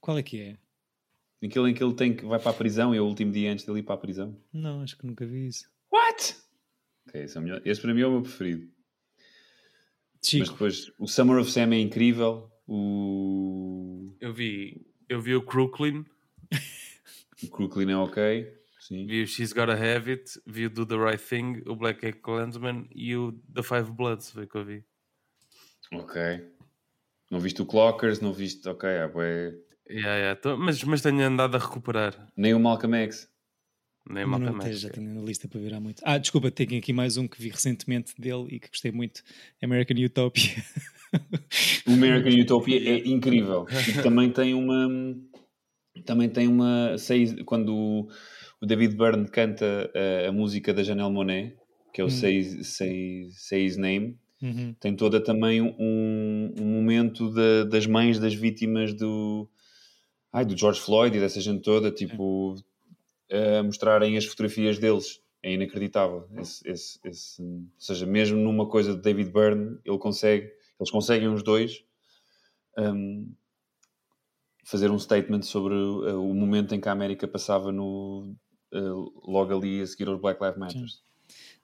Qual 0.00 0.18
é 0.18 0.22
que 0.22 0.40
é? 0.40 0.58
Aquele 1.42 1.70
em 1.70 1.74
que 1.74 1.84
ele 1.84 1.94
tem 1.94 2.14
que 2.14 2.24
vai 2.24 2.38
para 2.38 2.50
a 2.50 2.54
prisão 2.54 2.94
e 2.94 2.98
é 2.98 3.00
o 3.00 3.04
último 3.04 3.30
dia 3.32 3.52
antes 3.52 3.64
dele 3.64 3.80
ir 3.80 3.82
para 3.82 3.94
a 3.94 3.98
prisão. 3.98 4.38
Não, 4.52 4.80
acho 4.80 4.96
que 4.96 5.06
nunca 5.06 5.26
vi 5.26 5.46
isso. 5.46 5.68
What? 5.92 6.36
Ok, 7.06 7.22
esse, 7.22 7.36
é 7.36 7.40
o 7.40 7.42
melhor. 7.42 7.62
esse 7.64 7.80
para 7.80 7.92
mim 7.92 8.00
é 8.00 8.06
o 8.06 8.12
meu 8.12 8.22
preferido. 8.22 8.70
Chico. 10.24 10.40
Mas 10.40 10.50
depois 10.50 10.92
o 10.98 11.06
Summer 11.06 11.38
of 11.38 11.50
Sam 11.50 11.74
é 11.74 11.80
incrível. 11.80 12.50
O... 12.66 14.14
Eu 14.20 14.32
vi, 14.32 14.86
eu 15.08 15.20
vi 15.20 15.34
o 15.34 15.42
Crooklyn. 15.42 16.04
o 17.42 17.48
Crooklyn 17.48 17.90
é 17.92 17.96
ok. 17.96 18.52
Sim. 18.80 19.06
Vi 19.06 19.22
o 19.22 19.26
She's 19.26 19.52
Gotta 19.52 19.72
Have 19.72 20.10
It, 20.10 20.40
vi 20.46 20.66
o 20.66 20.70
Do 20.70 20.86
the 20.86 20.96
Right 20.96 21.22
Thing, 21.22 21.62
o 21.66 21.74
Black 21.74 22.04
Egg 22.04 22.18
Clansman 22.18 22.86
e 22.94 23.16
o 23.16 23.32
The 23.54 23.62
Five 23.62 23.90
Bloods, 23.92 24.30
foi 24.30 24.46
que 24.46 24.56
eu 24.56 24.64
vi. 24.64 24.84
Ok. 25.92 26.20
Não 27.30 27.40
viste 27.40 27.62
o 27.62 27.66
Clockers, 27.66 28.20
não 28.20 28.32
viste. 28.32 28.68
Ok, 28.68 28.88
é. 28.88 29.10
Yeah, 29.88 30.16
yeah. 30.16 30.40
Tô, 30.40 30.56
mas, 30.56 30.82
mas 30.84 31.02
tenho 31.02 31.22
andado 31.22 31.56
a 31.56 31.58
recuperar. 31.58 32.30
Nem 32.36 32.54
o 32.54 32.60
Malcolm 32.60 32.96
X. 33.04 33.28
Nem 34.08 34.26
não, 34.26 34.38
não 34.38 34.72
já 34.72 34.90
tenho 34.90 35.14
na 35.14 35.22
lista 35.22 35.48
para 35.48 35.60
ver 35.60 35.72
há 35.72 35.80
muito. 35.80 36.02
Ah, 36.04 36.18
desculpa, 36.18 36.50
tenho 36.50 36.76
aqui 36.76 36.92
mais 36.92 37.16
um 37.16 37.26
que 37.26 37.40
vi 37.40 37.48
recentemente 37.48 38.12
dele 38.18 38.48
e 38.50 38.60
que 38.60 38.68
gostei 38.68 38.92
muito: 38.92 39.22
American 39.62 39.96
Utopia. 40.04 40.62
o 41.86 41.92
American 41.92 42.32
Utopia 42.38 42.76
é 42.76 42.98
incrível. 43.08 43.64
E 43.88 44.02
também 44.02 44.30
tem 44.30 44.52
uma. 44.52 44.88
também 46.04 46.28
tem 46.28 46.46
uma. 46.46 46.98
Sei, 46.98 47.42
quando 47.44 47.74
o, 47.74 48.08
o 48.60 48.66
David 48.66 48.94
Byrne 48.94 49.26
canta 49.26 49.90
a, 49.94 50.28
a, 50.28 50.32
música 50.32 50.74
da 50.74 50.82
Janelle 50.82 51.10
Monet, 51.12 51.56
que 51.94 52.02
é 52.02 52.04
o 52.04 52.08
hum. 52.08 52.10
His 52.10 53.76
Name, 53.78 54.18
uhum. 54.42 54.74
tem 54.78 54.94
toda 54.94 55.18
também 55.18 55.62
um, 55.62 56.54
um 56.60 56.66
momento 56.66 57.32
de, 57.32 57.64
das 57.70 57.86
mães 57.86 58.18
das 58.18 58.34
vítimas 58.34 58.92
do. 58.92 59.48
Ai, 60.30 60.44
do 60.44 60.58
George 60.58 60.80
Floyd 60.80 61.16
e 61.16 61.20
dessa 61.20 61.40
gente 61.40 61.62
toda, 61.62 61.90
tipo, 61.90 62.56
a 63.30 63.62
mostrarem 63.62 64.16
as 64.16 64.24
fotografias 64.24 64.78
deles 64.78 65.20
é 65.42 65.52
inacreditável. 65.52 66.26
Esse, 66.38 66.66
esse, 66.68 66.98
esse, 67.04 67.42
ou 67.42 67.68
seja, 67.78 68.06
mesmo 68.06 68.38
numa 68.38 68.66
coisa 68.66 68.94
de 68.94 69.02
David 69.02 69.30
Byrne, 69.30 69.78
ele 69.84 69.98
consegue, 69.98 70.50
eles 70.80 70.90
conseguem 70.90 71.28
os 71.28 71.42
dois 71.42 71.84
um, 72.78 73.30
fazer 74.64 74.90
um 74.90 74.98
statement 74.98 75.42
sobre 75.42 75.74
uh, 75.74 76.18
o 76.18 76.34
momento 76.34 76.74
em 76.74 76.80
que 76.80 76.88
a 76.88 76.92
América 76.92 77.28
passava 77.28 77.70
no, 77.70 78.34
uh, 78.72 79.30
logo 79.30 79.54
ali 79.54 79.80
a 79.80 79.86
seguir 79.86 80.08
aos 80.08 80.20
Black 80.20 80.42
Lives 80.42 80.58
Matter. 80.58 80.82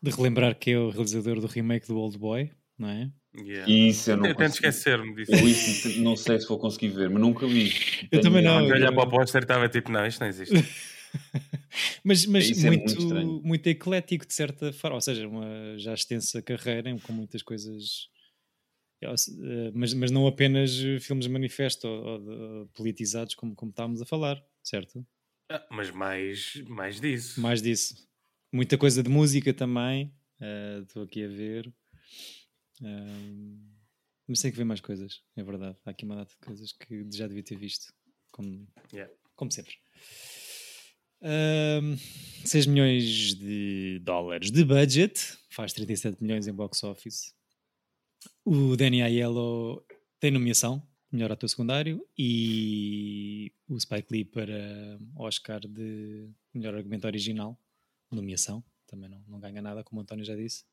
De 0.03 0.11
relembrar 0.11 0.59
que 0.59 0.73
é 0.73 0.79
o 0.79 0.91
realizador 0.91 1.41
do 1.41 1.47
remake 1.47 1.87
do 1.87 1.97
Old 1.97 2.19
Boy, 2.19 2.51
não 2.79 2.89
é? 2.89 3.11
Yeah. 3.37 3.71
Isso 3.71 4.11
eu 4.11 4.17
não 4.17 4.35
Tento 4.35 4.55
esquecer-me 4.55 5.15
disso. 5.15 5.33
Eu 5.33 5.49
isso 5.49 6.03
não 6.03 6.17
sei 6.17 6.41
se 6.41 6.49
vou 6.49 6.59
conseguir 6.59 6.89
ver, 6.89 7.09
mas 7.09 7.21
nunca 7.21 7.47
vi. 7.47 7.73
Eu 8.05 8.09
Tenho 8.11 8.23
também 8.23 8.43
não. 8.43 8.65
Olhar 8.65 8.93
para 8.93 9.05
o 9.05 9.09
póster 9.09 9.43
estava 9.43 9.69
tipo, 9.69 9.91
não, 9.91 10.05
isto 10.05 10.21
não 10.21 10.27
existe. 10.27 10.55
mas 12.05 12.27
mas 12.27 12.65
é 12.65 12.69
muito, 12.69 13.01
muito, 13.01 13.43
muito, 13.47 13.67
eclético 13.67 14.27
de 14.27 14.35
certa 14.35 14.73
forma, 14.73 14.97
ou 14.97 15.01
seja, 15.01 15.27
uma 15.27 15.79
já 15.79 15.95
extensa 15.95 16.43
carreira 16.43 16.97
com 17.01 17.13
muitas 17.13 17.43
coisas, 17.43 18.09
eh, 19.03 19.71
mas, 19.75 19.95
mas 19.95 20.11
não 20.11 20.27
apenas 20.27 20.77
filmes 21.01 21.27
manifesto 21.27 21.89
ou, 21.89 22.29
ou, 22.29 22.67
politizados 22.69 23.35
como, 23.35 23.55
como 23.55 23.71
estávamos 23.71 24.03
a 24.03 24.07
falar, 24.07 24.43
certo? 24.63 25.07
Ah, 25.51 25.67
mas 25.71 25.91
mais, 25.91 26.55
mais 26.69 27.01
disso. 27.01 27.41
Mais 27.41 27.61
disso. 27.61 28.09
Muita 28.53 28.77
coisa 28.77 29.03
de 29.03 29.09
música 29.09 29.55
também, 29.55 30.15
uh, 30.41 30.83
estou 30.83 31.03
aqui 31.03 31.25
a 31.25 31.29
ver. 31.29 31.67
Uh, 32.81 33.71
mas 34.29 34.41
tem 34.41 34.51
que 34.53 34.57
ver 34.57 34.65
mais 34.65 34.81
coisas, 34.81 35.23
é 35.37 35.43
verdade. 35.43 35.77
Há 35.85 35.91
aqui 35.91 36.05
uma 36.05 36.15
data 36.15 36.33
de 36.33 36.47
coisas 36.47 36.73
que 36.73 37.05
já 37.13 37.27
devia 37.27 37.43
ter 37.43 37.57
visto, 37.57 37.93
como, 38.31 38.65
yeah. 38.93 39.13
como 39.35 39.51
sempre. 39.51 39.75
6 41.23 42.67
milhões 42.67 43.35
de 43.35 43.99
dólares 44.03 44.51
de 44.51 44.65
budget, 44.65 45.39
faz 45.51 45.73
37 45.73 46.23
milhões 46.23 46.47
em 46.47 46.53
box 46.53 46.83
office. 46.85 47.35
O 48.45 48.77
Danny 48.77 49.03
Aiello 49.03 49.85
tem 50.19 50.31
nomeação, 50.31 50.83
melhor 51.13 51.33
ator 51.33 51.49
secundário, 51.49 52.07
e 52.17 53.53
o 53.69 53.79
Spike 53.79 54.09
Lee 54.11 54.25
para 54.25 54.99
Oscar 55.17 55.61
de 55.61 56.31
melhor 56.55 56.75
argumento 56.75 57.07
original, 57.07 57.59
nomeação, 58.11 58.65
também 58.87 59.09
não, 59.09 59.23
não 59.29 59.41
ganha 59.41 59.63
nada, 59.63 59.85
como 59.85 60.01
o 60.01 60.03
António 60.03 60.25
já 60.25 60.35
disse. 60.35 60.65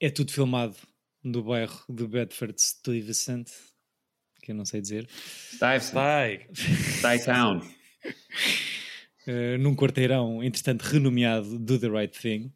É 0.00 0.10
tudo 0.10 0.32
filmado 0.32 0.76
no 1.22 1.42
bairro 1.42 1.84
de 1.88 2.06
Bedford 2.06 2.60
Stuyvesant, 2.60 3.50
que 4.42 4.52
eu 4.52 4.54
não 4.54 4.64
sei 4.64 4.80
dizer. 4.80 5.08
Stuyvesant. 5.52 6.48
Stuyvesant 6.54 7.24
Town. 7.24 7.60
uh, 9.26 9.58
num 9.58 9.74
quarteirão, 9.74 10.42
entretanto, 10.42 10.82
renomeado 10.82 11.58
Do 11.58 11.78
The 11.78 11.88
Right 11.88 12.18
Thing, 12.18 12.52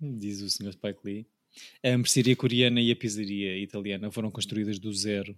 diz 0.00 0.40
o 0.40 0.50
Sr. 0.50 0.72
Spike 0.72 1.00
Lee. 1.04 1.26
A 1.82 1.96
mercearia 1.96 2.36
coreana 2.36 2.80
e 2.80 2.90
a 2.90 2.96
pizzaria 2.96 3.56
italiana 3.58 4.10
foram 4.10 4.30
construídas 4.30 4.78
do 4.78 4.92
zero 4.92 5.36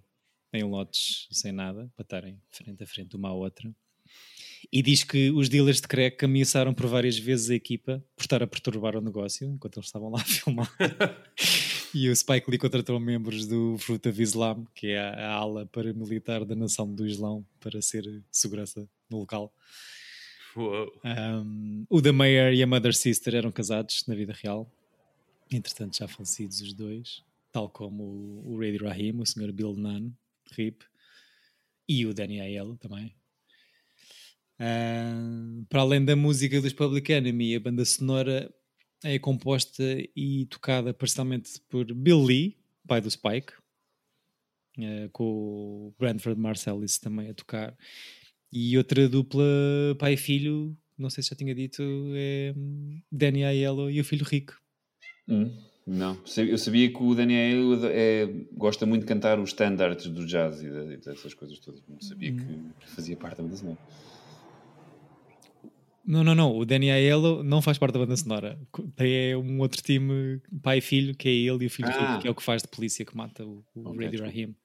em 0.51 0.63
lotes 0.63 1.27
sem 1.31 1.51
nada, 1.51 1.91
para 1.95 2.03
estarem 2.03 2.41
frente 2.49 2.83
a 2.83 2.87
frente 2.87 3.15
uma 3.15 3.29
à 3.29 3.33
outra. 3.33 3.73
E 4.71 4.81
diz 4.81 5.03
que 5.03 5.31
os 5.31 5.47
dealers 5.47 5.79
de 5.79 5.87
crack 5.87 6.23
ameaçaram 6.25 6.73
por 6.73 6.85
várias 6.87 7.17
vezes 7.17 7.49
a 7.49 7.55
equipa 7.55 8.03
por 8.15 8.23
estar 8.23 8.43
a 8.43 8.47
perturbar 8.47 8.95
o 8.95 9.01
negócio 9.01 9.47
enquanto 9.47 9.77
eles 9.77 9.87
estavam 9.87 10.09
lá 10.09 10.19
a 10.19 10.25
filmar. 10.25 10.71
e 11.93 12.09
o 12.09 12.15
Spike 12.15 12.49
Lee 12.49 12.59
contratou 12.59 12.99
membros 12.99 13.47
do 13.47 13.77
Fruit 13.79 14.07
of 14.09 14.21
Islam, 14.21 14.65
que 14.75 14.87
é 14.87 14.99
a 14.99 15.31
ala 15.31 15.65
paramilitar 15.65 16.43
da 16.43 16.55
nação 16.55 16.93
do 16.93 17.07
Islão, 17.07 17.45
para 17.59 17.81
ser 17.81 18.05
segurança 18.31 18.87
no 19.09 19.19
local. 19.19 19.53
Um, 20.55 21.85
o 21.89 22.01
The 22.01 22.11
Mayor 22.11 22.53
e 22.53 22.63
a 22.63 22.67
Mother 22.67 22.95
Sister 22.95 23.35
eram 23.35 23.51
casados 23.51 24.03
na 24.07 24.15
vida 24.15 24.33
real, 24.33 24.71
entretanto 25.51 25.97
já 25.97 26.07
falecidos 26.07 26.61
os 26.61 26.73
dois, 26.73 27.23
tal 27.51 27.69
como 27.69 28.03
o, 28.03 28.53
o 28.53 28.59
Ray 28.59 28.77
Rahim, 28.77 29.19
o 29.19 29.25
Sr. 29.25 29.51
Bill 29.51 29.75
Nunn, 29.75 30.11
RIP, 30.51 30.83
e 31.87 32.05
o 32.05 32.13
Danny 32.13 32.39
Aiello 32.39 32.77
também. 32.77 33.15
Um, 34.59 35.65
para 35.69 35.81
além 35.81 36.03
da 36.03 36.15
música 36.15 36.59
dos 36.61 36.73
Public 36.73 37.11
Enemy, 37.11 37.55
a 37.55 37.59
banda 37.59 37.85
sonora 37.85 38.53
é 39.03 39.17
composta 39.17 39.83
e 40.15 40.45
tocada 40.47 40.93
parcialmente 40.93 41.61
por 41.69 41.85
Bill 41.93 42.21
Lee, 42.21 42.57
pai 42.85 42.99
do 42.99 43.09
Spike, 43.09 43.53
uh, 44.77 45.09
com 45.11 45.23
o 45.23 45.95
Brentford 45.97 46.39
Marsalis 46.39 46.97
também 46.97 47.29
a 47.29 47.33
tocar 47.33 47.75
e 48.51 48.77
outra 48.77 49.07
dupla 49.07 49.43
pai 49.97 50.13
e 50.13 50.17
filho, 50.17 50.75
não 50.97 51.09
sei 51.09 51.23
se 51.23 51.29
já 51.29 51.35
tinha 51.35 51.53
dito, 51.53 51.83
é 52.15 52.53
Danny 53.11 53.43
Aiello 53.43 53.89
e 53.89 53.99
o 53.99 54.03
filho 54.03 54.25
Rico. 54.25 54.59
Hum, 55.27 55.51
não, 55.85 56.17
eu 56.37 56.57
sabia 56.57 56.91
que 56.91 57.01
o 57.01 57.13
Danny 57.13 57.35
Aiello 57.35 57.85
é, 57.85 58.27
gosta 58.53 58.85
muito 58.85 59.03
de 59.03 59.07
cantar 59.07 59.39
os 59.39 59.49
standards 59.49 60.07
do 60.07 60.25
jazz 60.25 60.61
e, 60.61 60.69
dessas 60.97 61.33
coisas 61.33 61.59
todas. 61.59 61.81
Não 61.87 62.01
sabia 62.01 62.31
hum. 62.31 62.71
que 62.79 62.89
fazia 62.89 63.15
parte 63.15 63.37
da 63.37 63.43
banda 63.43 63.55
sonora. 63.55 63.77
Não, 66.05 66.23
não, 66.23 66.33
não. 66.33 66.57
O 66.57 66.65
Danny 66.65 66.89
Aiello 66.89 67.43
não 67.43 67.61
faz 67.61 67.77
parte 67.77 67.93
da 67.93 67.99
banda 67.99 68.17
sonora. 68.17 68.59
Tem 68.95 69.31
é 69.31 69.37
um 69.37 69.59
outro 69.59 69.79
time, 69.83 70.41
pai 70.63 70.79
e 70.79 70.81
filho, 70.81 71.15
que 71.15 71.29
é 71.29 71.31
ele 71.31 71.65
e 71.65 71.67
o 71.67 71.69
filho 71.69 71.89
ah. 71.89 72.11
Rico, 72.13 72.21
que 72.21 72.27
é 72.27 72.31
o 72.31 72.35
que 72.35 72.41
faz 72.41 72.63
de 72.63 72.67
polícia 72.67 73.05
que 73.05 73.15
mata 73.15 73.45
o, 73.45 73.63
o 73.75 73.81
okay, 73.81 73.95
Brady 73.95 74.17
Rahim 74.17 74.55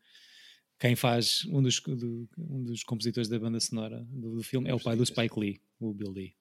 quem 0.79 0.97
faz 0.97 1.45
um 1.47 1.63
dos, 1.63 1.81
do, 1.81 2.29
um 2.39 2.65
dos 2.65 2.83
compositores 2.83 3.29
da 3.29 3.39
banda 3.39 3.61
sonora 3.61 4.07
do, 4.11 4.37
do 4.37 4.43
filme 4.43 4.69
é 4.69 4.75
o 4.75 4.81
pai 4.81 4.97
do 4.97 5.07
Spike 5.07 5.39
Lee, 5.39 5.61
o 5.79 5.93
Bill 5.93 6.11
Lee. 6.11 6.35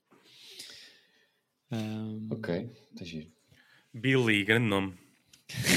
Um... 1.72 2.28
Ok, 2.32 2.70
está 2.92 3.06
giro. 3.06 3.32
Bill 3.94 4.24
Lee, 4.24 4.44
grande 4.44 4.68
nome. 4.68 4.94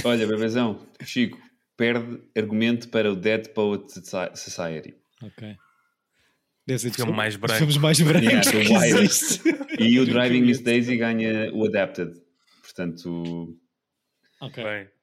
Olha, 0.04 0.26
bebezão, 0.26 0.86
Chico, 1.04 1.38
perde 1.76 2.20
argumento 2.36 2.88
para 2.88 3.12
o 3.12 3.16
Dead 3.16 3.48
Poet 3.48 3.92
Society. 3.92 4.94
Ok. 5.22 5.56
Deve 6.66 6.78
ser 6.80 6.92
filme 6.92 7.12
mais 7.12 7.36
branco. 7.36 7.58
Filmes 7.58 7.76
mais 7.76 8.00
brancos 8.00 8.52
yeah, 8.52 9.76
E 9.78 10.00
o 10.00 10.06
Driving 10.06 10.42
Miss 10.42 10.60
Daisy 10.60 10.96
ganha 10.96 11.52
o 11.52 11.64
Adapted. 11.64 12.20
Portanto... 12.62 13.56
Ok. 14.40 14.64
Bem 14.64 14.95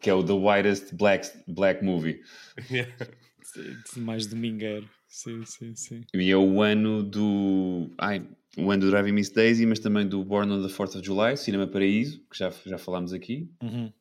que 0.00 0.10
é 0.10 0.14
o 0.14 0.24
The 0.24 0.32
Whitest 0.32 0.94
Black, 0.94 1.28
Black 1.46 1.84
Movie. 1.84 2.22
Mais 3.96 4.26
domingueiro. 4.26 4.88
Sim, 5.08 5.44
sim, 5.46 5.74
sim. 5.74 6.00
E 6.12 6.30
é 6.30 6.36
o 6.36 6.60
ano 6.60 7.02
do. 7.02 7.90
Ai, 7.96 8.26
o 8.58 8.70
ano 8.70 8.82
do 8.82 8.90
Driving 8.90 9.12
Miss 9.12 9.30
Daisy, 9.30 9.64
mas 9.64 9.78
também 9.78 10.06
do 10.06 10.24
Born 10.24 10.52
on 10.52 10.66
the 10.66 10.72
4th 10.72 10.96
of 10.96 11.04
July, 11.04 11.36
Cinema 11.36 11.66
Paraíso, 11.66 12.20
que 12.30 12.36
já, 12.36 12.50
já 12.64 12.76
falámos 12.76 13.12
aqui. 13.12 13.50
Uhum. 13.62 13.92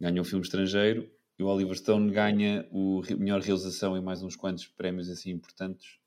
Ganha 0.00 0.20
um 0.20 0.24
filme 0.24 0.44
estrangeiro. 0.44 1.08
E 1.38 1.42
o 1.42 1.46
Oliver 1.46 1.76
Stone 1.76 2.10
ganha 2.10 2.66
o 2.72 3.00
melhor 3.16 3.40
realização 3.40 3.96
e 3.96 4.00
mais 4.00 4.22
uns 4.22 4.34
quantos 4.34 4.66
prémios 4.66 5.08
assim 5.08 5.30
importantes. 5.30 5.98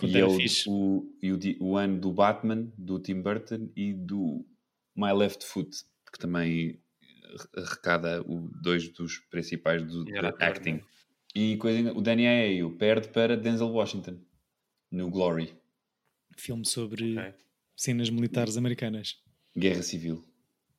e 0.00 0.16
é 0.16 0.24
o, 0.24 0.38
o, 0.68 1.16
e 1.20 1.32
o, 1.32 1.38
o 1.60 1.76
ano 1.76 1.98
do 1.98 2.12
Batman, 2.12 2.72
do 2.78 3.00
Tim 3.00 3.20
Burton 3.20 3.68
e 3.74 3.92
do 3.92 4.46
My 4.94 5.12
Left 5.12 5.44
Foot, 5.44 5.70
que 6.12 6.18
também 6.20 6.80
arrecada 7.56 8.22
o, 8.22 8.48
dois 8.62 8.88
dos 8.88 9.18
principais 9.18 9.82
do, 9.84 10.04
do 10.04 10.26
acting. 10.38 10.80
E 11.34 11.56
coisa, 11.56 11.92
o 11.92 12.00
Danny 12.00 12.26
Ayew 12.26 12.76
perde 12.76 13.08
para 13.08 13.36
Denzel 13.36 13.68
Washington 13.68 14.18
no 14.90 15.10
Glory. 15.10 15.54
Filme 16.36 16.66
sobre 16.66 17.18
okay. 17.18 17.34
cenas 17.74 18.10
militares 18.10 18.56
americanas. 18.56 19.16
Guerra 19.56 19.82
Civil. 19.82 20.22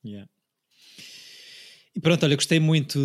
Yeah. 0.06 0.30
E 1.96 2.00
pronto, 2.00 2.24
olha, 2.26 2.36
gostei 2.36 2.60
muito 2.60 3.00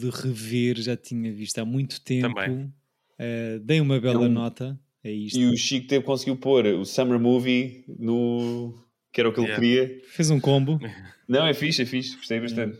de 0.00 0.10
rever, 0.10 0.80
já 0.80 0.96
tinha 0.96 1.32
visto 1.32 1.58
há 1.58 1.64
muito 1.64 2.00
tempo. 2.00 2.34
Também. 2.34 2.72
Uh, 3.14 3.60
dei 3.60 3.80
uma 3.80 4.00
bela 4.00 4.28
nota 4.28 4.78
a 5.04 5.08
isto. 5.08 5.38
E 5.38 5.46
o 5.46 5.56
Chico 5.56 5.86
teve, 5.86 6.04
conseguiu 6.04 6.36
pôr 6.36 6.66
o 6.66 6.84
Summer 6.84 7.18
Movie 7.18 7.84
no. 7.88 8.83
Que 9.14 9.20
era 9.20 9.28
o 9.28 9.32
que 9.32 9.38
ele 9.38 9.46
yeah. 9.46 9.62
queria. 9.62 10.02
Fez 10.08 10.28
um 10.28 10.40
combo. 10.40 10.80
Não, 11.28 11.46
é 11.46 11.54
fixe, 11.54 11.82
é 11.82 11.86
fixe, 11.86 12.16
gostei 12.16 12.40
bastante. 12.40 12.76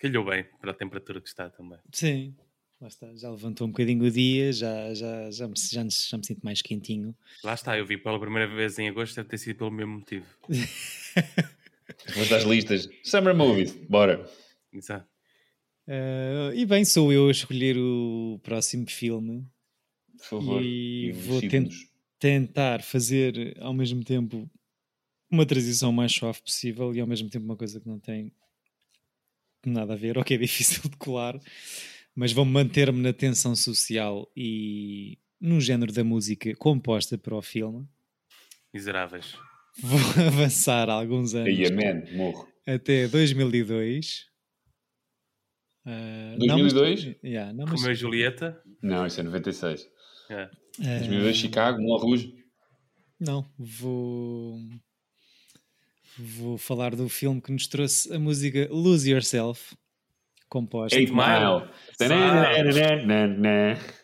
Calhou 0.00 0.24
bem 0.24 0.44
para 0.60 0.72
a 0.72 0.74
temperatura 0.74 1.20
que 1.20 1.28
está 1.28 1.48
também. 1.48 1.78
Sim, 1.92 2.34
lá 2.80 2.88
está, 2.88 3.06
já 3.14 3.30
levantou 3.30 3.68
um 3.68 3.70
bocadinho 3.70 4.04
o 4.04 4.10
dia, 4.10 4.52
já, 4.52 4.92
já, 4.92 5.30
já, 5.30 5.46
me, 5.46 5.54
já, 5.56 5.86
já 5.88 6.18
me 6.18 6.26
sinto 6.26 6.40
mais 6.42 6.60
quentinho. 6.60 7.14
Lá 7.44 7.54
está, 7.54 7.78
eu 7.78 7.86
vi 7.86 7.96
pela 7.96 8.18
primeira 8.18 8.52
vez 8.52 8.76
em 8.80 8.88
agosto, 8.88 9.14
deve 9.14 9.28
ter 9.28 9.38
sido 9.38 9.56
pelo 9.56 9.70
mesmo 9.70 10.00
motivo. 10.00 10.26
Vamos 12.14 12.28
das 12.28 12.42
listas. 12.42 12.88
Summer 13.04 13.34
Movies, 13.34 13.72
bora. 13.88 14.28
Exato. 14.72 15.06
Uh, 15.86 16.52
e 16.54 16.66
bem, 16.66 16.84
sou 16.84 17.12
eu 17.12 17.28
a 17.28 17.30
escolher 17.30 17.76
o 17.78 18.40
próximo 18.42 18.90
filme. 18.90 19.46
Por 20.18 20.26
favor. 20.26 20.62
E 20.62 21.12
vou 21.12 21.40
ten 21.40 21.68
tentar 22.18 22.82
fazer 22.82 23.56
ao 23.60 23.74
mesmo 23.74 24.04
tempo 24.04 24.48
uma 25.32 25.46
transição 25.46 25.90
mais 25.90 26.12
suave 26.12 26.42
possível 26.42 26.94
e 26.94 27.00
ao 27.00 27.06
mesmo 27.06 27.30
tempo 27.30 27.46
uma 27.46 27.56
coisa 27.56 27.80
que 27.80 27.88
não 27.88 27.98
tem 27.98 28.30
nada 29.64 29.94
a 29.94 29.96
ver, 29.96 30.18
ou 30.18 30.24
que 30.24 30.34
é 30.34 30.36
difícil 30.36 30.82
de 30.90 30.96
colar, 30.96 31.40
mas 32.14 32.32
vou 32.32 32.44
manter-me 32.44 33.00
na 33.00 33.12
tensão 33.12 33.56
social 33.56 34.30
e 34.36 35.18
no 35.40 35.60
género 35.60 35.92
da 35.92 36.04
música 36.04 36.54
composta 36.56 37.16
para 37.16 37.34
o 37.34 37.40
filme. 37.40 37.88
Miseráveis. 38.72 39.34
Vou 39.80 39.98
avançar 40.26 40.90
alguns 40.90 41.34
anos. 41.34 41.48
Aí, 41.48 41.70
man, 41.72 42.04
morro. 42.14 42.46
Até 42.66 43.08
2002. 43.08 44.26
Uh, 45.86 46.38
2002? 46.38 47.04
Não, 47.04 47.10
mas, 47.10 47.24
yeah, 47.24 47.52
não, 47.52 47.64
mas... 47.66 47.80
Romeu 47.80 47.92
e 47.92 47.96
Julieta? 47.96 48.62
Não, 48.82 49.06
isso 49.06 49.20
é 49.20 49.22
96. 49.22 49.88
É. 50.30 50.50
2002, 50.78 51.36
Chicago, 51.36 51.82
Moulin 51.82 52.02
Rouge? 52.02 52.34
Não, 53.18 53.46
vou... 53.58 54.58
Vou 56.18 56.58
falar 56.58 56.94
do 56.94 57.08
filme 57.08 57.40
que 57.40 57.50
nos 57.50 57.66
trouxe 57.66 58.12
a 58.12 58.18
música 58.18 58.68
Lose 58.70 59.10
Yourself, 59.10 59.74
composta. 60.52 60.98
8 60.98 61.10
Mile. 61.10 61.70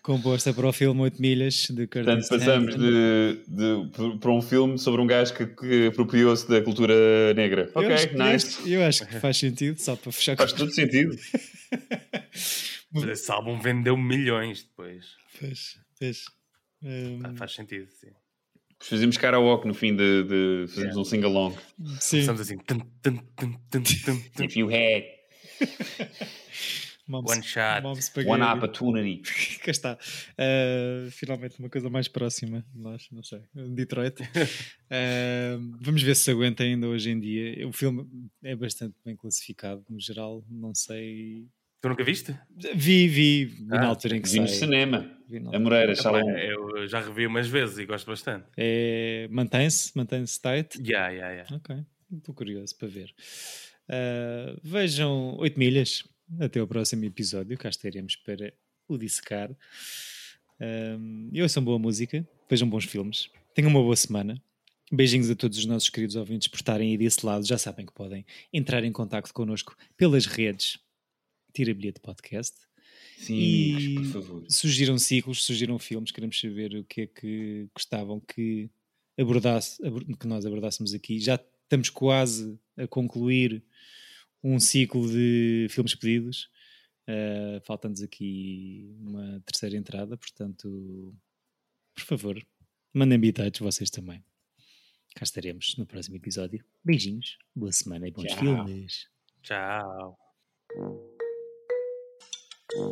Composta 0.02 0.54
para 0.54 0.66
o 0.66 0.72
filme 0.72 1.02
8 1.02 1.20
Milhas 1.20 1.66
de 1.68 1.86
Curtis 1.86 2.26
Portanto, 2.26 2.28
passamos 2.28 2.76
de, 2.76 3.42
de, 3.46 4.18
para 4.18 4.30
um 4.30 4.40
filme 4.40 4.78
sobre 4.78 5.02
um 5.02 5.06
gajo 5.06 5.34
que, 5.34 5.46
que 5.46 5.86
apropriou-se 5.88 6.48
da 6.48 6.62
cultura 6.62 7.34
negra. 7.34 7.70
Eu 7.74 7.82
ok, 7.82 8.12
nice. 8.14 8.72
eu 8.72 8.82
acho 8.82 9.06
que 9.06 9.20
faz 9.20 9.36
sentido, 9.36 9.78
só 9.78 9.94
para 9.94 10.10
fechar 10.10 10.36
Faz 10.36 10.54
todo 10.54 10.70
sentido. 10.70 11.14
Esse 13.10 13.30
álbum 13.30 13.60
vendeu 13.60 13.96
milhões 13.98 14.62
depois. 14.62 15.14
Fez. 15.98 16.24
Um... 16.82 17.36
Faz 17.36 17.52
sentido, 17.52 17.86
sim. 17.90 18.12
Fazemos 18.80 19.16
karaoke 19.16 19.66
no 19.66 19.74
fim 19.74 19.94
de, 19.94 20.22
de 20.22 20.64
fazemos 20.68 20.94
yeah. 20.94 21.00
um 21.00 21.04
sing-along. 21.04 21.56
Sim. 22.00 22.18
Estamos 22.18 22.40
assim. 22.40 22.58
Tum, 22.58 22.78
tum, 23.02 23.18
tum, 23.70 24.44
If 24.44 24.56
you 24.56 24.68
had 24.68 25.04
Mom's, 27.08 27.30
one 27.30 27.42
shot, 27.42 27.82
one 28.26 28.42
opportunity. 28.42 29.22
Cá 29.64 29.70
está. 29.70 29.98
Uh, 30.38 31.10
finalmente 31.10 31.58
uma 31.58 31.70
coisa 31.70 31.88
mais 31.88 32.06
próxima 32.06 32.62
de 32.74 32.78
nós, 32.78 33.08
não 33.10 33.22
sei. 33.22 33.40
Detroit. 33.54 34.20
Uh, 34.20 35.58
vamos 35.80 36.02
ver 36.02 36.14
se 36.14 36.30
aguenta 36.30 36.62
ainda 36.62 36.86
hoje 36.86 37.10
em 37.10 37.18
dia. 37.18 37.66
O 37.66 37.72
filme 37.72 38.06
é 38.44 38.54
bastante 38.54 38.94
bem 39.02 39.16
classificado, 39.16 39.82
no 39.88 39.98
geral. 39.98 40.44
Não 40.50 40.74
sei 40.74 41.48
Tu 41.80 41.88
nunca 41.88 42.02
viste? 42.02 42.36
Vi, 42.74 43.06
vi, 43.06 43.44
vi 43.44 43.66
ah, 43.70 43.80
na 43.80 43.86
altura 43.86 44.16
em 44.16 44.20
que 44.20 44.28
vi 44.28 44.40
no 44.40 44.48
cinema. 44.48 45.08
Vi. 45.28 45.38
A 45.38 45.60
Moreira, 45.60 45.94
Shalom. 45.94 46.28
Eu 46.28 46.88
já 46.88 47.00
revi 47.00 47.24
umas 47.26 47.46
vezes 47.46 47.78
e 47.78 47.86
gosto 47.86 48.06
bastante. 48.06 48.46
É... 48.56 49.28
Mantém-se? 49.30 49.96
Mantém-se 49.96 50.40
tight? 50.40 50.76
Yeah, 50.82 51.08
yeah, 51.10 51.30
yeah. 51.34 51.56
Ok, 51.56 51.76
estou 52.16 52.34
curioso 52.34 52.76
para 52.76 52.88
ver. 52.88 53.14
Uh, 53.88 54.58
vejam 54.62 55.36
8 55.38 55.58
milhas. 55.58 56.04
Até 56.40 56.60
o 56.60 56.66
próximo 56.66 57.04
episódio. 57.04 57.56
Cá 57.56 57.68
estaremos 57.68 58.16
para 58.16 58.52
o 58.88 58.98
dissecar. 58.98 59.50
Um, 60.60 61.30
e 61.32 61.40
ouçam 61.40 61.62
boa 61.62 61.78
música. 61.78 62.26
Vejam 62.50 62.68
bons 62.68 62.86
filmes. 62.86 63.30
Tenham 63.54 63.70
uma 63.70 63.80
boa 63.80 63.96
semana. 63.96 64.42
Beijinhos 64.90 65.30
a 65.30 65.36
todos 65.36 65.58
os 65.58 65.64
nossos 65.64 65.90
queridos 65.90 66.16
ouvintes 66.16 66.48
por 66.48 66.56
estarem 66.56 66.90
aí 66.90 66.98
desse 66.98 67.24
lado. 67.24 67.46
Já 67.46 67.56
sabem 67.56 67.86
que 67.86 67.92
podem 67.92 68.26
entrar 68.52 68.82
em 68.82 68.90
contato 68.90 69.32
connosco 69.32 69.76
pelas 69.96 70.26
redes 70.26 70.78
Tira 71.58 71.74
Bilhete 71.74 71.98
Podcast. 71.98 72.56
Sim, 73.16 73.34
e 73.34 73.94
por 73.96 74.04
favor. 74.04 74.44
Surgiram 74.48 74.96
ciclos, 74.96 75.42
surgiram 75.42 75.76
filmes, 75.76 76.12
queremos 76.12 76.38
saber 76.38 76.72
o 76.76 76.84
que 76.84 77.00
é 77.00 77.06
que 77.08 77.68
gostavam 77.74 78.20
que, 78.20 78.70
abordasse, 79.18 79.82
que 80.20 80.26
nós 80.28 80.46
abordássemos 80.46 80.94
aqui. 80.94 81.18
Já 81.18 81.34
estamos 81.64 81.90
quase 81.90 82.56
a 82.76 82.86
concluir 82.86 83.64
um 84.40 84.60
ciclo 84.60 85.10
de 85.10 85.66
filmes 85.68 85.96
pedidos. 85.96 86.48
Uh, 87.08 87.60
Falta-nos 87.64 88.02
aqui 88.02 88.94
uma 89.00 89.42
terceira 89.44 89.76
entrada, 89.76 90.16
portanto, 90.16 91.12
por 91.92 92.04
favor, 92.04 92.40
mandem 92.94 93.18
bitites 93.18 93.60
vocês 93.60 93.90
também. 93.90 94.22
Cá 95.16 95.24
estaremos 95.24 95.74
no 95.76 95.84
próximo 95.84 96.14
episódio. 96.14 96.64
Beijinhos, 96.84 97.36
boa 97.52 97.72
semana 97.72 98.06
e 98.06 98.12
bons 98.12 98.28
Tchau. 98.28 98.38
filmes. 98.38 99.08
Tchau. 99.42 100.16
Tira 102.68 102.84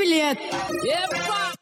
bilhete! 0.00 0.42
Epa! 0.82 1.57